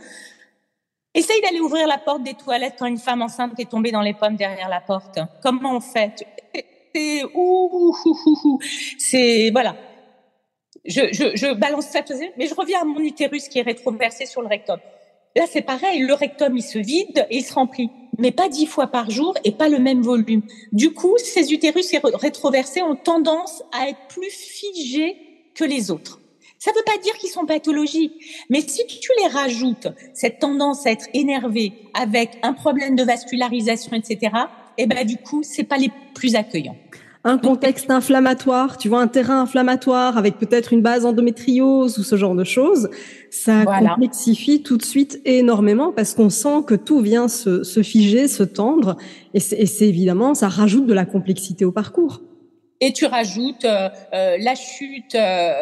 Essaye 1.15 1.41
d'aller 1.41 1.61
ouvrir 1.61 1.87
la 1.87 1.99
porte 1.99 2.25
des 2.25 2.35
toilettes 2.35 2.75
quand 2.77 2.87
une 2.87 2.99
femme 2.99 3.23
enceinte 3.23 3.59
est 3.61 3.71
tombée 3.71 3.93
dans 3.93 4.01
les 4.01 4.13
pommes 4.13 4.35
derrière 4.35 4.69
la 4.69 4.81
porte. 4.81 5.21
Comment 5.41 5.77
on 5.77 5.81
fait? 5.81 6.27
C'est 6.93 7.23
c'est 8.99 9.51
voilà. 9.53 9.77
Je, 10.85 11.13
je, 11.13 11.37
je 11.37 11.55
balance 11.55 11.87
ça, 11.87 12.01
mais 12.37 12.49
je 12.49 12.55
reviens 12.55 12.81
à 12.83 12.85
mon 12.85 12.99
utérus 12.99 13.49
qui 13.49 13.61
est 13.61 13.63
rétroversé 13.63 14.27
sur 14.27 14.43
le 14.43 14.49
rectum. 14.49 14.81
Là, 15.39 15.45
c'est 15.49 15.63
pareil, 15.63 16.01
le 16.01 16.15
rectum, 16.15 16.57
il 16.57 16.65
se 16.65 16.81
vide 16.81 17.25
et 17.31 17.37
il 17.37 17.45
se 17.45 17.55
remplit, 17.55 17.91
mais 18.19 18.33
pas 18.33 18.49
dix 18.49 18.67
fois 18.67 18.89
par 18.89 19.09
jour 19.09 19.35
et 19.45 19.53
pas 19.53 19.69
le 19.69 19.79
même 19.79 20.03
volume. 20.03 20.43
Du 20.73 20.93
coup, 20.93 21.15
ces 21.17 21.53
utérus 21.53 21.95
rétroversés 22.15 22.83
ont 22.83 22.97
tendance 22.97 23.63
à 23.71 23.89
être 23.89 24.01
plus 24.09 24.33
figés 24.33 25.17
que 25.55 25.63
les 25.63 25.93
autres. 25.93 26.21
Ça 26.59 26.73
ne 26.73 26.77
veut 26.77 26.83
pas 26.85 27.01
dire 27.01 27.15
qu'ils 27.19 27.31
sont 27.31 27.47
pathologiques, 27.47 28.45
mais 28.51 28.63
si 28.63 28.85
tu 28.89 29.13
les 29.23 29.29
rajoutes, 29.29 29.87
cette 30.13 30.41
tendance 30.41 30.85
à 30.87 30.91
être 30.91 31.07
énervé 31.15 31.73
avec 31.95 32.31
un 32.43 32.53
problème 32.53 32.97
de 32.97 33.05
vascularisation, 33.05 33.93
etc., 33.93 34.33
eh 34.77 34.87
ben 34.87 35.07
du 35.07 35.19
coup, 35.19 35.45
c'est 35.45 35.63
pas 35.63 35.79
les 35.79 35.93
plus 36.15 36.35
accueillants 36.35 36.77
un 37.25 37.39
contexte 37.39 37.91
inflammatoire, 37.91 38.79
tu 38.79 38.89
vois, 38.89 39.01
un 39.01 39.09
terrain 39.09 39.43
inflammatoire 39.43 40.17
avec 40.17 40.39
peut-être 40.39 40.73
une 40.73 40.83
base 40.83 41.05
endométriose 41.05 41.99
ou 41.99 42.03
ce 42.03 42.17
genre 42.17 42.35
de 42.35 42.45
choses, 42.45 42.89
ça 43.31 43.65
complexifie 43.65 44.63
tout 44.63 44.77
de 44.77 44.85
suite 44.85 45.21
énormément 45.25 45.93
parce 45.93 46.15
qu'on 46.15 46.31
sent 46.31 46.63
que 46.67 46.75
tout 46.75 47.01
vient 47.01 47.29
se, 47.29 47.83
figer, 47.83 48.29
se 48.29 48.43
tendre, 48.43 48.97
et 49.35 49.41
c'est 49.41 49.87
évidemment, 49.87 50.35
ça 50.35 50.49
rajoute 50.49 50.87
de 50.87 50.95
la 50.95 51.05
complexité 51.05 51.65
au 51.65 51.73
parcours. 51.73 52.23
Et 52.81 52.93
tu 52.93 53.07
rajoutes 53.07 53.65
euh, 53.65 53.89
euh, 54.15 54.37
la 54.39 54.55
chute 54.55 55.17
euh, 55.17 55.53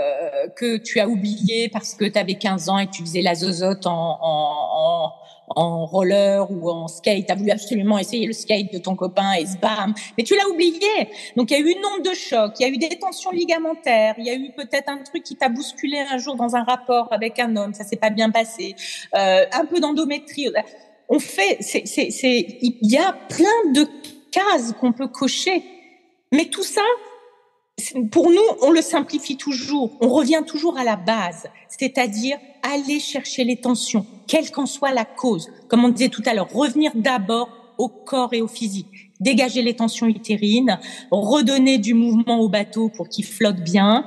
que 0.54 0.76
tu 0.76 1.00
as 1.00 1.09
oubliée 1.09 1.70
parce 1.70 1.94
que 1.94 2.04
tu 2.04 2.18
avais 2.18 2.34
15 2.34 2.68
ans 2.68 2.78
et 2.78 2.86
que 2.86 2.90
tu 2.92 3.00
faisais 3.00 3.22
la 3.22 3.34
zozote 3.34 3.86
en, 3.86 4.18
en 4.20 4.57
en 4.76 5.12
roller 5.49 6.51
ou 6.51 6.70
en 6.70 6.88
skate, 6.88 7.26
tu 7.26 7.34
voulu 7.34 7.51
absolument 7.51 7.99
essayer 7.99 8.26
le 8.26 8.32
skate 8.32 8.72
de 8.72 8.78
ton 8.78 8.97
copain 8.97 9.32
et 9.34 9.44
bam, 9.61 9.94
mais 10.16 10.24
tu 10.24 10.34
l'as 10.34 10.49
oublié. 10.49 11.09
Donc 11.36 11.51
il 11.51 11.55
y 11.55 11.57
a 11.57 11.61
eu 11.61 11.70
une 11.70 11.84
onde 11.84 12.05
de 12.05 12.14
choc, 12.14 12.55
il 12.59 12.62
y 12.62 12.64
a 12.64 12.68
eu 12.68 12.78
des 12.78 12.99
tensions 12.99 13.30
ligamentaires, 13.30 14.14
il 14.18 14.24
y 14.24 14.30
a 14.30 14.34
eu 14.34 14.51
peut-être 14.57 14.88
un 14.88 14.99
truc 14.99 15.22
qui 15.22 15.36
t'a 15.36 15.49
bousculé 15.49 15.99
un 15.99 16.18
jour 16.18 16.36
dans 16.36 16.57
un 16.57 16.64
rapport 16.64 17.12
avec 17.12 17.38
un 17.38 17.55
homme, 17.57 17.74
ça 17.74 17.84
s'est 17.84 17.97
pas 17.97 18.11
bien 18.11 18.30
passé, 18.30 18.74
euh, 19.14 19.44
un 19.53 19.64
peu 19.66 19.80
d'endométrie. 19.80 20.49
On 21.09 21.18
fait, 21.18 21.59
c'est, 21.61 21.86
c'est, 21.86 22.59
il 22.61 22.78
y 22.82 22.97
a 22.97 23.12
plein 23.28 23.72
de 23.72 23.86
cases 24.32 24.74
qu'on 24.80 24.92
peut 24.92 25.09
cocher, 25.09 25.62
mais 26.32 26.47
tout 26.47 26.64
ça, 26.64 26.82
pour 28.11 28.31
nous, 28.31 28.43
on 28.62 28.70
le 28.70 28.81
simplifie 28.81 29.37
toujours. 29.37 29.97
On 30.01 30.09
revient 30.09 30.43
toujours 30.47 30.79
à 30.79 30.85
la 30.85 30.97
base, 30.97 31.49
c'est-à-dire 31.68 32.39
aller 32.62 33.01
chercher 33.01 33.45
les 33.45 33.57
tensions, 33.57 34.07
quelle 34.27 34.51
qu'en 34.51 34.66
soit 34.66 34.93
la 34.93 35.05
cause. 35.05 35.51
Comme 35.68 35.85
on 35.85 35.91
disait 35.91 36.09
tout 36.09 36.22
à 36.27 36.35
l'heure, 36.35 36.53
revenir 36.53 36.93
d'abord 36.95 37.51
au 37.79 37.89
corps 37.89 38.33
et 38.33 38.41
au 38.41 38.49
physique 38.49 39.07
dégager 39.20 39.62
les 39.62 39.74
tensions 39.74 40.07
utérines, 40.07 40.79
redonner 41.11 41.79
du 41.79 41.95
mouvement 41.95 42.41
au 42.41 42.49
bateau 42.49 42.89
pour 42.89 43.09
qu'il 43.09 43.24
flotte 43.24 43.61
bien, 43.61 44.05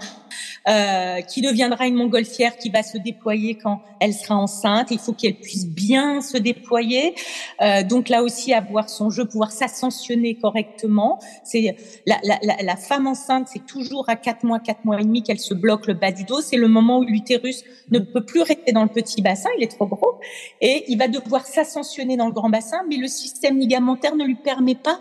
euh, 0.67 1.21
qui 1.21 1.41
deviendra 1.41 1.87
une 1.87 1.95
montgolfière 1.95 2.57
qui 2.57 2.69
va 2.69 2.83
se 2.83 2.97
déployer 2.97 3.55
quand 3.55 3.81
elle 3.99 4.13
sera 4.13 4.35
enceinte. 4.35 4.91
Il 4.91 4.99
faut 4.99 5.13
qu'elle 5.13 5.35
puisse 5.35 5.67
bien 5.67 6.21
se 6.21 6.37
déployer. 6.37 7.15
Euh, 7.61 7.83
donc 7.83 8.09
là 8.09 8.23
aussi, 8.23 8.53
avoir 8.53 8.89
son 8.89 9.09
jeu, 9.09 9.25
pouvoir 9.25 9.51
s'ascensionner 9.51 10.35
correctement. 10.35 11.19
C'est 11.43 11.75
la, 12.05 12.17
la, 12.23 12.39
la, 12.41 12.75
femme 12.75 13.07
enceinte, 13.07 13.47
c'est 13.51 13.65
toujours 13.65 14.09
à 14.09 14.15
quatre 14.15 14.43
mois, 14.43 14.59
quatre 14.59 14.85
mois 14.85 14.99
et 14.99 15.03
demi 15.03 15.23
qu'elle 15.23 15.39
se 15.39 15.53
bloque 15.53 15.87
le 15.87 15.93
bas 15.93 16.11
du 16.11 16.23
dos. 16.23 16.41
C'est 16.41 16.57
le 16.57 16.67
moment 16.67 16.99
où 16.99 17.03
l'utérus 17.03 17.63
ne 17.91 17.99
peut 17.99 18.25
plus 18.25 18.41
rester 18.41 18.71
dans 18.71 18.83
le 18.83 18.89
petit 18.89 19.21
bassin, 19.21 19.49
il 19.57 19.63
est 19.63 19.71
trop 19.71 19.87
gros, 19.87 20.19
et 20.61 20.85
il 20.87 20.97
va 20.97 21.07
devoir 21.07 21.45
s'ascensionner 21.45 22.17
dans 22.17 22.27
le 22.27 22.33
grand 22.33 22.49
bassin, 22.49 22.83
mais 22.87 22.97
le 22.97 23.07
système 23.07 23.57
ligamentaire 23.57 24.15
ne 24.15 24.25
lui 24.25 24.35
permet 24.35 24.75
pas 24.75 24.99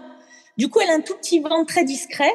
du 0.58 0.68
coup, 0.68 0.80
elle 0.80 0.90
a 0.90 0.94
un 0.94 1.00
tout 1.00 1.14
petit 1.14 1.38
ventre 1.38 1.66
très 1.66 1.84
discret, 1.84 2.32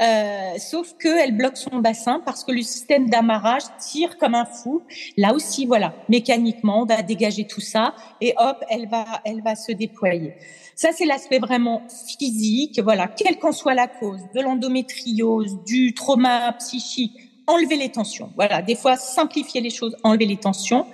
euh, 0.00 0.58
sauf 0.58 0.94
qu'elle 0.98 1.36
bloque 1.36 1.56
son 1.56 1.78
bassin 1.78 2.20
parce 2.24 2.44
que 2.44 2.52
le 2.52 2.62
système 2.62 3.08
d'amarrage 3.08 3.62
tire 3.78 4.18
comme 4.18 4.34
un 4.34 4.44
fou. 4.44 4.82
Là 5.16 5.32
aussi, 5.32 5.64
voilà, 5.64 5.94
mécaniquement, 6.08 6.82
on 6.82 6.84
va 6.84 7.02
dégager 7.02 7.46
tout 7.46 7.62
ça 7.62 7.94
et 8.20 8.34
hop, 8.36 8.62
elle 8.68 8.88
va, 8.88 9.06
elle 9.24 9.42
va 9.42 9.54
se 9.54 9.72
déployer. 9.72 10.34
Ça, 10.74 10.90
c'est 10.92 11.06
l'aspect 11.06 11.38
vraiment 11.38 11.82
physique. 12.18 12.78
Voilà, 12.80 13.08
quelle 13.08 13.38
qu'en 13.38 13.52
soit 13.52 13.74
la 13.74 13.86
cause, 13.86 14.20
de 14.34 14.40
l'endométriose, 14.40 15.64
du 15.64 15.94
trauma 15.94 16.52
psychique, 16.58 17.14
enlever 17.46 17.76
les 17.76 17.90
tensions. 17.90 18.30
Voilà, 18.36 18.60
des 18.60 18.74
fois, 18.74 18.96
simplifier 18.96 19.62
les 19.62 19.70
choses, 19.70 19.96
enlever 20.02 20.26
les 20.26 20.36
tensions 20.36 20.86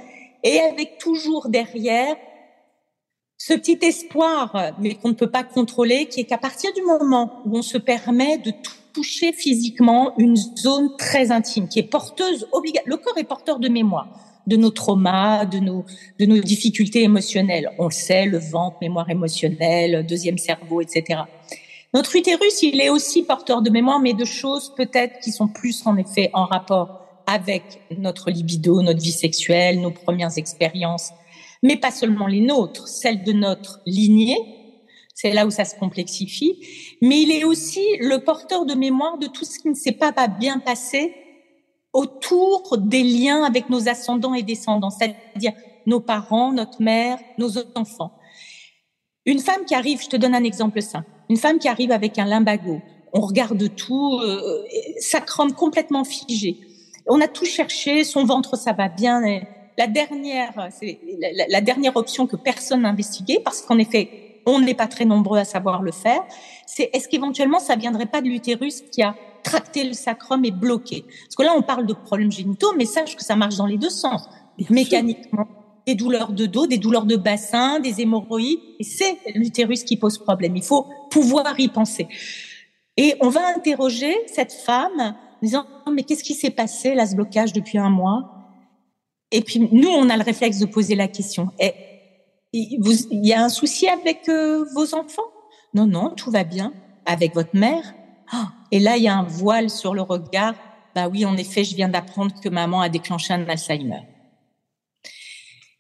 et 0.45 0.61
avec 0.61 0.99
toujours 0.99 1.49
derrière 1.49 2.17
ce 3.37 3.55
petit 3.55 3.79
espoir, 3.83 4.73
mais 4.79 4.95
qu'on 4.95 5.09
ne 5.09 5.15
peut 5.15 5.31
pas 5.31 5.43
contrôler, 5.43 6.07
qui 6.07 6.21
est 6.21 6.25
qu'à 6.25 6.39
partir 6.39 6.73
du 6.75 6.83
moment 6.83 7.43
où 7.45 7.59
on 7.59 7.63
se 7.63 7.77
permet 7.77 8.39
de 8.39 8.53
toucher 8.93 9.33
physiquement 9.33 10.13
une 10.19 10.37
zone 10.37 10.97
très 10.97 11.31
intime, 11.31 11.69
qui 11.69 11.79
est 11.79 11.85
porteuse, 11.85 12.47
le 12.87 12.97
corps 12.97 13.19
est 13.19 13.25
porteur 13.25 13.59
de 13.59 13.69
mémoire, 13.69 14.09
de 14.47 14.57
nos 14.57 14.71
traumas, 14.71 15.45
de 15.45 15.59
nos, 15.59 15.85
de 16.19 16.27
nos 16.27 16.39
difficultés 16.39 17.03
émotionnelles. 17.03 17.71
On 17.79 17.87
le 17.87 17.91
sait, 17.91 18.27
le 18.27 18.39
ventre, 18.39 18.77
mémoire 18.81 19.09
émotionnelle, 19.11 20.05
deuxième 20.07 20.39
cerveau, 20.39 20.81
etc. 20.81 21.23
Notre 21.95 22.17
utérus, 22.17 22.63
il 22.63 22.81
est 22.81 22.89
aussi 22.89 23.23
porteur 23.23 23.61
de 23.61 23.71
mémoire, 23.71 24.01
mais 24.01 24.15
de 24.15 24.25
choses 24.25 24.75
peut-être 24.75 25.21
qui 25.21 25.31
sont 25.31 25.49
plus 25.49 25.87
en 25.87 25.97
effet 25.97 26.31
en 26.33 26.47
rapport 26.47 27.03
avec 27.27 27.81
notre 27.99 28.31
libido, 28.31 28.83
notre 28.83 29.01
vie 29.01 29.13
sexuelle, 29.13 29.81
nos 29.81 29.91
premières 29.91 30.37
expériences, 30.39 31.11
mais 31.63 31.77
pas 31.77 31.91
seulement 31.91 32.27
les 32.27 32.41
nôtres, 32.41 32.89
celles 32.89 33.23
de 33.23 33.33
notre 33.33 33.81
lignée, 33.87 34.37
c'est 35.15 35.33
là 35.33 35.47
où 35.47 35.51
ça 35.51 35.65
se 35.65 35.77
complexifie, 35.77 36.59
mais 37.01 37.21
il 37.23 37.31
est 37.31 37.45
aussi 37.45 37.85
le 38.01 38.19
porteur 38.19 38.65
de 38.65 38.75
mémoire 38.75 39.19
de 39.19 39.27
tout 39.27 39.45
ce 39.45 39.59
qui 39.59 39.69
ne 39.69 39.75
s'est 39.75 39.93
pas 39.93 40.13
bien 40.29 40.59
passé 40.59 41.15
autour 41.93 42.79
des 42.79 43.03
liens 43.03 43.45
avec 43.45 43.69
nos 43.69 43.89
ascendants 43.89 44.35
et 44.35 44.43
descendants, 44.43 44.91
c'est-à-dire 44.91 45.53
nos 45.87 46.01
parents, 46.01 46.53
notre 46.53 46.81
mère, 46.81 47.19
nos 47.39 47.59
enfants. 47.77 48.13
Une 49.27 49.41
femme 49.41 49.65
qui 49.67 49.75
arrive, 49.75 50.03
je 50.03 50.09
te 50.09 50.17
donne 50.17 50.35
un 50.35 50.45
exemple 50.45 50.81
simple, 50.81 51.07
une 51.29 51.37
femme 51.37 51.59
qui 51.59 51.69
arrive 51.69 51.93
avec 51.93 52.19
un 52.19 52.25
limbago, 52.25 52.81
on 53.13 53.21
regarde 53.21 53.75
tout, 53.77 54.19
euh, 54.21 54.65
ça 54.99 55.21
crame 55.21 55.53
complètement 55.53 56.05
figé. 56.05 56.59
On 57.07 57.21
a 57.21 57.29
tout 57.29 57.45
cherché, 57.45 58.05
son 58.05 58.25
ventre 58.25 58.57
ça 58.57 58.73
va 58.73 58.89
bien, 58.89 59.21
la 59.79 59.87
dernière, 59.87 60.69
c'est 60.71 60.99
la, 61.49 61.61
dernière 61.61 61.97
option 61.97 62.27
que 62.27 62.37
personne 62.37 62.83
n'a 62.83 62.89
investiguée, 62.89 63.41
parce 63.45 63.61
qu'en 63.63 63.79
effet, 63.79 64.32
on 64.47 64.61
n'est 64.61 64.75
pas 64.75 64.87
très 64.87 65.05
nombreux 65.05 65.39
à 65.39 65.45
savoir 65.45 65.83
le 65.83 65.93
faire, 65.93 66.23
c'est 66.67 66.91
est-ce 66.93 67.09
qu'éventuellement 67.09 67.59
ça 67.59 67.77
viendrait 67.77 68.07
pas 68.07 68.21
de 68.21 68.29
l'utérus 68.29 68.83
qui 68.93 69.03
a 69.03 69.15
tracté 69.43 69.85
le 69.85 69.93
sacrum 69.93 70.45
et 70.45 70.51
bloqué? 70.51 71.05
Parce 71.25 71.37
que 71.37 71.43
là, 71.43 71.55
on 71.57 71.63
parle 71.63 71.87
de 71.87 71.95
problèmes 71.95 72.33
génitaux, 72.33 72.73
mais 72.77 72.85
sache 72.85 73.17
que 73.17 73.25
ça 73.25 73.37
marche 73.37 73.57
dans 73.57 73.67
les 73.67 73.79
deux 73.79 73.91
sens. 73.91 74.29
Mécaniquement, 74.71 75.47
des 75.87 75.95
douleurs 75.95 76.33
de 76.33 76.47
dos, 76.47 76.67
des 76.67 76.79
douleurs 76.79 77.07
de 77.07 77.17
bassin, 77.17 77.81
des 77.81 78.01
hémorroïdes, 78.01 78.61
et 78.79 78.85
c'est 78.85 79.19
l'utérus 79.35 79.85
qui 79.85 79.97
pose 79.97 80.19
problème. 80.19 80.57
Il 80.57 80.63
faut 80.63 80.87
pouvoir 81.11 81.59
y 81.59 81.69
penser. 81.69 82.09
Et 82.97 83.15
on 83.21 83.29
va 83.29 83.41
interroger 83.57 84.15
cette 84.27 84.53
femme 84.53 85.01
en 85.01 85.15
disant, 85.43 85.67
mais 85.91 86.03
qu'est-ce 86.03 86.23
qui 86.23 86.35
s'est 86.35 86.51
passé 86.51 86.95
là, 86.95 87.07
ce 87.07 87.15
blocage 87.15 87.53
depuis 87.53 87.79
un 87.79 87.91
mois? 87.91 88.31
Et 89.31 89.41
puis 89.41 89.61
nous, 89.73 89.89
on 89.89 90.11
a 90.11 90.17
le 90.17 90.23
réflexe 90.23 90.59
de 90.59 90.67
poser 90.67 90.95
la 90.95 91.09
question. 91.09 91.49
Et, 91.59 91.73
il 92.53 93.27
y 93.27 93.33
a 93.33 93.45
un 93.45 93.49
souci 93.49 93.89
avec 93.89 94.29
euh, 94.29 94.65
vos 94.75 94.95
enfants? 94.95 95.23
Non, 95.75 95.87
non, 95.87 96.11
tout 96.11 96.31
va 96.31 96.45
bien. 96.45 96.73
Avec 97.07 97.35
votre 97.35 97.57
mère? 97.57 97.95
Ah, 98.31 98.53
Et 98.71 98.79
là, 98.79 98.97
il 98.97 99.03
y 99.03 99.09
a 99.09 99.17
un 99.17 99.25
voile 99.25 99.71
sur 99.71 99.95
le 99.95 100.03
regard. 100.03 100.55
Bah 100.95 101.09
oui, 101.09 101.25
en 101.25 101.37
effet, 101.37 101.65
je 101.65 101.75
viens 101.75 101.89
d'apprendre 101.89 102.39
que 102.41 102.49
maman 102.49 102.81
a 102.81 102.89
déclenché 102.89 103.33
un 103.33 103.49
Alzheimer. 103.49 104.03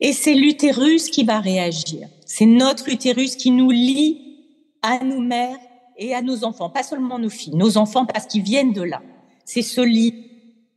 Et 0.00 0.12
c'est 0.12 0.34
l'utérus 0.34 1.10
qui 1.10 1.24
va 1.24 1.40
réagir. 1.40 2.08
C'est 2.26 2.46
notre 2.46 2.88
utérus 2.88 3.36
qui 3.36 3.50
nous 3.50 3.70
lie 3.70 4.18
à 4.82 5.04
nos 5.04 5.20
mères 5.20 5.58
et 5.96 6.14
à 6.14 6.22
nos 6.22 6.44
enfants, 6.44 6.70
pas 6.70 6.82
seulement 6.82 7.18
nos 7.18 7.28
filles, 7.28 7.54
nos 7.54 7.76
enfants 7.76 8.06
parce 8.06 8.26
qu'ils 8.26 8.42
viennent 8.42 8.72
de 8.72 8.82
là. 8.82 9.00
C'est 9.44 9.62
ce 9.62 9.80
lit 9.80 10.31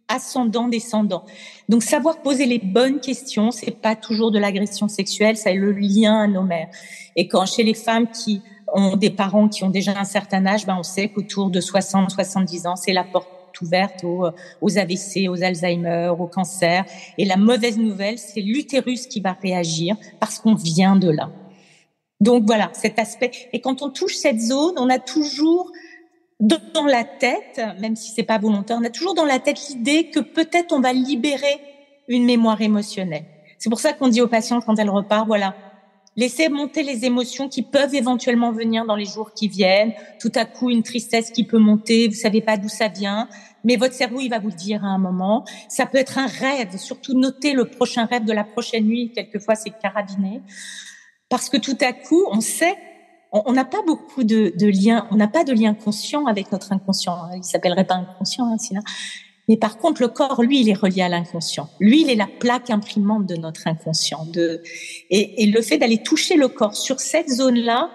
ascendant, 0.07 0.67
descendant. 0.67 1.25
Donc 1.69 1.83
savoir 1.83 2.21
poser 2.21 2.45
les 2.45 2.59
bonnes 2.59 2.99
questions, 2.99 3.51
c'est 3.51 3.71
pas 3.71 3.95
toujours 3.95 4.31
de 4.31 4.39
l'agression 4.39 4.87
sexuelle, 4.87 5.37
ça 5.37 5.51
est 5.51 5.55
le 5.55 5.71
lien 5.71 6.21
à 6.21 6.27
nos 6.27 6.43
mères. 6.43 6.69
Et 7.15 7.27
quand 7.27 7.45
chez 7.45 7.63
les 7.63 7.73
femmes 7.73 8.07
qui 8.07 8.41
ont 8.73 8.95
des 8.97 9.09
parents 9.09 9.47
qui 9.47 9.63
ont 9.63 9.69
déjà 9.69 9.97
un 9.97 10.05
certain 10.05 10.45
âge, 10.45 10.65
ben 10.65 10.77
on 10.77 10.83
sait 10.83 11.09
qu'autour 11.09 11.49
de 11.49 11.61
60, 11.61 12.11
70 12.11 12.67
ans, 12.67 12.75
c'est 12.75 12.93
la 12.93 13.03
porte 13.03 13.29
porte 13.55 13.61
ouverte 13.61 14.03
aux, 14.03 14.27
aux 14.61 14.77
AVC, 14.77 15.29
aux 15.29 15.43
Alzheimer, 15.43 16.11
au 16.17 16.27
cancer. 16.27 16.85
Et 17.17 17.25
la 17.25 17.37
mauvaise 17.37 17.77
nouvelle, 17.77 18.17
c'est 18.17 18.41
l'utérus 18.41 19.07
qui 19.07 19.21
va 19.21 19.33
réagir 19.33 19.95
parce 20.19 20.39
qu'on 20.39 20.55
vient 20.55 20.95
de 20.95 21.09
là. 21.09 21.31
Donc 22.21 22.45
voilà, 22.45 22.69
cet 22.73 22.97
aspect. 22.99 23.31
Et 23.53 23.61
quand 23.61 23.81
on 23.81 23.89
touche 23.89 24.15
cette 24.15 24.39
zone, 24.39 24.75
on 24.77 24.89
a 24.89 24.99
toujours 24.99 25.71
dans 26.39 26.85
la 26.85 27.03
tête, 27.03 27.61
même 27.79 27.95
si 27.95 28.11
c'est 28.11 28.23
pas 28.23 28.37
volontaire, 28.37 28.77
on 28.79 28.83
a 28.83 28.89
toujours 28.89 29.13
dans 29.13 29.25
la 29.25 29.39
tête 29.39 29.57
l'idée 29.69 30.09
que 30.09 30.19
peut-être 30.19 30.73
on 30.73 30.81
va 30.81 30.91
libérer 30.91 31.61
une 32.07 32.25
mémoire 32.25 32.61
émotionnelle. 32.61 33.25
C'est 33.57 33.69
pour 33.69 33.79
ça 33.79 33.93
qu'on 33.93 34.09
dit 34.09 34.21
aux 34.21 34.27
patients 34.27 34.59
quand 34.61 34.77
elles 34.77 34.89
repartent, 34.89 35.27
voilà, 35.27 35.55
laissez 36.15 36.49
monter 36.49 36.83
les 36.83 37.05
émotions 37.05 37.47
qui 37.47 37.61
peuvent 37.61 37.95
éventuellement 37.95 38.51
venir 38.51 38.85
dans 38.85 38.95
les 38.95 39.05
jours 39.05 39.33
qui 39.33 39.47
viennent. 39.47 39.93
Tout 40.19 40.31
à 40.35 40.45
coup, 40.45 40.69
une 40.69 40.83
tristesse 40.83 41.31
qui 41.31 41.45
peut 41.45 41.57
monter, 41.57 42.07
vous 42.07 42.15
savez 42.15 42.41
pas 42.41 42.57
d'où 42.57 42.69
ça 42.69 42.89
vient, 42.89 43.29
mais 43.63 43.77
votre 43.77 43.93
cerveau, 43.93 44.19
il 44.19 44.29
va 44.29 44.39
vous 44.39 44.49
le 44.49 44.55
dire 44.55 44.83
à 44.83 44.87
un 44.87 44.97
moment. 44.97 45.45
Ça 45.69 45.85
peut 45.85 45.97
être 45.97 46.17
un 46.17 46.27
rêve, 46.27 46.77
surtout 46.77 47.17
notez 47.17 47.53
le 47.53 47.65
prochain 47.65 48.05
rêve 48.05 48.25
de 48.25 48.33
la 48.33 48.43
prochaine 48.43 48.85
nuit, 48.85 49.11
quelquefois 49.13 49.55
c'est 49.55 49.71
carabiné. 49.71 50.41
Parce 51.29 51.49
que 51.49 51.57
tout 51.57 51.77
à 51.81 51.93
coup, 51.93 52.25
on 52.29 52.41
sait 52.41 52.77
on 53.45 53.51
n'a 53.51 53.65
pas 53.65 53.81
beaucoup 53.85 54.23
de, 54.23 54.53
liens, 54.65 55.07
on 55.11 55.15
n'a 55.15 55.27
pas 55.27 55.43
de 55.43 55.51
lien 55.51 55.73
conscient 55.73 56.25
avec 56.25 56.51
notre 56.51 56.71
inconscient. 56.71 57.17
Il 57.35 57.43
s'appellerait 57.43 57.83
pas 57.83 57.95
inconscient, 57.95 58.45
hein, 58.45 58.57
sinon. 58.57 58.81
Mais 59.47 59.57
par 59.57 59.77
contre, 59.77 60.01
le 60.01 60.07
corps, 60.07 60.41
lui, 60.41 60.61
il 60.61 60.69
est 60.69 60.73
relié 60.73 61.01
à 61.01 61.09
l'inconscient. 61.09 61.69
Lui, 61.79 62.01
il 62.01 62.09
est 62.09 62.15
la 62.15 62.27
plaque 62.27 62.69
imprimante 62.69 63.25
de 63.27 63.35
notre 63.35 63.67
inconscient. 63.67 64.25
Et, 65.09 65.43
et 65.43 65.45
le 65.47 65.61
fait 65.61 65.77
d'aller 65.77 66.01
toucher 66.01 66.35
le 66.35 66.47
corps 66.47 66.75
sur 66.75 66.99
cette 66.99 67.29
zone-là 67.29 67.89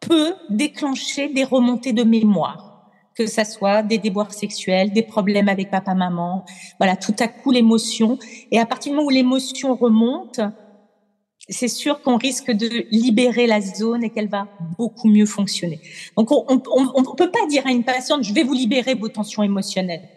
peut 0.00 0.34
déclencher 0.48 1.28
des 1.28 1.44
remontées 1.44 1.92
de 1.92 2.04
mémoire, 2.04 2.88
que 3.14 3.26
ça 3.26 3.44
soit 3.44 3.82
des 3.82 3.98
déboires 3.98 4.32
sexuels, 4.32 4.92
des 4.92 5.02
problèmes 5.02 5.48
avec 5.48 5.70
papa-maman. 5.70 6.44
Voilà, 6.78 6.96
tout 6.96 7.16
à 7.18 7.28
coup, 7.28 7.50
l'émotion. 7.50 8.18
Et 8.50 8.60
à 8.60 8.64
partir 8.64 8.92
du 8.92 8.96
moment 8.96 9.08
où 9.08 9.10
l'émotion 9.10 9.74
remonte, 9.74 10.40
c'est 11.48 11.68
sûr 11.68 12.02
qu'on 12.02 12.16
risque 12.16 12.50
de 12.50 12.84
libérer 12.90 13.46
la 13.46 13.60
zone 13.60 14.04
et 14.04 14.10
qu'elle 14.10 14.28
va 14.28 14.48
beaucoup 14.76 15.08
mieux 15.08 15.26
fonctionner. 15.26 15.80
Donc, 16.16 16.30
on 16.30 16.54
ne 16.54 17.16
peut 17.16 17.30
pas 17.30 17.46
dire 17.48 17.66
à 17.66 17.70
une 17.70 17.84
patiente, 17.84 18.24
je 18.24 18.34
vais 18.34 18.42
vous 18.42 18.54
libérer 18.54 18.94
vos 18.94 19.08
tensions 19.08 19.42
émotionnelles. 19.42 20.08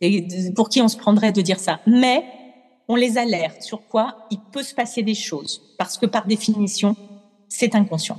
Et 0.00 0.26
pour 0.54 0.68
qui 0.68 0.80
on 0.82 0.88
se 0.88 0.96
prendrait 0.96 1.32
de 1.32 1.40
dire 1.40 1.58
ça? 1.58 1.80
Mais 1.86 2.24
on 2.88 2.96
les 2.96 3.16
alerte 3.18 3.62
sur 3.62 3.86
quoi 3.86 4.26
il 4.30 4.38
peut 4.52 4.62
se 4.62 4.74
passer 4.74 5.02
des 5.02 5.14
choses, 5.14 5.62
parce 5.78 5.98
que 5.98 6.06
par 6.06 6.26
définition, 6.26 6.96
c'est 7.48 7.74
inconscient. 7.74 8.18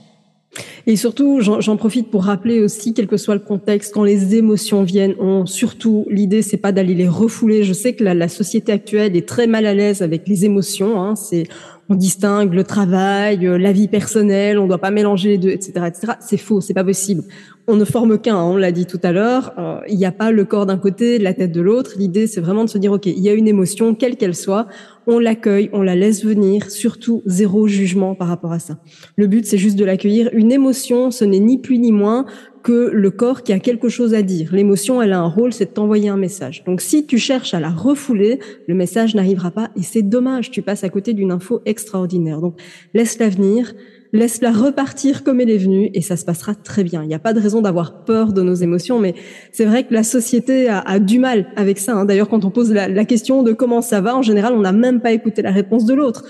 Et 0.88 0.96
surtout, 0.96 1.42
j'en 1.42 1.78
profite 1.78 2.10
pour 2.10 2.24
rappeler 2.24 2.62
aussi, 2.62 2.94
quel 2.94 3.08
que 3.08 3.18
soit 3.18 3.36
le 3.36 3.42
contexte, 3.42 3.94
quand 3.94 4.04
les 4.04 4.36
émotions 4.36 4.84
viennent, 4.84 5.16
on, 5.20 5.46
surtout, 5.46 6.06
l'idée, 6.10 6.42
c'est 6.42 6.58
pas 6.58 6.72
d'aller 6.72 6.94
les 6.94 7.08
refouler. 7.10 7.64
Je 7.64 7.74
sais 7.74 7.94
que 7.94 8.04
la, 8.04 8.30
société 8.30 8.72
actuelle 8.72 9.18
est 9.18 9.28
très 9.28 9.48
mal 9.48 9.66
à 9.66 9.74
l'aise 9.74 10.02
avec 10.02 10.28
les 10.28 10.46
émotions. 10.46 11.02
Hein, 11.02 11.16
c'est 11.16 11.48
on 11.90 11.96
distingue 11.96 12.54
le 12.54 12.64
travail, 12.64 13.46
euh, 13.46 13.58
la 13.58 13.72
vie 13.72 13.88
personnelle, 13.88 14.58
on 14.58 14.68
doit 14.68 14.80
pas 14.80 14.92
mélanger 14.92 15.30
les 15.30 15.38
deux, 15.38 15.50
etc., 15.50 15.74
etc. 15.88 16.14
C'est 16.20 16.38
faux, 16.38 16.62
c'est 16.62 16.74
pas 16.74 16.84
possible. 16.84 17.24
On 17.68 17.76
ne 17.76 17.86
forme 17.86 18.20
qu'un, 18.20 18.38
on 18.38 18.58
l'a 18.58 18.72
dit 18.72 18.86
tout 18.86 19.00
à 19.04 19.12
l'heure. 19.12 19.54
Euh, 19.58 19.80
il 19.88 19.98
n'y 19.98 20.06
a 20.06 20.12
pas 20.12 20.32
le 20.32 20.46
corps 20.46 20.66
d'un 20.66 20.78
côté, 20.78 21.20
la 21.20 21.34
tête 21.34 21.52
de 21.52 21.62
l'autre. 21.62 21.94
L'idée, 21.98 22.28
c'est 22.28 22.42
vraiment 22.42 22.64
de 22.64 22.70
se 22.70 22.78
dire, 22.78 22.92
ok, 22.92 23.06
il 23.06 23.20
y 23.20 23.30
a 23.30 23.34
une 23.34 23.48
émotion, 23.48 23.96
quelle 23.96 24.18
qu'elle 24.18 24.36
soit, 24.36 24.68
on 25.08 25.20
l'accueille, 25.20 25.70
on 25.74 25.82
la 25.82 25.96
laisse 25.96 26.24
venir. 26.24 26.70
Surtout 26.70 27.22
zéro 27.26 27.68
jugement 27.68 28.16
par 28.16 28.28
rapport 28.28 28.52
à 28.52 28.60
ça. 28.60 28.78
Le 29.16 29.28
but, 29.28 29.46
c'est 29.46 29.58
juste 29.58 29.78
de 29.78 29.86
l'accueillir. 29.86 30.30
Une 30.34 30.52
émotion, 30.52 31.12
ce 31.12 31.26
n'est 31.26 31.40
ni 31.40 31.58
plus 31.60 31.78
ni 31.78 31.92
moins 31.92 32.26
que 32.66 32.90
le 32.92 33.12
corps 33.12 33.44
qui 33.44 33.54
a 33.54 33.60
quelque 33.60 33.90
chose 33.90 34.16
à 34.16 34.24
dire. 34.24 34.50
L'émotion, 34.52 35.00
elle 35.00 35.14
a 35.14 35.20
un 35.20 35.28
rôle, 35.28 35.54
c'est 35.54 35.66
de 35.66 35.70
t'envoyer 35.70 36.10
un 36.10 36.18
message. 36.18 36.64
Donc 36.66 36.82
si 36.82 37.06
tu 37.06 37.20
cherches 37.20 37.54
à 37.54 37.60
la 37.60 37.70
refouler, 37.70 38.40
le 38.68 38.74
message 38.74 39.14
n'arrivera 39.14 39.52
pas 39.52 39.70
et 39.78 39.84
c'est 39.84 40.02
dommage, 40.02 40.50
tu 40.50 40.64
passes 40.64 40.84
à 40.84 40.90
côté 40.90 41.14
d'une 41.14 41.32
info 41.32 41.62
extraordinaire. 41.68 42.42
Donc 42.42 42.60
laisse-la 42.96 43.30
venir, 43.30 43.76
laisse-la 44.14 44.52
repartir 44.52 45.24
comme 45.24 45.42
elle 45.42 45.52
est 45.52 45.60
venue 45.60 45.92
et 45.94 46.02
ça 46.02 46.18
se 46.18 46.26
passera 46.26 46.56
très 46.56 46.84
bien. 46.84 47.04
Il 47.04 47.08
n'y 47.08 47.14
a 47.14 47.20
pas 47.20 47.34
de 47.34 47.40
raison 47.40 47.62
d'avoir 47.62 48.04
peur 48.04 48.34
de 48.34 48.42
nos 48.42 48.56
émotions, 48.56 48.98
mais 48.98 49.14
c'est 49.52 49.66
vrai 49.66 49.84
que 49.84 49.94
la 49.94 50.04
société 50.04 50.68
a, 50.68 50.98
du 50.98 51.20
mal 51.20 51.52
avec 51.56 51.78
ça. 51.78 51.94
Hein. 51.94 52.06
D'ailleurs, 52.06 52.30
quand 52.30 52.46
on 52.46 52.50
pose 52.50 52.74
la, 52.74 52.88
la 52.88 53.06
question 53.06 53.44
de 53.44 53.54
comment 53.54 53.84
ça 53.84 54.02
va, 54.02 54.18
en 54.18 54.24
général, 54.24 54.54
on 54.54 54.62
n'a 54.62 54.72
même 54.72 55.02
pas 55.02 55.12
écouté 55.12 55.44
la 55.44 55.52
réponse 55.52 55.86
de 55.86 55.94
l'autre 55.94 56.26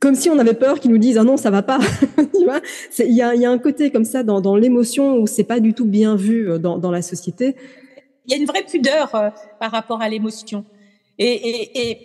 comme 0.00 0.14
si 0.14 0.30
on 0.30 0.38
avait 0.38 0.54
peur 0.54 0.80
qu'ils 0.80 0.90
nous 0.90 0.98
disent 0.98 1.18
ah 1.18 1.24
non 1.24 1.36
ça 1.36 1.50
va 1.50 1.62
pas. 1.62 1.78
Il 2.98 3.14
y 3.14 3.22
a, 3.22 3.50
un 3.50 3.58
côté 3.58 3.90
comme 3.90 4.04
ça 4.04 4.22
dans, 4.22 4.56
l'émotion 4.56 5.18
où 5.18 5.26
c'est 5.26 5.44
pas 5.44 5.60
du 5.60 5.74
tout 5.74 5.84
bien 5.84 6.16
vu 6.16 6.50
euh, 6.50 6.58
dans, 6.58 6.90
la 6.90 7.02
société. 7.02 7.56
Il 8.26 8.32
y 8.32 8.34
a 8.34 8.38
une 8.38 8.46
vraie 8.46 8.64
pudeur 8.64 9.14
euh, 9.14 9.30
par 9.60 9.70
rapport 9.70 10.00
à 10.02 10.08
l'émotion. 10.08 10.64
Et, 11.18 11.98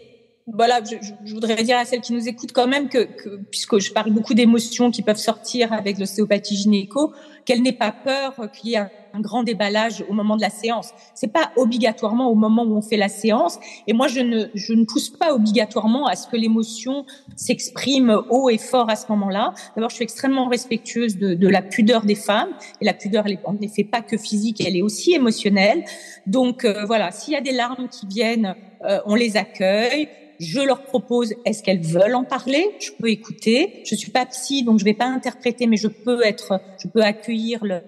voilà 0.46 0.82
je, 0.84 0.98
je, 1.24 1.34
voudrais 1.34 1.64
dire 1.64 1.78
à 1.78 1.86
celles 1.86 2.02
qui 2.02 2.12
nous 2.12 2.28
écoutent 2.28 2.52
quand 2.52 2.68
même 2.68 2.90
que, 2.90 3.06
que 3.06 3.40
puisque 3.50 3.80
je 3.80 3.94
parle 3.94 4.12
beaucoup 4.12 4.34
d'émotions 4.34 4.92
qui 4.92 5.02
peuvent 5.02 5.16
sortir 5.16 5.72
avec 5.72 5.98
l'ostéopathie 5.98 6.58
gynéco 6.58 7.14
qu'elle 7.46 7.62
n'ait 7.62 7.72
pas 7.72 7.92
peur 7.92 8.34
qu'il 8.52 8.72
y 8.72 8.76
ait 8.76 8.88
un 9.14 9.20
grand 9.20 9.44
déballage 9.44 10.04
au 10.10 10.14
moment 10.14 10.36
de 10.36 10.42
la 10.42 10.50
séance. 10.50 10.92
C'est 11.14 11.32
pas 11.32 11.52
obligatoirement 11.56 12.30
au 12.30 12.36
moment 12.36 12.64
où 12.64 12.76
on 12.76 12.82
fait 12.82 12.98
la 12.98 13.10
séance. 13.10 13.60
Et 13.88 13.94
moi, 13.94 14.08
je 14.08 14.20
ne, 14.20 14.48
je 14.56 14.74
ne 14.74 14.86
pousse 14.86 15.10
pas 15.10 15.34
obligatoirement 15.34 16.08
à 16.08 16.16
ce 16.16 16.28
que 16.28 16.36
l'émotion 16.36 17.06
s'exprime 17.36 18.22
haut 18.30 18.50
et 18.50 18.58
fort 18.58 18.90
à 18.90 18.96
ce 18.96 19.06
moment-là. 19.10 19.54
D'abord, 19.76 19.92
je 19.92 19.96
suis 19.96 20.04
extrêmement 20.04 20.48
respectueuse 20.48 21.18
de, 21.18 21.36
de, 21.36 21.48
la 21.48 21.62
pudeur 21.62 22.06
des 22.06 22.16
femmes. 22.16 22.50
Et 22.82 22.86
la 22.86 22.94
pudeur, 22.94 23.28
elle 23.28 23.34
est 23.34 23.46
en 23.46 23.56
effet 23.62 23.84
pas 23.84 24.02
que 24.02 24.18
physique, 24.18 24.62
elle 24.66 24.76
est 24.76 24.82
aussi 24.82 25.14
émotionnelle. 25.14 25.86
Donc 26.26 26.66
euh, 26.66 26.86
voilà, 26.86 27.12
s'il 27.12 27.34
y 27.34 27.38
a 27.38 27.42
des 27.42 27.52
larmes 27.52 27.88
qui 27.90 28.08
viennent, 28.08 28.56
euh, 28.84 29.00
on 29.06 29.16
les 29.16 29.38
accueille 29.38 30.10
je 30.40 30.60
leur 30.60 30.84
propose 30.84 31.34
est-ce 31.46 31.64
qu'elles 31.64 31.82
veulent 31.82 32.16
en 32.16 32.24
parler? 32.24 32.66
Je 32.80 32.92
peux 32.92 33.10
écouter 33.10 33.82
je 33.86 33.96
suis 33.96 34.12
pas 34.12 34.26
psy 34.26 34.64
donc 34.64 34.80
je 34.80 34.86
vais 34.86 34.94
pas 34.94 35.06
interpréter 35.06 35.68
mais 35.68 35.78
je 35.78 35.88
peux 35.88 36.26
être 36.26 36.60
je 36.82 36.88
peux 36.88 37.02
accueillir 37.02 37.33
le, 37.62 37.82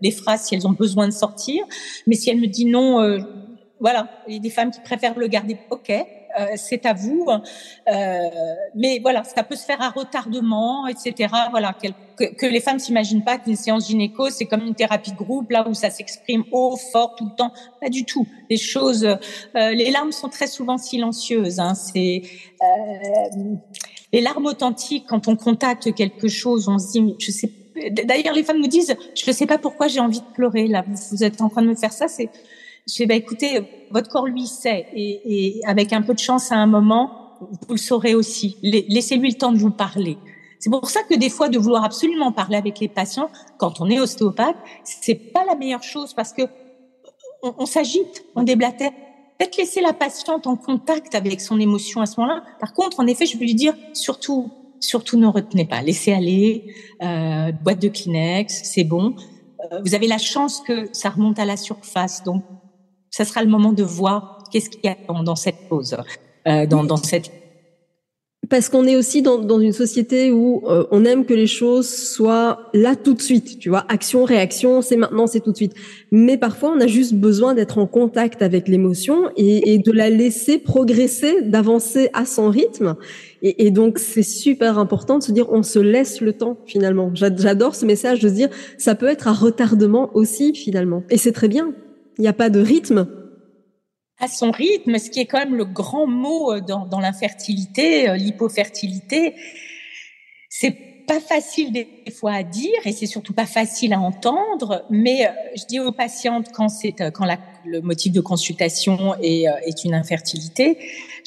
les 0.00 0.10
phrases 0.10 0.42
si 0.42 0.54
elles 0.54 0.66
ont 0.66 0.72
besoin 0.72 1.06
de 1.06 1.12
sortir 1.12 1.64
mais 2.06 2.14
si 2.14 2.30
elle 2.30 2.40
me 2.40 2.46
dit 2.46 2.64
non 2.64 3.00
euh, 3.00 3.18
voilà 3.80 4.08
il 4.26 4.34
y 4.34 4.36
a 4.36 4.40
des 4.40 4.50
femmes 4.50 4.70
qui 4.70 4.80
préfèrent 4.80 5.18
le 5.18 5.26
garder 5.26 5.56
ok 5.70 5.92
euh, 6.38 6.44
c'est 6.56 6.84
à 6.84 6.92
vous. 6.92 7.26
Euh, 7.30 8.20
mais 8.74 8.98
voilà, 9.00 9.24
ça 9.24 9.42
peut 9.42 9.56
se 9.56 9.64
faire 9.64 9.80
à 9.80 9.88
retardement, 9.88 10.86
etc. 10.86 11.32
Voilà, 11.50 11.74
que, 12.16 12.46
les 12.46 12.60
femmes 12.60 12.78
s'imaginent 12.78 13.24
pas 13.24 13.38
qu'une 13.38 13.56
séance 13.56 13.88
gynéco 13.88 14.28
c'est 14.28 14.44
comme 14.44 14.64
une 14.64 14.74
thérapie 14.74 15.12
de 15.12 15.16
groupe 15.16 15.50
là 15.50 15.66
où 15.66 15.72
ça 15.72 15.88
s'exprime 15.88 16.44
haut, 16.52 16.76
fort 16.92 17.16
tout 17.16 17.24
le 17.24 17.34
temps. 17.34 17.52
Pas 17.80 17.88
du 17.88 18.04
tout. 18.04 18.26
Les 18.50 18.58
choses, 18.58 19.08
les 19.54 19.90
larmes 19.90 20.12
sont 20.12 20.28
très 20.28 20.46
souvent 20.46 20.76
silencieuses. 20.76 21.58
Hein. 21.58 21.74
C'est 21.74 22.22
les 24.12 24.20
larmes 24.20 24.46
authentiques 24.46 25.06
quand 25.08 25.28
on 25.28 25.36
contacte 25.36 25.94
quelque 25.94 26.28
chose, 26.28 26.68
on 26.68 26.78
se 26.78 26.92
dit, 26.92 27.16
je 27.18 27.30
sais. 27.30 27.50
D'ailleurs, 28.04 28.34
les 28.34 28.42
femmes 28.42 28.60
nous 28.60 28.68
disent, 28.68 28.96
je 29.14 29.30
ne 29.30 29.32
sais 29.32 29.46
pas 29.46 29.58
pourquoi 29.58 29.88
j'ai 29.88 30.00
envie 30.00 30.20
de 30.20 30.34
pleurer 30.34 30.66
là. 30.66 30.84
Vous 31.10 31.24
êtes 31.24 31.40
en 31.40 31.48
train 31.48 31.62
de 31.62 31.68
me 31.68 31.74
faire 31.74 31.92
ça, 31.92 32.08
c'est 32.08 32.30
je 32.88 32.94
fais, 32.94 33.06
bah, 33.06 33.14
écoutez, 33.14 33.60
votre 33.90 34.08
corps 34.08 34.26
lui 34.26 34.46
sait, 34.46 34.86
et, 34.94 35.58
et, 35.58 35.66
avec 35.66 35.92
un 35.92 36.00
peu 36.00 36.14
de 36.14 36.18
chance 36.18 36.50
à 36.52 36.56
un 36.56 36.66
moment, 36.66 37.36
vous 37.40 37.74
le 37.74 37.78
saurez 37.78 38.14
aussi. 38.14 38.56
Laissez-lui 38.62 39.30
le 39.30 39.36
temps 39.36 39.52
de 39.52 39.58
vous 39.58 39.70
parler. 39.70 40.16
C'est 40.58 40.70
pour 40.70 40.88
ça 40.90 41.02
que 41.02 41.14
des 41.14 41.30
fois, 41.30 41.48
de 41.48 41.58
vouloir 41.58 41.84
absolument 41.84 42.32
parler 42.32 42.56
avec 42.56 42.80
les 42.80 42.88
patients, 42.88 43.30
quand 43.58 43.80
on 43.80 43.90
est 43.90 44.00
ostéopathe, 44.00 44.56
c'est 44.84 45.14
pas 45.14 45.44
la 45.44 45.54
meilleure 45.54 45.82
chose 45.82 46.14
parce 46.14 46.32
que 46.32 46.42
on, 47.42 47.54
on 47.58 47.66
s'agite, 47.66 48.24
on 48.34 48.42
déblatère. 48.42 48.90
Peut-être 49.38 49.56
laisser 49.56 49.80
la 49.80 49.92
patiente 49.92 50.48
en 50.48 50.56
contact 50.56 51.14
avec 51.14 51.40
son 51.40 51.60
émotion 51.60 52.00
à 52.00 52.06
ce 52.06 52.18
moment-là. 52.18 52.42
Par 52.58 52.72
contre, 52.72 52.98
en 52.98 53.06
effet, 53.06 53.24
je 53.24 53.38
peux 53.38 53.44
lui 53.44 53.54
dire 53.54 53.74
surtout, 53.92 54.50
surtout 54.80 55.18
ne 55.18 55.26
retenez 55.26 55.64
pas, 55.64 55.82
laissez 55.82 56.12
aller, 56.12 56.74
euh, 57.02 57.52
boîte 57.52 57.80
de 57.80 57.88
Kleenex, 57.88 58.62
c'est 58.64 58.84
bon. 58.84 59.14
Euh, 59.72 59.80
vous 59.84 59.94
avez 59.94 60.06
la 60.06 60.18
chance 60.18 60.60
que 60.66 60.88
ça 60.92 61.10
remonte 61.10 61.38
à 61.38 61.44
la 61.44 61.56
surface, 61.56 62.22
donc 62.24 62.44
ça 63.10 63.24
sera 63.24 63.42
le 63.42 63.48
moment 63.48 63.72
de 63.72 63.82
voir 63.82 64.44
qu'est-ce 64.50 64.70
qu'il 64.70 64.84
y 64.84 64.88
a 64.88 65.22
dans, 65.22 65.36
cette 65.36 65.68
pause, 65.68 65.96
euh, 66.46 66.66
dans, 66.66 66.84
dans 66.84 66.96
cette 66.96 67.30
parce 68.48 68.68
qu'on 68.68 68.86
est 68.86 68.96
aussi 68.96 69.20
dans, 69.20 69.38
dans, 69.38 69.60
une 69.60 69.72
société 69.72 70.30
où 70.30 70.62
euh, 70.66 70.84
on 70.90 71.04
aime 71.04 71.26
que 71.26 71.34
les 71.34 71.46
choses 71.46 71.88
soient 71.88 72.70
là 72.72 72.96
tout 72.96 73.14
de 73.14 73.20
suite, 73.20 73.58
tu 73.58 73.68
vois, 73.68 73.84
action, 73.88 74.24
réaction, 74.24 74.80
c'est 74.80 74.96
maintenant, 74.96 75.26
c'est 75.26 75.40
tout 75.40 75.52
de 75.52 75.56
suite. 75.56 75.74
Mais 76.12 76.38
parfois, 76.38 76.72
on 76.74 76.80
a 76.80 76.86
juste 76.86 77.14
besoin 77.14 77.54
d'être 77.54 77.78
en 77.78 77.86
contact 77.86 78.40
avec 78.40 78.68
l'émotion 78.68 79.30
et, 79.36 79.74
et, 79.74 79.78
de 79.78 79.92
la 79.92 80.08
laisser 80.08 80.58
progresser, 80.58 81.42
d'avancer 81.42 82.08
à 82.14 82.24
son 82.24 82.48
rythme. 82.48 82.96
Et, 83.42 83.70
donc, 83.70 83.98
c'est 83.98 84.24
super 84.24 84.78
important 84.78 85.18
de 85.18 85.22
se 85.22 85.30
dire, 85.30 85.46
on 85.52 85.62
se 85.62 85.78
laisse 85.78 86.20
le 86.20 86.32
temps 86.32 86.56
finalement. 86.66 87.10
J'adore 87.14 87.74
ce 87.76 87.86
message 87.86 88.20
de 88.20 88.28
se 88.28 88.34
dire, 88.34 88.48
ça 88.78 88.94
peut 88.94 89.08
être 89.08 89.28
un 89.28 89.32
retardement 89.32 90.10
aussi 90.14 90.54
finalement. 90.54 91.04
Et 91.08 91.18
c'est 91.18 91.32
très 91.32 91.48
bien. 91.48 91.72
Il 92.18 92.22
n'y 92.22 92.28
a 92.28 92.32
pas 92.32 92.50
de 92.50 92.60
rythme 92.60 93.06
à 94.20 94.26
son 94.26 94.50
rythme, 94.50 94.98
ce 94.98 95.10
qui 95.10 95.20
est 95.20 95.26
quand 95.26 95.38
même 95.38 95.54
le 95.54 95.64
grand 95.64 96.06
mot 96.06 96.52
euh, 96.52 96.60
dans, 96.60 96.86
dans 96.86 97.00
l'infertilité, 97.00 98.08
euh, 98.08 98.16
l'hypofertilité. 98.16 99.34
C'est 100.48 100.76
pas 101.06 101.20
facile 101.20 101.72
des 101.72 101.88
fois 102.10 102.32
à 102.32 102.42
dire 102.42 102.78
et 102.84 102.92
c'est 102.92 103.06
surtout 103.06 103.32
pas 103.32 103.46
facile 103.46 103.94
à 103.94 104.00
entendre, 104.00 104.84
mais 104.90 105.26
euh, 105.26 105.30
je 105.56 105.64
dis 105.66 105.80
aux 105.80 105.92
patientes 105.92 106.48
quand 106.52 106.68
c'est 106.68 106.92
quand 106.92 107.26
le 107.64 107.80
motif 107.80 108.12
de 108.12 108.20
consultation 108.20 109.14
est 109.22 109.84
une 109.84 109.94
infertilité. 109.94 110.78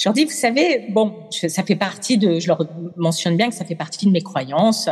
Je 0.02 0.10
leur 0.10 0.14
dis, 0.14 0.26
vous 0.26 0.32
savez, 0.32 0.88
bon, 0.90 1.14
ça 1.30 1.62
fait 1.62 1.76
partie 1.76 2.18
de, 2.18 2.40
je 2.40 2.48
leur 2.48 2.66
mentionne 2.98 3.38
bien 3.38 3.50
que 3.50 3.56
ça 3.56 3.66
fait 3.66 3.76
partie 3.76 4.08
de 4.08 4.12
mes 4.12 4.22
croyances, 4.22 4.90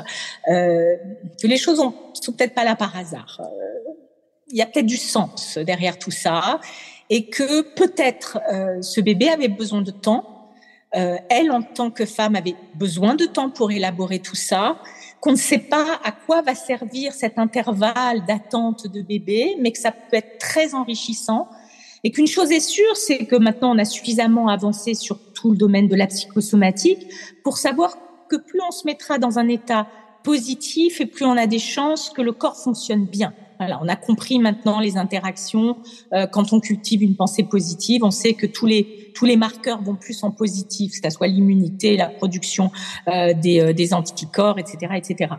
euh, 0.47 0.95
que 1.41 1.47
les 1.47 1.57
choses 1.57 1.79
ont, 1.79 1.95
sont 2.13 2.31
peut-être 2.31 2.53
pas 2.53 2.63
là 2.63 2.75
par 2.75 2.95
hasard. 2.95 3.41
Il 4.51 4.57
y 4.57 4.61
a 4.61 4.67
peut-être 4.67 4.85
du 4.85 4.97
sens 4.97 5.57
derrière 5.57 5.97
tout 5.97 6.11
ça, 6.11 6.59
et 7.09 7.25
que 7.25 7.61
peut-être 7.73 8.39
ce 8.81 9.01
bébé 9.01 9.29
avait 9.29 9.47
besoin 9.47 9.81
de 9.81 9.89
temps 9.89 10.39
euh, 10.95 11.17
elle, 11.29 11.51
en 11.51 11.61
tant 11.61 11.91
que 11.91 12.05
femme, 12.05 12.35
avait 12.35 12.55
besoin 12.73 13.15
de 13.15 13.25
temps 13.25 13.49
pour 13.49 13.71
élaborer 13.71 14.19
tout 14.19 14.35
ça, 14.35 14.77
qu'on 15.21 15.33
ne 15.33 15.37
sait 15.37 15.59
pas 15.59 15.99
à 16.03 16.11
quoi 16.11 16.41
va 16.41 16.55
servir 16.55 17.13
cet 17.13 17.37
intervalle 17.37 18.25
d'attente 18.27 18.87
de 18.87 19.01
bébé, 19.01 19.55
mais 19.59 19.71
que 19.71 19.77
ça 19.77 19.91
peut 19.91 20.17
être 20.17 20.39
très 20.39 20.73
enrichissant. 20.73 21.47
Et 22.03 22.11
qu'une 22.11 22.27
chose 22.27 22.51
est 22.51 22.59
sûre, 22.59 22.95
c'est 22.95 23.25
que 23.25 23.35
maintenant 23.35 23.75
on 23.75 23.77
a 23.79 23.85
suffisamment 23.85 24.47
avancé 24.49 24.93
sur 24.93 25.19
tout 25.33 25.51
le 25.51 25.57
domaine 25.57 25.87
de 25.87 25.95
la 25.95 26.07
psychosomatique 26.07 27.07
pour 27.43 27.57
savoir 27.57 27.97
que 28.29 28.35
plus 28.37 28.59
on 28.67 28.71
se 28.71 28.85
mettra 28.85 29.17
dans 29.17 29.39
un 29.39 29.47
état 29.47 29.87
positif 30.23 31.01
et 31.01 31.05
plus 31.05 31.25
on 31.25 31.37
a 31.37 31.47
des 31.47 31.59
chances 31.59 32.09
que 32.09 32.21
le 32.21 32.33
corps 32.33 32.57
fonctionne 32.57 33.05
bien. 33.05 33.33
Voilà, 33.59 33.79
on 33.83 33.87
a 33.87 33.95
compris 33.95 34.39
maintenant 34.39 34.79
les 34.79 34.97
interactions. 34.97 35.77
Euh, 36.13 36.27
quand 36.27 36.53
on 36.53 36.59
cultive 36.59 37.03
une 37.03 37.15
pensée 37.15 37.43
positive, 37.43 38.03
on 38.03 38.11
sait 38.11 38.33
que 38.33 38.45
tous 38.45 38.65
les 38.65 39.09
tous 39.19 39.25
les 39.25 39.35
marqueurs 39.35 39.81
vont 39.81 39.95
plus 39.95 40.23
en 40.23 40.31
positif, 40.31 40.93
que 40.93 41.09
ce 41.09 41.15
soit 41.15 41.27
l'immunité, 41.27 41.97
la 41.97 42.07
production 42.07 42.71
euh, 43.09 43.33
des, 43.33 43.59
euh, 43.59 43.73
des 43.73 43.93
anticorps, 43.93 44.59
etc., 44.59 44.93
etc. 44.95 45.33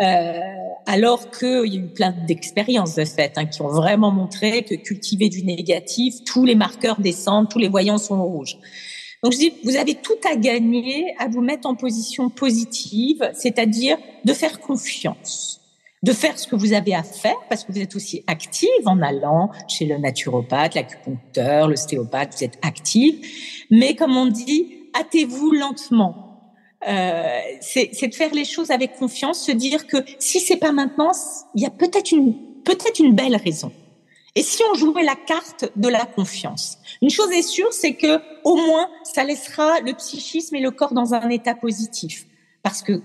Euh, 0.00 0.38
alors 0.86 1.30
qu'il 1.32 1.74
y 1.74 1.76
a 1.76 1.80
eu 1.80 1.88
plein 1.88 2.12
d'expériences 2.12 2.94
de 2.94 3.04
fait 3.04 3.32
hein, 3.36 3.46
qui 3.46 3.62
ont 3.62 3.68
vraiment 3.68 4.12
montré 4.12 4.62
que 4.62 4.76
cultiver 4.76 5.28
du 5.28 5.42
négatif, 5.42 6.22
tous 6.24 6.44
les 6.44 6.54
marqueurs 6.54 7.00
descendent, 7.00 7.48
tous 7.48 7.58
les 7.58 7.68
voyants 7.68 7.98
sont 7.98 8.22
rouges. 8.22 8.58
Donc 9.24 9.32
je 9.32 9.38
dis, 9.38 9.52
vous 9.64 9.74
avez 9.74 9.94
tout 9.94 10.20
à 10.30 10.36
gagner 10.36 11.14
à 11.18 11.26
vous 11.26 11.40
mettre 11.40 11.66
en 11.66 11.74
position 11.74 12.30
positive, 12.30 13.28
c'est-à-dire 13.34 13.96
de 14.24 14.32
faire 14.32 14.60
confiance 14.60 15.60
de 16.02 16.12
faire 16.12 16.38
ce 16.38 16.46
que 16.46 16.56
vous 16.56 16.72
avez 16.72 16.94
à 16.94 17.02
faire 17.02 17.36
parce 17.48 17.64
que 17.64 17.72
vous 17.72 17.80
êtes 17.80 17.96
aussi 17.96 18.22
active 18.26 18.68
en 18.86 19.00
allant 19.02 19.50
chez 19.68 19.86
le 19.86 19.98
naturopathe, 19.98 20.74
l'acupuncteur, 20.74 21.68
l'ostéopathe, 21.68 22.34
vous 22.36 22.44
êtes 22.44 22.58
active. 22.62 23.18
Mais 23.70 23.94
comme 23.96 24.16
on 24.16 24.26
dit, 24.26 24.88
hâtez-vous 24.94 25.52
lentement. 25.52 26.22
Euh, 26.86 27.40
c'est 27.60 28.06
de 28.06 28.14
faire 28.14 28.32
les 28.32 28.44
choses 28.44 28.70
avec 28.70 28.96
confiance, 28.96 29.44
se 29.44 29.52
dire 29.52 29.86
que 29.86 29.96
si 30.18 30.40
c'est 30.40 30.58
pas 30.58 30.72
maintenant, 30.72 31.10
il 31.54 31.62
y 31.62 31.66
a 31.66 31.70
peut-être 31.70 32.12
une 32.12 32.34
peut-être 32.66 32.98
une 32.98 33.14
belle 33.14 33.36
raison. 33.36 33.72
Et 34.34 34.42
si 34.42 34.62
on 34.70 34.74
jouait 34.74 35.04
la 35.04 35.14
carte 35.14 35.70
de 35.76 35.88
la 35.88 36.04
confiance, 36.04 36.78
une 37.00 37.08
chose 37.08 37.32
est 37.32 37.42
sûre, 37.42 37.72
c'est 37.72 37.94
que 37.94 38.20
au 38.44 38.56
moins 38.56 38.90
ça 39.02 39.24
laissera 39.24 39.80
le 39.80 39.94
psychisme 39.94 40.56
et 40.56 40.60
le 40.60 40.70
corps 40.70 40.92
dans 40.92 41.14
un 41.14 41.30
état 41.30 41.54
positif, 41.54 42.26
parce 42.62 42.82
que 42.82 43.00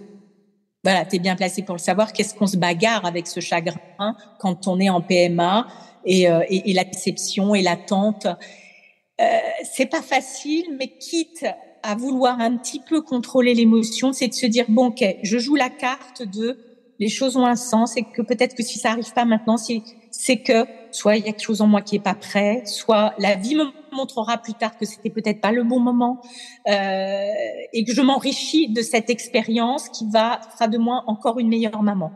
voilà, 0.83 1.05
tu 1.05 1.17
es 1.17 1.19
bien 1.19 1.35
placé 1.35 1.61
pour 1.61 1.75
le 1.75 1.79
savoir. 1.79 2.11
Qu'est-ce 2.11 2.33
qu'on 2.33 2.47
se 2.47 2.57
bagarre 2.57 3.05
avec 3.05 3.27
ce 3.27 3.39
chagrin 3.39 4.15
quand 4.39 4.67
on 4.67 4.79
est 4.79 4.89
en 4.89 5.01
PMA 5.01 5.67
et, 6.05 6.29
euh, 6.29 6.43
et, 6.49 6.73
la 6.73 6.83
déception 6.83 7.53
et 7.53 7.61
l'attente? 7.61 8.25
Euh, 8.25 9.25
c'est 9.63 9.85
pas 9.85 10.01
facile, 10.01 10.65
mais 10.79 10.87
quitte 10.87 11.45
à 11.83 11.95
vouloir 11.95 12.39
un 12.39 12.57
petit 12.57 12.79
peu 12.79 13.01
contrôler 13.01 13.53
l'émotion, 13.53 14.13
c'est 14.13 14.27
de 14.27 14.33
se 14.33 14.45
dire 14.45 14.65
bon, 14.69 14.87
ok, 14.87 15.03
je 15.21 15.37
joue 15.37 15.55
la 15.55 15.69
carte 15.69 16.23
de 16.23 16.57
les 16.99 17.09
choses 17.09 17.35
ont 17.35 17.45
un 17.45 17.55
sens 17.55 17.97
et 17.97 18.03
que 18.03 18.21
peut-être 18.21 18.55
que 18.55 18.61
si 18.61 18.77
ça 18.77 18.91
arrive 18.91 19.11
pas 19.13 19.25
maintenant, 19.25 19.57
c'est 19.57 20.37
que 20.37 20.65
soit 20.91 21.17
il 21.17 21.25
y 21.25 21.29
a 21.29 21.31
quelque 21.31 21.41
chose 21.41 21.61
en 21.61 21.67
moi 21.67 21.81
qui 21.81 21.95
est 21.95 22.03
pas 22.03 22.13
prêt, 22.13 22.61
soit 22.65 23.15
la 23.17 23.35
vie 23.35 23.55
me 23.55 23.65
montrera 23.91 24.37
plus 24.37 24.53
tard 24.53 24.77
que 24.77 24.85
c'était 24.85 25.09
peut-être 25.09 25.41
pas 25.41 25.51
le 25.51 25.63
bon 25.63 25.79
moment 25.79 26.21
euh, 26.67 27.27
et 27.73 27.83
que 27.83 27.93
je 27.93 28.01
m'enrichis 28.01 28.69
de 28.69 28.81
cette 28.81 29.09
expérience 29.09 29.89
qui 29.89 30.09
va 30.09 30.41
fera 30.51 30.67
de 30.67 30.77
moi 30.77 31.03
encore 31.07 31.39
une 31.39 31.49
meilleure 31.49 31.83
maman. 31.83 32.11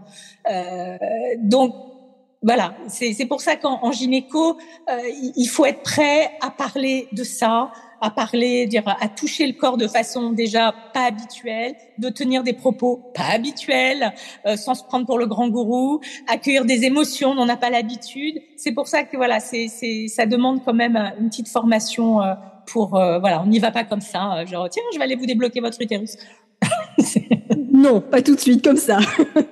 Euh, 0.50 0.98
donc 1.40 1.74
voilà, 2.42 2.76
c'est 2.88 3.26
pour 3.26 3.42
ça 3.42 3.56
qu'en 3.56 3.92
gynéco, 3.92 4.58
euh, 4.88 5.00
il 5.36 5.48
faut 5.48 5.66
être 5.66 5.82
prêt 5.82 6.32
à 6.42 6.52
parler 6.52 7.08
de 7.12 7.24
ça, 7.24 7.72
à 8.02 8.10
parler, 8.10 8.68
dire, 8.68 8.84
à 8.86 9.08
toucher 9.08 9.48
le 9.48 9.54
corps 9.54 9.78
de 9.78 9.88
façon 9.88 10.32
déjà 10.32 10.74
pas 10.94 11.06
habituelle, 11.06 11.76
de 11.98 12.10
tenir 12.10 12.44
des 12.44 12.54
propos 12.54 13.12
pas 13.14 13.34
habituels, 13.34 14.14
euh, 14.46 14.56
sans 14.58 14.76
se 14.76 14.84
prendre 14.84 15.06
pour 15.06 15.18
le 15.18 15.26
grand 15.26 15.50
gourou, 15.50 16.02
accueillir 16.28 16.66
des 16.66 16.84
émotions 16.84 17.36
dont 17.36 17.44
on 17.44 17.46
n'a 17.46 17.58
pas 17.58 17.70
l'habitude. 17.70 18.42
C'est 18.58 18.72
pour 18.72 18.88
ça 18.88 19.04
que 19.04 19.18
voilà, 19.18 19.40
c'est, 19.40 19.68
c'est, 19.68 20.08
ça 20.08 20.26
demande 20.26 20.64
quand 20.64 20.74
même 20.74 21.14
une 21.20 21.30
petite 21.30 21.50
formation 21.50 22.22
euh, 22.22 22.34
pour, 22.66 22.96
euh, 22.96 23.20
voilà, 23.20 23.42
on 23.42 23.48
n'y 23.48 23.60
va 23.60 23.72
pas 23.72 23.84
comme 23.84 24.02
ça, 24.02 24.44
genre 24.46 24.68
tiens, 24.70 24.84
je 24.94 24.98
vais 24.98 25.04
aller 25.04 25.16
vous 25.16 25.26
débloquer 25.26 25.62
votre 25.62 25.82
utérus. 25.82 26.18
non, 27.76 28.02
pas 28.02 28.22
tout 28.22 28.36
de 28.36 28.40
suite 28.40 28.64
comme 28.64 28.78
ça. 28.78 29.00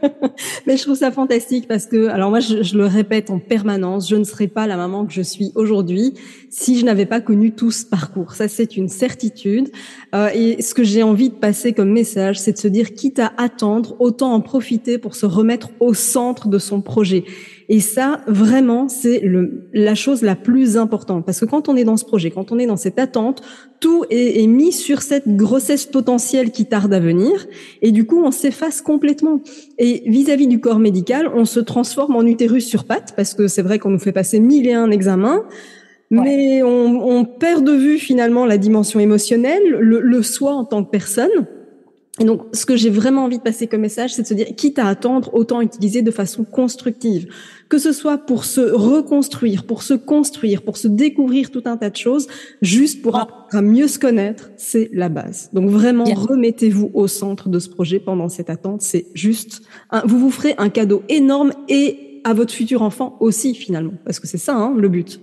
Mais 0.67 0.77
je 0.77 0.83
trouve 0.83 0.95
ça 0.95 1.11
fantastique 1.11 1.67
parce 1.67 1.85
que, 1.85 2.07
alors 2.07 2.29
moi, 2.29 2.39
je, 2.39 2.75
le 2.75 2.85
répète 2.85 3.29
en 3.29 3.39
permanence, 3.39 4.09
je 4.09 4.15
ne 4.15 4.23
serais 4.23 4.47
pas 4.47 4.67
la 4.67 4.77
maman 4.77 5.05
que 5.05 5.13
je 5.13 5.21
suis 5.21 5.51
aujourd'hui 5.55 6.13
si 6.49 6.79
je 6.79 6.85
n'avais 6.85 7.05
pas 7.05 7.21
connu 7.21 7.51
tout 7.51 7.71
ce 7.71 7.85
parcours. 7.85 8.33
Ça, 8.33 8.47
c'est 8.47 8.77
une 8.77 8.87
certitude. 8.87 9.69
Euh, 10.15 10.29
et 10.33 10.61
ce 10.61 10.73
que 10.73 10.83
j'ai 10.83 11.03
envie 11.03 11.29
de 11.29 11.35
passer 11.35 11.73
comme 11.73 11.91
message, 11.91 12.39
c'est 12.39 12.53
de 12.53 12.57
se 12.57 12.67
dire, 12.67 12.93
quitte 12.93 13.19
à 13.19 13.33
attendre, 13.37 13.95
autant 13.99 14.33
en 14.33 14.41
profiter 14.41 14.97
pour 14.97 15.15
se 15.15 15.25
remettre 15.25 15.69
au 15.79 15.93
centre 15.93 16.47
de 16.47 16.59
son 16.59 16.81
projet. 16.81 17.25
Et 17.69 17.79
ça, 17.79 18.21
vraiment, 18.27 18.89
c'est 18.89 19.23
la 19.73 19.95
chose 19.95 20.21
la 20.21 20.35
plus 20.35 20.77
importante. 20.77 21.25
Parce 21.25 21.39
que 21.39 21.45
quand 21.45 21.69
on 21.69 21.75
est 21.75 21.83
dans 21.83 21.97
ce 21.97 22.05
projet, 22.05 22.29
quand 22.29 22.51
on 22.51 22.59
est 22.59 22.65
dans 22.65 22.77
cette 22.77 22.99
attente, 22.99 23.41
tout 23.79 24.03
est, 24.09 24.41
est 24.43 24.47
mis 24.47 24.71
sur 24.71 25.01
cette 25.01 25.35
grossesse 25.35 25.85
potentielle 25.85 26.51
qui 26.51 26.65
tarde 26.65 26.93
à 26.93 26.99
venir. 26.99 27.47
Et 27.81 27.91
du 27.91 28.05
coup, 28.05 28.12
on 28.17 28.31
s'efface 28.31 28.81
complètement. 28.81 29.41
Et 29.77 30.03
vis-à-vis 30.05 30.47
du 30.47 30.59
corps 30.59 30.79
médical, 30.79 31.31
on 31.33 31.45
se 31.45 31.59
transforme 31.59 32.15
en 32.15 32.23
utérus 32.23 32.65
sur 32.65 32.85
pattes, 32.85 33.13
parce 33.15 33.33
que 33.33 33.47
c'est 33.47 33.61
vrai 33.61 33.79
qu'on 33.79 33.89
nous 33.89 33.99
fait 33.99 34.11
passer 34.11 34.39
mille 34.39 34.67
et 34.67 34.73
un 34.73 34.91
examens. 34.91 35.43
Mais 36.11 36.61
on, 36.61 37.07
on, 37.07 37.25
perd 37.25 37.63
de 37.63 37.71
vue 37.71 37.97
finalement 37.97 38.45
la 38.45 38.59
dimension 38.59 38.99
émotionnelle, 38.99 39.63
le, 39.79 39.99
le 39.99 40.21
soi 40.21 40.53
en 40.53 40.63
tant 40.63 40.83
que 40.83 40.91
personne. 40.91 41.47
Et 42.19 42.25
donc, 42.25 42.43
ce 42.53 42.67
que 42.67 42.77
j'ai 42.77 42.91
vraiment 42.91 43.23
envie 43.23 43.39
de 43.39 43.43
passer 43.43 43.65
comme 43.65 43.81
message, 43.81 44.13
c'est 44.13 44.21
de 44.21 44.27
se 44.27 44.35
dire, 44.35 44.45
quitte 44.55 44.77
à 44.77 44.85
attendre, 44.87 45.33
autant 45.33 45.61
utiliser 45.61 46.03
de 46.03 46.11
façon 46.11 46.43
constructive. 46.43 47.27
Que 47.69 47.79
ce 47.79 47.91
soit 47.91 48.19
pour 48.19 48.45
se 48.45 48.61
reconstruire, 48.61 49.63
pour 49.63 49.81
se 49.81 49.95
construire, 49.95 50.61
pour 50.61 50.77
se 50.77 50.87
découvrir 50.87 51.49
tout 51.49 51.63
un 51.65 51.75
tas 51.75 51.89
de 51.89 51.95
choses, 51.95 52.27
juste 52.61 53.01
pour 53.01 53.15
apprendre 53.15 53.47
à 53.51 53.63
mieux 53.63 53.87
se 53.87 53.97
connaître, 53.97 54.51
c'est 54.57 54.91
la 54.93 55.09
base. 55.09 55.49
Donc 55.53 55.71
vraiment, 55.71 56.03
remettez-vous 56.03 56.91
au 56.93 57.07
centre 57.07 57.49
de 57.49 57.57
ce 57.57 57.69
projet 57.69 57.99
pendant 57.99 58.29
cette 58.29 58.51
attente. 58.51 58.83
C'est 58.83 59.07
juste, 59.15 59.63
vous 60.05 60.19
vous 60.19 60.31
ferez 60.31 60.53
un 60.59 60.69
cadeau 60.69 61.01
énorme 61.09 61.51
et 61.67 62.21
à 62.25 62.35
votre 62.35 62.53
futur 62.53 62.83
enfant 62.83 63.17
aussi, 63.21 63.55
finalement. 63.55 63.93
Parce 64.05 64.19
que 64.19 64.27
c'est 64.27 64.37
ça, 64.37 64.55
hein, 64.55 64.75
le 64.77 64.87
but. 64.87 65.19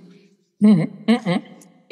Mmh, 0.60 0.72
mmh, 0.72 1.12
mmh. 1.12 1.40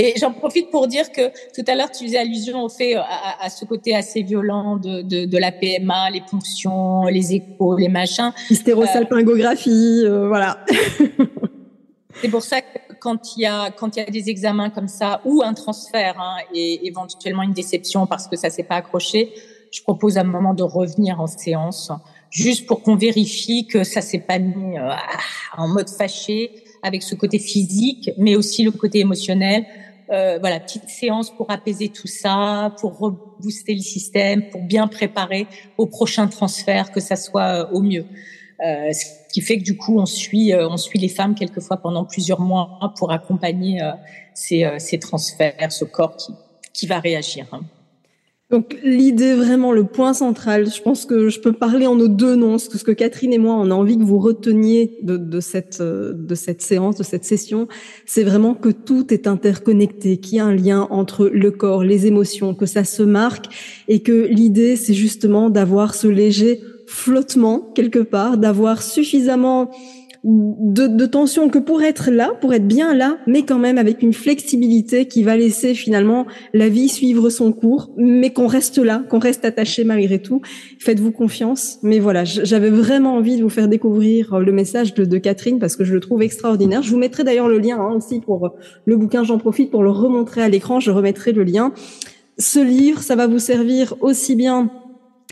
Et 0.01 0.15
j'en 0.17 0.33
profite 0.33 0.71
pour 0.71 0.87
dire 0.87 1.11
que 1.11 1.29
tout 1.55 1.65
à 1.67 1.75
l'heure, 1.75 1.91
tu 1.91 2.05
faisais 2.05 2.19
allusion 2.19 2.63
au 2.63 2.69
fait, 2.69 2.95
à, 2.95 3.43
à 3.43 3.51
ce 3.51 3.65
côté 3.65 3.97
assez 3.97 4.23
violent 4.23 4.77
de, 4.77 5.03
de, 5.03 5.25
de, 5.25 5.39
la 5.39 5.51
PMA, 5.51 6.11
les 6.11 6.21
ponctions, 6.21 7.07
les 7.07 7.35
échos, 7.35 7.77
les 7.77 7.89
machins. 7.89 8.33
Hystérosalpingographie, 8.49 10.03
euh, 10.05 10.29
voilà. 10.29 10.65
C'est 12.23 12.29
pour 12.29 12.43
ça 12.43 12.61
que 12.61 12.79
quand 13.01 13.37
il 13.37 13.43
y 13.43 13.47
a 13.47 13.71
quand 13.71 13.97
il 13.97 14.01
y 14.01 14.03
a 14.03 14.11
des 14.11 14.29
examens 14.29 14.71
comme 14.71 14.89
ça 14.89 15.21
ou 15.25 15.43
un 15.45 15.55
transfert 15.55 16.21
hein, 16.21 16.37
et 16.53 16.87
éventuellement 16.87 17.43
une 17.43 17.53
déception 17.53 18.07
parce 18.07 18.27
que 18.27 18.37
ça 18.37 18.51
s'est 18.51 18.65
pas 18.65 18.77
accroché, 18.77 19.33
je 19.73 19.83
propose 19.83 20.19
à 20.19 20.23
un 20.23 20.25
moment 20.25 20.55
de 20.55 20.65
revenir 20.65 21.21
en 21.21 21.29
séance 21.29 21.93
juste 22.31 22.67
pour 22.67 22.83
qu'on 22.83 22.97
vérifie 22.97 23.67
que 23.67 23.85
ça 23.85 24.01
s'est 24.01 24.19
pas 24.19 24.39
mis 24.39 24.79
euh, 24.79 24.91
en 25.57 25.69
mode 25.69 25.89
fâché 25.89 26.51
avec 26.83 27.03
ce 27.03 27.15
côté 27.15 27.39
physique, 27.39 28.11
mais 28.19 28.37
aussi 28.37 28.63
le 28.63 28.71
côté 28.71 29.01
émotionnel 29.01 29.65
euh, 30.11 30.39
voilà, 30.39 30.61
petite 30.61 30.89
séance 30.89 31.31
pour 31.31 31.51
apaiser 31.51 31.89
tout 31.89 32.07
ça, 32.07 32.75
pour 32.81 32.99
rebooster 32.99 33.75
le 33.75 33.81
système, 33.81 34.49
pour 34.51 34.63
bien 34.63 34.87
préparer 34.87 35.47
au 35.77 35.87
prochain 35.87 36.27
transfert, 36.29 36.93
que 36.93 37.01
ça 37.01 37.17
soit 37.17 37.65
euh, 37.65 37.73
au 37.73 37.83
mieux. 37.83 38.07
Euh, 38.65 38.93
ce 38.93 39.05
qui 39.33 39.41
fait 39.41 39.59
que 39.59 39.63
du 39.63 39.77
coup, 39.77 40.01
on 40.01 40.07
suit, 40.07 40.53
euh, 40.53 40.69
on 40.69 40.77
suit 40.77 40.99
les 40.99 41.09
femmes 41.09 41.35
quelquefois 41.35 41.77
pendant 41.77 42.05
plusieurs 42.05 42.41
mois 42.41 42.93
pour 42.97 43.13
accompagner 43.13 43.81
euh, 43.81 43.93
ces, 44.35 44.69
ces, 44.79 44.99
transferts, 44.99 45.71
ce 45.71 45.85
corps 45.85 46.17
qui, 46.17 46.33
qui 46.73 46.87
va 46.87 46.99
réagir. 46.99 47.47
Hein. 47.53 47.61
Donc 48.51 48.79
l'idée 48.83 49.35
vraiment 49.35 49.73
le 49.73 49.85
point 49.85 50.15
central, 50.15 50.71
je 50.71 50.81
pense 50.81 51.05
que 51.05 51.29
je 51.29 51.39
peux 51.39 51.53
parler 51.53 51.87
en 51.87 51.97
nos 51.97 52.09
deux 52.09 52.35
noms, 52.35 52.57
ce 52.57 52.83
que 52.83 52.93
Catherine 52.93 53.35
et 53.35 53.39
moi 53.39 53.55
on 53.57 53.71
a 53.71 53.75
envie 53.75 53.99
que 53.99 54.03
vous 54.03 54.19
reteniez 54.19 54.97
de, 55.03 55.19
de 55.19 55.41
cette 55.41 55.83
de 55.83 56.35
cette 56.35 56.63
séance, 56.63 56.97
de 56.97 57.03
cette 57.03 57.27
session, 57.27 57.69
c'est 58.07 58.25
vraiment 58.25 58.55
que 58.55 58.71
tout 58.71 59.13
est 59.13 59.27
interconnecté, 59.27 60.17
qu'il 60.17 60.39
y 60.39 60.41
a 60.41 60.47
un 60.47 60.55
lien 60.55 60.89
entre 60.91 61.27
le 61.27 61.51
corps, 61.51 61.85
les 61.85 62.07
émotions, 62.07 62.55
que 62.55 62.65
ça 62.65 62.85
se 62.85 63.03
marque 63.03 63.53
et 63.87 64.01
que 64.01 64.27
l'idée 64.31 64.77
c'est 64.77 64.95
justement 64.95 65.51
d'avoir 65.51 65.95
ce 65.95 66.07
léger 66.07 66.63
flottement 66.87 67.71
quelque 67.75 67.99
part, 67.99 68.39
d'avoir 68.39 68.83
suffisamment 68.83 69.71
de, 70.31 71.07
tension 71.07 71.49
que 71.49 71.59
pour 71.59 71.83
être 71.83 72.11
là, 72.11 72.33
pour 72.41 72.53
être 72.53 72.67
bien 72.67 72.95
là, 72.95 73.17
mais 73.27 73.45
quand 73.45 73.59
même 73.59 73.79
avec 73.79 74.03
une 74.03 74.13
flexibilité 74.13 75.07
qui 75.07 75.23
va 75.23 75.37
laisser 75.39 75.75
finalement 75.75 76.27
la 76.53 76.69
vie 76.69 76.91
suivre 76.91 77.31
son 77.31 77.53
cours, 77.53 77.91
mais 77.97 78.31
qu'on 78.31 78.47
reste 78.47 78.77
là, 78.77 79.03
qu'on 79.09 79.21
reste 79.21 79.47
attaché 79.47 79.85
malgré 79.85 80.21
tout. 80.21 80.43
Faites-vous 80.81 81.13
confiance. 81.13 81.79
Mais 81.83 81.99
voilà, 81.99 82.25
j'avais 82.25 82.69
vraiment 82.69 83.15
envie 83.15 83.39
de 83.39 83.43
vous 83.43 83.49
faire 83.49 83.69
découvrir 83.69 84.35
euh, 84.35 84.41
le 84.41 84.53
message 84.53 84.93
de, 84.93 85.19
Catherine 85.19 85.59
parce 85.59 85.77
que 85.77 85.85
je 85.85 85.95
le 85.95 86.01
trouve 86.01 86.23
extraordinaire. 86.23 86.83
Je 86.83 86.91
vous 86.91 86.99
mettrai 86.99 87.25
d'ailleurs 87.25 87.49
le 87.49 87.59
lien 87.59 87.79
hein, 87.81 87.95
aussi 87.97 88.21
pour 88.21 88.55
le 88.85 88.97
bouquin. 88.97 89.25
J'en 89.25 89.39
profite 89.39 89.71
pour 89.71 89.83
le 89.83 89.91
remontrer 89.91 90.43
à 90.43 90.49
l'écran. 90.49 90.79
Je 90.79 90.91
remettrai 90.91 91.33
le 91.33 91.43
lien. 91.43 91.73
Ce 92.39 92.61
livre, 92.61 93.01
ça 93.03 93.17
va 93.17 93.27
vous 93.27 93.41
servir 93.41 93.95
aussi 94.01 94.37
bien 94.37 94.71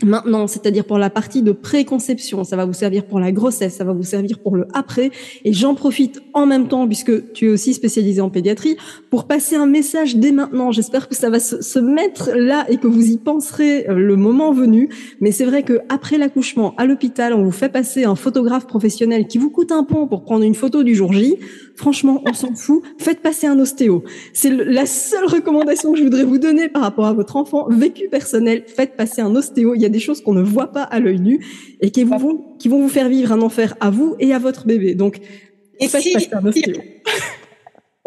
Maintenant, 0.03 0.45
c'est-à-dire 0.45 0.85
pour 0.85 0.99
la 0.99 1.09
partie 1.09 1.41
de 1.41 1.51
préconception, 1.51 2.43
ça 2.43 2.55
va 2.55 2.65
vous 2.65 2.73
servir 2.73 3.05
pour 3.05 3.19
la 3.19 3.31
grossesse, 3.31 3.77
ça 3.77 3.83
va 3.83 3.93
vous 3.93 4.03
servir 4.03 4.37
pour 4.37 4.55
le 4.55 4.67
après. 4.75 5.09
Et 5.43 5.53
j'en 5.53 5.73
profite 5.73 6.21
en 6.33 6.45
même 6.45 6.67
temps, 6.67 6.85
puisque 6.85 7.33
tu 7.33 7.47
es 7.47 7.49
aussi 7.49 7.73
spécialisé 7.73 8.21
en 8.21 8.29
pédiatrie, 8.29 8.77
pour 9.09 9.25
passer 9.25 9.55
un 9.55 9.65
message 9.65 10.15
dès 10.17 10.31
maintenant. 10.31 10.71
J'espère 10.71 11.09
que 11.09 11.15
ça 11.15 11.31
va 11.31 11.39
se, 11.39 11.79
mettre 11.79 12.29
là 12.35 12.67
et 12.69 12.77
que 12.77 12.85
vous 12.85 13.09
y 13.09 13.17
penserez 13.17 13.89
euh, 13.89 13.95
le 13.95 14.15
moment 14.15 14.51
venu. 14.51 14.89
Mais 15.19 15.31
c'est 15.31 15.45
vrai 15.45 15.63
que 15.63 15.79
après 15.89 16.19
l'accouchement 16.19 16.75
à 16.77 16.85
l'hôpital, 16.85 17.33
on 17.33 17.43
vous 17.43 17.51
fait 17.51 17.69
passer 17.69 18.03
un 18.03 18.15
photographe 18.15 18.67
professionnel 18.67 19.25
qui 19.25 19.39
vous 19.39 19.49
coûte 19.49 19.71
un 19.71 19.83
pont 19.83 20.05
pour 20.05 20.23
prendre 20.23 20.43
une 20.43 20.55
photo 20.55 20.83
du 20.83 20.93
jour 20.93 21.11
J. 21.11 21.37
Franchement, 21.75 22.21
on 22.27 22.33
s'en 22.33 22.53
fout. 22.53 22.83
Faites 22.99 23.21
passer 23.21 23.47
un 23.47 23.59
ostéo. 23.59 24.03
C'est 24.33 24.51
la 24.51 24.85
seule 24.85 25.25
recommandation 25.25 25.91
que 25.93 25.97
je 25.97 26.03
voudrais 26.03 26.23
vous 26.23 26.37
donner 26.37 26.69
par 26.69 26.83
rapport 26.83 27.05
à 27.05 27.13
votre 27.13 27.35
enfant. 27.35 27.67
Vécu 27.69 28.09
personnel, 28.09 28.63
faites 28.67 28.95
passer 28.95 29.21
un 29.21 29.35
ostéo. 29.35 29.73
Des 29.89 29.99
choses 29.99 30.21
qu'on 30.21 30.33
ne 30.33 30.41
voit 30.41 30.71
pas 30.71 30.83
à 30.83 30.99
l'œil 30.99 31.19
nu 31.19 31.45
et 31.81 31.91
qui 31.91 32.03
vont, 32.03 32.55
qui 32.59 32.67
vont 32.67 32.81
vous 32.81 32.89
faire 32.89 33.09
vivre 33.09 33.31
un 33.31 33.41
enfer 33.41 33.75
à 33.79 33.89
vous 33.89 34.15
et 34.19 34.33
à 34.33 34.39
votre 34.39 34.65
bébé. 34.65 34.95
Donc, 34.95 35.19
faites 35.79 35.91
passer 35.91 36.29
un 36.31 36.45
ostéo. 36.45 36.75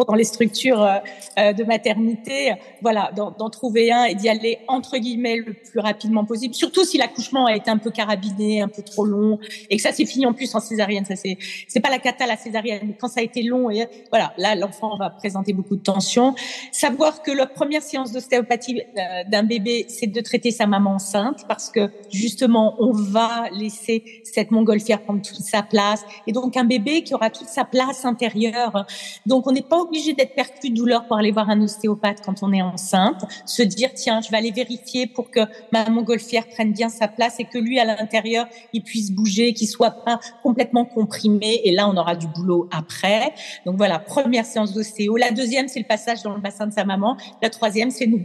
Dans 0.04 0.14
les 0.14 0.24
structures 0.24 0.82
euh, 0.82 0.98
euh, 1.38 1.52
de 1.52 1.64
maternité, 1.64 2.54
voilà, 2.82 3.10
d'en 3.14 3.50
trouver 3.50 3.92
un 3.92 4.04
et 4.04 4.14
d'y 4.14 4.28
aller 4.28 4.58
entre 4.68 4.98
guillemets 4.98 5.36
le 5.36 5.52
plus 5.52 5.80
rapidement 5.80 6.24
possible. 6.24 6.54
Surtout 6.54 6.84
si 6.84 6.98
l'accouchement 6.98 7.46
a 7.46 7.54
été 7.54 7.70
un 7.70 7.78
peu 7.78 7.90
carabiné, 7.90 8.60
un 8.60 8.68
peu 8.68 8.82
trop 8.82 9.04
long, 9.04 9.38
et 9.68 9.76
que 9.76 9.82
ça 9.82 9.92
s'est 9.92 10.06
fini 10.06 10.26
en 10.26 10.32
plus 10.32 10.54
en 10.54 10.60
césarienne. 10.60 11.04
Ça 11.04 11.16
c'est, 11.16 11.38
c'est 11.68 11.80
pas 11.80 11.90
la 11.90 11.98
cata 11.98 12.26
la 12.26 12.36
césarienne, 12.36 12.80
mais 12.84 12.94
quand 12.98 13.08
ça 13.08 13.20
a 13.20 13.22
été 13.22 13.42
long 13.42 13.70
et 13.70 13.86
voilà, 14.10 14.32
là 14.36 14.54
l'enfant 14.54 14.96
va 14.96 15.10
présenter 15.10 15.52
beaucoup 15.52 15.76
de 15.76 15.82
tension. 15.82 16.34
Savoir 16.72 17.22
que 17.22 17.30
la 17.30 17.46
première 17.46 17.82
séance 17.82 18.12
d'ostéopathie 18.12 18.80
euh, 18.80 19.02
d'un 19.28 19.42
bébé, 19.42 19.86
c'est 19.88 20.06
de 20.06 20.20
traiter 20.20 20.50
sa 20.50 20.66
maman 20.66 20.94
enceinte 20.94 21.44
parce 21.48 21.70
que 21.70 21.90
justement 22.10 22.76
on 22.78 22.92
va 22.92 23.48
laisser 23.52 24.22
cette 24.24 24.50
montgolfière 24.50 25.02
prendre 25.02 25.22
toute 25.22 25.36
sa 25.40 25.62
place 25.62 26.04
et 26.26 26.32
donc 26.32 26.56
un 26.56 26.64
bébé 26.64 27.02
qui 27.02 27.14
aura 27.14 27.30
toute 27.30 27.48
sa 27.48 27.64
place 27.64 28.04
intérieure. 28.04 28.86
Donc 29.26 29.46
on 29.46 29.52
n'est 29.52 29.62
pas 29.62 29.76
obligé 29.90 30.12
d'être 30.12 30.36
percu 30.36 30.70
de 30.70 30.74
douleur 30.76 31.06
pour 31.06 31.16
aller 31.16 31.32
voir 31.32 31.50
un 31.50 31.60
ostéopathe 31.60 32.18
quand 32.24 32.42
on 32.42 32.52
est 32.52 32.62
enceinte, 32.62 33.24
se 33.44 33.62
dire 33.62 33.90
tiens, 33.92 34.20
je 34.20 34.30
vais 34.30 34.36
aller 34.36 34.52
vérifier 34.52 35.08
pour 35.08 35.30
que 35.30 35.40
ma 35.72 35.88
montgolfière 35.90 36.46
prenne 36.46 36.72
bien 36.72 36.88
sa 36.88 37.08
place 37.08 37.40
et 37.40 37.44
que 37.44 37.58
lui 37.58 37.80
à 37.80 37.84
l'intérieur, 37.84 38.46
il 38.72 38.82
puisse 38.82 39.10
bouger, 39.10 39.52
qu'il 39.52 39.66
soit 39.66 39.90
pas 39.90 40.20
complètement 40.44 40.84
comprimé 40.84 41.60
et 41.64 41.72
là 41.72 41.88
on 41.88 41.96
aura 41.96 42.14
du 42.14 42.28
boulot 42.28 42.68
après. 42.70 43.34
Donc 43.66 43.76
voilà, 43.76 43.98
première 43.98 44.46
séance 44.46 44.72
d'ostéo, 44.72 45.16
la 45.16 45.32
deuxième 45.32 45.66
c'est 45.66 45.80
le 45.80 45.86
passage 45.86 46.22
dans 46.22 46.34
le 46.34 46.40
bassin 46.40 46.68
de 46.68 46.72
sa 46.72 46.84
maman, 46.84 47.16
la 47.42 47.50
troisième 47.50 47.90
c'est 47.90 48.06
nous. 48.06 48.24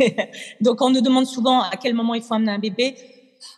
Donc 0.60 0.82
on 0.82 0.90
nous 0.90 1.00
demande 1.00 1.26
souvent 1.26 1.62
à 1.62 1.76
quel 1.80 1.94
moment 1.94 2.14
il 2.14 2.22
faut 2.22 2.34
amener 2.34 2.52
un 2.52 2.58
bébé. 2.58 2.96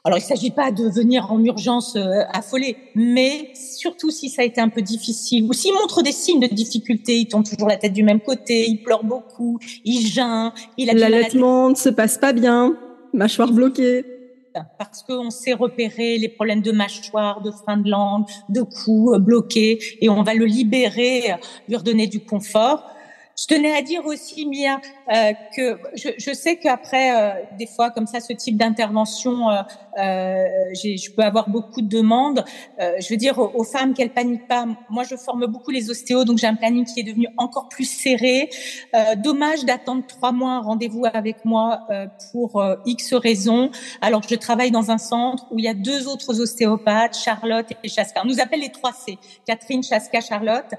Alors, 0.04 0.18
il 0.18 0.22
ne 0.22 0.26
s'agit 0.26 0.50
pas 0.50 0.70
de 0.70 0.88
venir 0.88 1.30
en 1.30 1.42
urgence 1.42 1.96
euh, 1.96 2.22
affolé, 2.32 2.76
mais 2.94 3.52
surtout 3.54 4.10
si 4.10 4.28
ça 4.28 4.42
a 4.42 4.44
été 4.44 4.60
un 4.60 4.68
peu 4.68 4.82
difficile 4.82 5.44
ou 5.44 5.52
s'il 5.52 5.74
montre 5.74 6.02
des 6.02 6.12
signes 6.12 6.40
de 6.40 6.46
difficulté, 6.46 7.18
il 7.18 7.28
tourne 7.28 7.44
toujours 7.44 7.68
la 7.68 7.76
tête 7.76 7.92
du 7.92 8.02
même 8.02 8.20
côté, 8.20 8.68
il 8.68 8.82
pleure 8.82 9.04
beaucoup, 9.04 9.58
il 9.84 10.06
geint, 10.06 10.52
il 10.76 10.90
a 10.90 10.94
l'allaitement 10.94 11.70
ne 11.70 11.74
se 11.74 11.88
passe 11.88 12.18
pas 12.18 12.32
bien, 12.32 12.76
mâchoire 13.12 13.52
bloquée 13.52 14.04
parce 14.78 15.02
qu'on 15.02 15.30
sait 15.30 15.52
repérer 15.52 16.18
les 16.18 16.28
problèmes 16.28 16.62
de 16.62 16.72
mâchoire, 16.72 17.40
de 17.40 17.50
frein 17.50 17.76
de 17.76 17.88
langue, 17.88 18.24
de 18.48 18.62
cou 18.62 19.14
euh, 19.14 19.18
bloqué, 19.18 19.78
et 20.00 20.08
on 20.08 20.22
va 20.22 20.34
le 20.34 20.44
libérer, 20.44 21.34
lui 21.68 21.76
redonner 21.76 22.06
du 22.06 22.20
confort. 22.20 22.84
Je 23.40 23.46
tenais 23.46 23.74
à 23.74 23.80
dire 23.80 24.04
aussi, 24.04 24.44
Mia, 24.46 24.80
euh, 25.08 25.32
que 25.56 25.78
je, 25.94 26.10
je 26.18 26.34
sais 26.34 26.56
qu'après, 26.56 27.10
euh, 27.10 27.42
des 27.58 27.66
fois, 27.66 27.90
comme 27.90 28.06
ça, 28.06 28.20
ce 28.20 28.34
type 28.34 28.58
d'intervention, 28.58 29.48
euh, 29.48 29.62
euh 29.98 30.44
je 30.74 31.10
peux 31.10 31.22
avoir 31.22 31.48
beaucoup 31.48 31.80
de 31.80 31.88
demandes. 31.88 32.44
Euh, 32.80 32.92
je 33.00 33.08
veux 33.08 33.16
dire 33.16 33.38
aux, 33.38 33.64
femmes 33.64 33.94
qu'elles 33.94 34.12
paniquent 34.12 34.46
pas. 34.46 34.66
Moi, 34.90 35.04
je 35.04 35.16
forme 35.16 35.46
beaucoup 35.46 35.70
les 35.70 35.88
ostéos, 35.88 36.24
donc 36.24 36.36
j'ai 36.36 36.48
un 36.48 36.54
planning 36.54 36.84
qui 36.84 37.00
est 37.00 37.04
devenu 37.04 37.28
encore 37.38 37.68
plus 37.68 37.86
serré. 37.86 38.50
dommage 39.16 39.64
d'attendre 39.64 40.04
trois 40.06 40.32
mois 40.32 40.52
un 40.52 40.60
rendez-vous 40.60 41.06
avec 41.12 41.44
moi 41.44 41.86
pour 42.32 42.62
X 42.84 43.14
raisons, 43.14 43.70
alors 44.00 44.20
que 44.20 44.28
je 44.28 44.34
travaille 44.34 44.70
dans 44.70 44.90
un 44.90 44.98
centre 44.98 45.46
où 45.50 45.58
il 45.58 45.64
y 45.64 45.68
a 45.68 45.74
deux 45.74 46.08
autres 46.08 46.40
ostéopathes, 46.40 47.16
Charlotte 47.16 47.66
et 47.82 47.88
Chaska. 47.88 48.20
On 48.24 48.28
nous 48.28 48.40
appelle 48.40 48.60
les 48.60 48.72
trois 48.72 48.92
C, 48.92 49.18
Catherine, 49.46 49.82
Chaska, 49.82 50.20
Charlotte. 50.20 50.74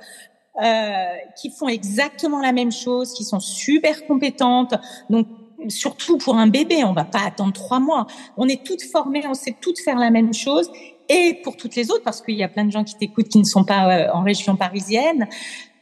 Euh, 0.60 1.16
qui 1.38 1.50
font 1.50 1.70
exactement 1.70 2.42
la 2.42 2.52
même 2.52 2.74
chose, 2.74 3.14
qui 3.14 3.24
sont 3.24 3.40
super 3.40 4.06
compétentes. 4.06 4.74
Donc 5.10 5.26
surtout 5.70 6.18
pour 6.18 6.36
un 6.36 6.48
bébé, 6.48 6.84
on 6.84 6.92
va 6.92 7.06
pas 7.06 7.22
attendre 7.26 7.54
trois 7.54 7.80
mois. 7.80 8.06
On 8.36 8.50
est 8.50 8.62
toutes 8.62 8.84
formées, 8.84 9.24
on 9.30 9.34
sait 9.34 9.56
toutes 9.62 9.80
faire 9.80 9.96
la 9.96 10.12
même 10.12 10.34
chose. 10.34 10.70
Et 11.08 11.40
pour 11.42 11.56
toutes 11.56 11.78
les 11.78 11.90
autres, 11.90 12.04
parce 12.04 12.22
qu'il 12.22 12.36
y 12.36 12.44
a 12.44 12.50
plein 12.50 12.66
de 12.66 12.72
gens 12.72 12.84
qui 12.84 12.98
t'écoutent 12.98 13.30
qui 13.30 13.38
ne 13.38 13.46
sont 13.46 13.64
pas 13.64 13.96
euh, 13.96 14.12
en 14.14 14.24
région 14.24 14.58
parisienne, 14.58 15.30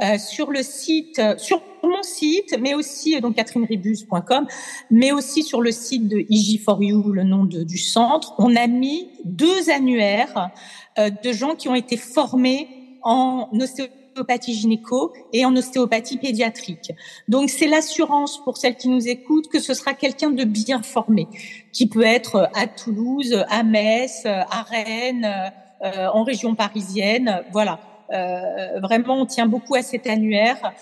euh, 0.03 0.19
sur 0.19 0.51
le 0.51 0.61
site, 0.61 1.19
sur 1.37 1.63
mon 1.81 2.03
site, 2.03 2.55
mais 2.61 2.75
aussi 2.75 3.19
donc 3.21 3.37
catherineribus.com, 3.37 4.45
mais 4.91 5.11
aussi 5.11 5.41
sur 5.41 5.61
le 5.61 5.71
site 5.71 6.07
de 6.07 6.17
IG4U, 6.17 7.11
le 7.11 7.23
nom 7.23 7.43
de, 7.43 7.63
du 7.63 7.79
centre, 7.79 8.35
on 8.37 8.55
a 8.55 8.67
mis 8.67 9.09
deux 9.25 9.71
annuaires 9.71 10.51
de 10.95 11.33
gens 11.33 11.55
qui 11.55 11.69
ont 11.69 11.75
été 11.75 11.97
formés 11.97 12.99
en 13.01 13.49
ostéopathie 13.59 13.98
ostéopathie 14.09 14.53
gynéco 14.53 15.13
et 15.33 15.45
en 15.45 15.55
ostéopathie 15.55 16.17
pédiatrique. 16.17 16.91
Donc 17.27 17.49
c'est 17.49 17.67
l'assurance 17.67 18.43
pour 18.43 18.57
celles 18.57 18.75
qui 18.75 18.89
nous 18.89 19.07
écoutent 19.07 19.47
que 19.47 19.59
ce 19.59 19.73
sera 19.73 19.93
quelqu'un 19.93 20.31
de 20.31 20.43
bien 20.43 20.81
formé, 20.81 21.27
qui 21.71 21.87
peut 21.87 22.03
être 22.03 22.49
à 22.53 22.67
Toulouse, 22.67 23.43
à 23.49 23.63
Metz, 23.63 24.25
à 24.25 24.63
Rennes, 24.63 25.51
euh, 25.81 26.07
en 26.13 26.23
région 26.23 26.55
parisienne, 26.55 27.43
voilà. 27.51 27.79
Euh, 28.11 28.79
vraiment, 28.81 29.21
on 29.21 29.25
tient 29.25 29.45
beaucoup 29.45 29.75
à 29.75 29.83
cet 29.83 30.07
annuaire 30.07 30.73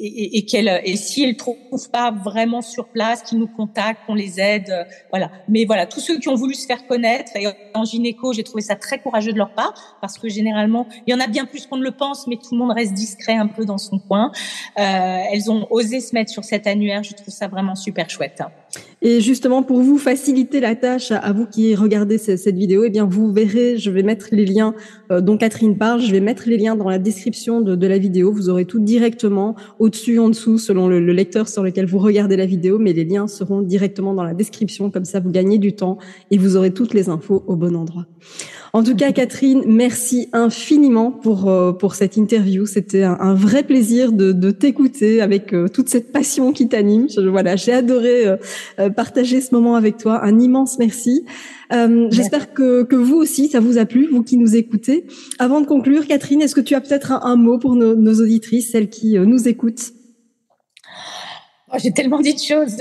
et, 0.00 0.38
et, 0.38 0.44
qu'elle 0.44 0.68
et 0.84 1.36
trouvent 1.36 1.90
pas 1.90 2.10
vraiment 2.10 2.62
sur 2.62 2.86
place, 2.88 3.22
qu'ils 3.22 3.38
nous 3.38 3.46
contactent, 3.46 4.00
qu'on 4.06 4.14
les 4.14 4.40
aide, 4.40 4.70
euh, 4.70 4.84
voilà. 5.10 5.30
Mais 5.48 5.64
voilà, 5.64 5.86
tous 5.86 6.00
ceux 6.00 6.18
qui 6.18 6.28
ont 6.28 6.34
voulu 6.34 6.54
se 6.54 6.66
faire 6.66 6.86
connaître 6.86 7.32
et 7.36 7.46
en 7.74 7.84
gynéco, 7.84 8.32
j'ai 8.32 8.42
trouvé 8.42 8.62
ça 8.62 8.76
très 8.76 8.98
courageux 8.98 9.32
de 9.32 9.38
leur 9.38 9.50
part 9.50 9.96
parce 10.00 10.18
que 10.18 10.28
généralement, 10.28 10.86
il 11.06 11.12
y 11.12 11.14
en 11.14 11.20
a 11.20 11.26
bien 11.26 11.44
plus 11.44 11.66
qu'on 11.66 11.76
ne 11.76 11.84
le 11.84 11.92
pense, 11.92 12.26
mais 12.26 12.36
tout 12.36 12.52
le 12.52 12.58
monde 12.58 12.72
reste 12.72 12.92
discret 12.92 13.34
un 13.34 13.46
peu 13.46 13.64
dans 13.64 13.78
son 13.78 13.98
coin. 13.98 14.30
Euh, 14.78 14.82
elles 15.32 15.50
ont 15.50 15.66
osé 15.70 16.00
se 16.00 16.14
mettre 16.14 16.30
sur 16.30 16.44
cet 16.44 16.66
annuaire, 16.66 17.02
je 17.02 17.14
trouve 17.14 17.32
ça 17.32 17.48
vraiment 17.48 17.74
super 17.74 18.10
chouette. 18.10 18.42
Et 19.02 19.20
justement, 19.20 19.62
pour 19.62 19.80
vous 19.80 19.98
faciliter 19.98 20.60
la 20.60 20.74
tâche, 20.74 21.12
à 21.12 21.32
vous 21.32 21.46
qui 21.46 21.74
regardez 21.74 22.18
cette 22.18 22.56
vidéo, 22.56 22.84
eh 22.84 22.90
bien, 22.90 23.04
vous 23.04 23.32
verrez, 23.32 23.78
je 23.78 23.90
vais 23.90 24.02
mettre 24.02 24.28
les 24.32 24.44
liens 24.44 24.74
euh, 25.10 25.20
dont 25.20 25.36
Catherine 25.36 25.76
parle, 25.76 26.00
je 26.00 26.10
vais 26.10 26.20
mettre 26.20 26.44
les 26.46 26.56
liens 26.56 26.76
dans 26.76 26.88
la 26.88 26.98
description 26.98 27.60
de, 27.60 27.76
de 27.76 27.86
la 27.86 27.98
vidéo. 27.98 28.32
Vous 28.32 28.48
aurez 28.48 28.65
tout 28.66 28.80
directement 28.80 29.56
au-dessus, 29.78 30.18
en 30.18 30.28
dessous, 30.28 30.58
selon 30.58 30.88
le, 30.88 31.00
lecteur 31.00 31.48
sur 31.48 31.62
lequel 31.62 31.86
vous 31.86 31.98
regardez 31.98 32.36
la 32.36 32.46
vidéo, 32.46 32.78
mais 32.78 32.92
les 32.92 33.04
liens 33.04 33.26
seront 33.26 33.62
directement 33.62 34.14
dans 34.14 34.24
la 34.24 34.34
description, 34.34 34.90
comme 34.90 35.04
ça 35.04 35.20
vous 35.20 35.30
gagnez 35.30 35.58
du 35.58 35.74
temps 35.74 35.98
et 36.30 36.38
vous 36.38 36.56
aurez 36.56 36.72
toutes 36.72 36.94
les 36.94 37.08
infos 37.08 37.42
au 37.46 37.56
bon 37.56 37.74
endroit. 37.76 38.06
En 38.76 38.82
tout 38.82 38.94
cas, 38.94 39.10
Catherine, 39.10 39.62
merci 39.66 40.28
infiniment 40.34 41.10
pour 41.10 41.48
euh, 41.48 41.72
pour 41.72 41.94
cette 41.94 42.18
interview. 42.18 42.66
C'était 42.66 43.04
un, 43.04 43.32
vrai 43.32 43.62
plaisir 43.62 44.12
de, 44.12 44.32
de 44.32 44.50
t'écouter 44.50 45.22
avec 45.22 45.54
euh, 45.54 45.66
toute 45.66 45.88
cette 45.88 46.12
passion 46.12 46.52
qui 46.52 46.68
t'anime. 46.68 47.06
Voilà, 47.16 47.56
j'ai 47.56 47.72
adoré 47.72 48.26
euh, 48.26 48.90
partager 48.90 49.40
ce 49.40 49.54
moment 49.54 49.76
avec 49.76 49.96
toi. 49.96 50.22
Un 50.22 50.38
immense 50.38 50.78
merci. 50.78 51.24
J'espère 51.70 52.52
que, 52.52 52.82
que 52.82 52.96
vous 52.96 53.16
aussi, 53.16 53.48
ça 53.48 53.60
vous 53.60 53.78
a 53.78 53.86
plu, 53.86 54.08
vous 54.12 54.22
qui 54.22 54.36
nous 54.36 54.56
écoutez. 54.56 55.06
Avant 55.38 55.62
de 55.62 55.66
conclure, 55.66 56.06
Catherine, 56.06 56.42
est-ce 56.42 56.54
que 56.54 56.60
tu 56.60 56.74
as 56.74 56.82
peut-être 56.82 57.12
un, 57.12 57.36
mot 57.36 57.58
pour 57.58 57.76
nos, 57.76 57.96
nos 57.96 58.20
auditrices, 58.20 58.72
celles 58.72 58.90
qui 58.90 59.18
nous 59.18 59.48
écoutent? 59.48 59.94
Oh, 61.72 61.78
J'ai 61.82 61.92
tellement 61.92 62.20
dit 62.20 62.34
de 62.34 62.40
choses. 62.40 62.76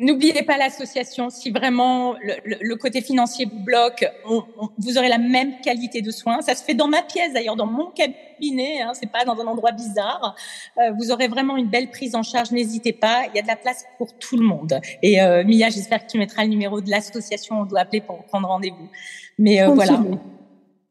N'oubliez 0.00 0.44
pas 0.44 0.56
l'association. 0.56 1.28
Si 1.28 1.50
vraiment 1.50 2.14
le, 2.44 2.74
côté 2.76 3.00
financier 3.00 3.46
vous 3.46 3.58
bloque, 3.58 4.06
vous 4.24 4.96
aurez 4.96 5.08
la 5.08 5.18
même 5.18 5.60
qualité 5.60 6.02
de 6.02 6.12
soins. 6.12 6.40
Ça 6.40 6.54
se 6.54 6.62
fait 6.62 6.74
dans 6.74 6.86
ma 6.86 7.02
pièce, 7.02 7.32
d'ailleurs, 7.32 7.56
dans 7.56 7.66
mon 7.66 7.90
cabinet. 7.90 8.80
Hein, 8.80 8.92
c'est 8.94 9.10
pas 9.10 9.24
dans 9.24 9.40
un 9.40 9.46
endroit 9.46 9.72
bizarre. 9.72 10.36
Euh, 10.78 10.92
vous 10.96 11.10
aurez 11.10 11.26
vraiment 11.26 11.56
une 11.56 11.66
belle 11.66 11.90
prise 11.90 12.14
en 12.14 12.22
charge. 12.22 12.52
N'hésitez 12.52 12.92
pas. 12.92 13.24
Il 13.28 13.36
y 13.36 13.40
a 13.40 13.42
de 13.42 13.48
la 13.48 13.56
place 13.56 13.84
pour 13.98 14.16
tout 14.16 14.36
le 14.36 14.44
monde. 14.44 14.80
Et 15.02 15.20
euh, 15.20 15.42
Mia, 15.42 15.68
j'espère 15.68 16.06
que 16.06 16.10
tu 16.12 16.18
mettras 16.18 16.44
le 16.44 16.50
numéro 16.50 16.80
de 16.80 16.90
l'association. 16.90 17.62
On 17.62 17.64
doit 17.64 17.80
appeler 17.80 18.00
pour 18.00 18.22
prendre 18.24 18.46
rendez-vous. 18.46 18.88
Mais 19.36 19.62
euh, 19.62 19.68
voilà. 19.68 20.00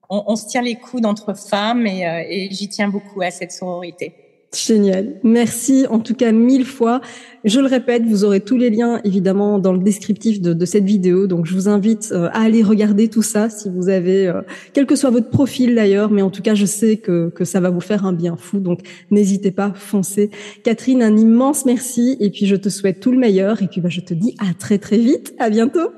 on, 0.10 0.36
se 0.36 0.48
tient 0.48 0.62
les 0.62 0.76
coudes 0.76 1.06
entre 1.06 1.34
femmes 1.34 1.88
et, 1.88 2.06
euh, 2.06 2.26
et 2.28 2.50
j'y 2.52 2.68
tiens 2.68 2.90
beaucoup 2.90 3.22
à 3.22 3.32
cette 3.32 3.54
sororité. 3.54 4.27
Génial. 4.56 5.20
Merci 5.24 5.86
en 5.90 6.00
tout 6.00 6.16
cas 6.16 6.32
mille 6.32 6.66
fois. 6.66 7.02
Je 7.44 7.60
le 7.60 7.68
répète, 7.68 8.04
vous 8.06 8.24
aurez 8.24 8.40
tous 8.40 8.56
les 8.56 8.70
liens 8.70 9.02
évidemment 9.04 9.60
dans 9.60 9.74
le 9.74 9.80
descriptif 9.80 10.42
de, 10.42 10.54
de 10.54 10.66
cette 10.66 10.86
vidéo. 10.86 11.28
Donc 11.28 11.46
je 11.46 11.54
vous 11.54 11.68
invite 11.68 12.10
euh, 12.14 12.30
à 12.30 12.44
aller 12.44 12.64
regarder 12.64 13.10
tout 13.10 13.22
ça 13.22 13.50
si 13.50 13.70
vous 13.70 13.90
avez, 13.90 14.28
euh, 14.28 14.42
quel 14.72 14.86
que 14.86 14.96
soit 14.96 15.10
votre 15.10 15.30
profil 15.30 15.76
d'ailleurs, 15.76 16.12
mais 16.12 16.22
en 16.22 16.30
tout 16.30 16.42
cas 16.42 16.56
je 16.56 16.66
sais 16.66 16.96
que, 16.96 17.30
que 17.30 17.44
ça 17.44 17.60
va 17.60 17.70
vous 17.70 17.82
faire 17.82 18.06
un 18.06 18.14
bien 18.14 18.38
fou. 18.38 18.60
Donc 18.60 18.80
n'hésitez 19.12 19.52
pas, 19.52 19.74
foncez. 19.76 20.32
Catherine, 20.64 21.04
un 21.04 21.18
immense 21.18 21.66
merci 21.66 22.16
et 22.22 22.30
puis 22.30 22.46
je 22.46 22.56
te 22.56 22.70
souhaite 22.70 23.02
tout 23.02 23.12
le 23.12 23.20
meilleur 23.20 23.62
et 23.62 23.68
puis 23.68 23.82
bah, 23.82 23.90
je 23.90 24.00
te 24.00 24.14
dis 24.14 24.36
à 24.40 24.54
très 24.54 24.78
très 24.78 24.98
vite. 24.98 25.36
À 25.40 25.50
bientôt. 25.50 25.92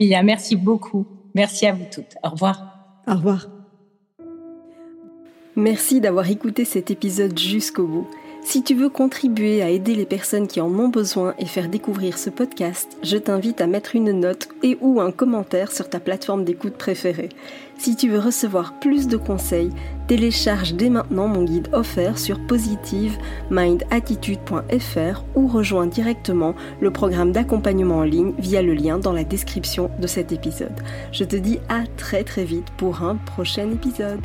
Bien, 0.00 0.22
merci 0.22 0.56
beaucoup. 0.56 1.06
Merci 1.34 1.66
à 1.66 1.74
vous 1.74 1.84
toutes. 1.92 2.16
Au 2.24 2.30
revoir. 2.30 3.02
Au 3.06 3.14
revoir. 3.14 3.55
Merci 5.58 6.02
d'avoir 6.02 6.30
écouté 6.30 6.66
cet 6.66 6.90
épisode 6.90 7.38
jusqu'au 7.38 7.86
bout. 7.86 8.06
Si 8.44 8.62
tu 8.62 8.74
veux 8.74 8.90
contribuer 8.90 9.62
à 9.62 9.70
aider 9.70 9.94
les 9.94 10.04
personnes 10.04 10.46
qui 10.46 10.60
en 10.60 10.68
ont 10.68 10.88
besoin 10.88 11.32
et 11.38 11.46
faire 11.46 11.70
découvrir 11.70 12.18
ce 12.18 12.28
podcast, 12.28 12.98
je 13.02 13.16
t'invite 13.16 13.62
à 13.62 13.66
mettre 13.66 13.96
une 13.96 14.12
note 14.12 14.48
et 14.62 14.76
ou 14.82 15.00
un 15.00 15.10
commentaire 15.10 15.72
sur 15.72 15.88
ta 15.88 15.98
plateforme 15.98 16.44
d'écoute 16.44 16.74
préférée. 16.74 17.30
Si 17.78 17.96
tu 17.96 18.10
veux 18.10 18.18
recevoir 18.18 18.78
plus 18.80 19.08
de 19.08 19.16
conseils, 19.16 19.70
télécharge 20.08 20.74
dès 20.74 20.90
maintenant 20.90 21.26
mon 21.26 21.42
guide 21.42 21.70
offert 21.72 22.18
sur 22.18 22.38
positivemindattitude.fr 22.46 25.24
ou 25.34 25.48
rejoins 25.48 25.86
directement 25.86 26.54
le 26.82 26.90
programme 26.90 27.32
d'accompagnement 27.32 28.00
en 28.00 28.04
ligne 28.04 28.34
via 28.38 28.60
le 28.60 28.74
lien 28.74 28.98
dans 28.98 29.14
la 29.14 29.24
description 29.24 29.90
de 29.98 30.06
cet 30.06 30.32
épisode. 30.32 30.82
Je 31.12 31.24
te 31.24 31.36
dis 31.36 31.60
à 31.70 31.84
très 31.96 32.24
très 32.24 32.44
vite 32.44 32.68
pour 32.76 33.02
un 33.02 33.16
prochain 33.16 33.70
épisode. 33.72 34.20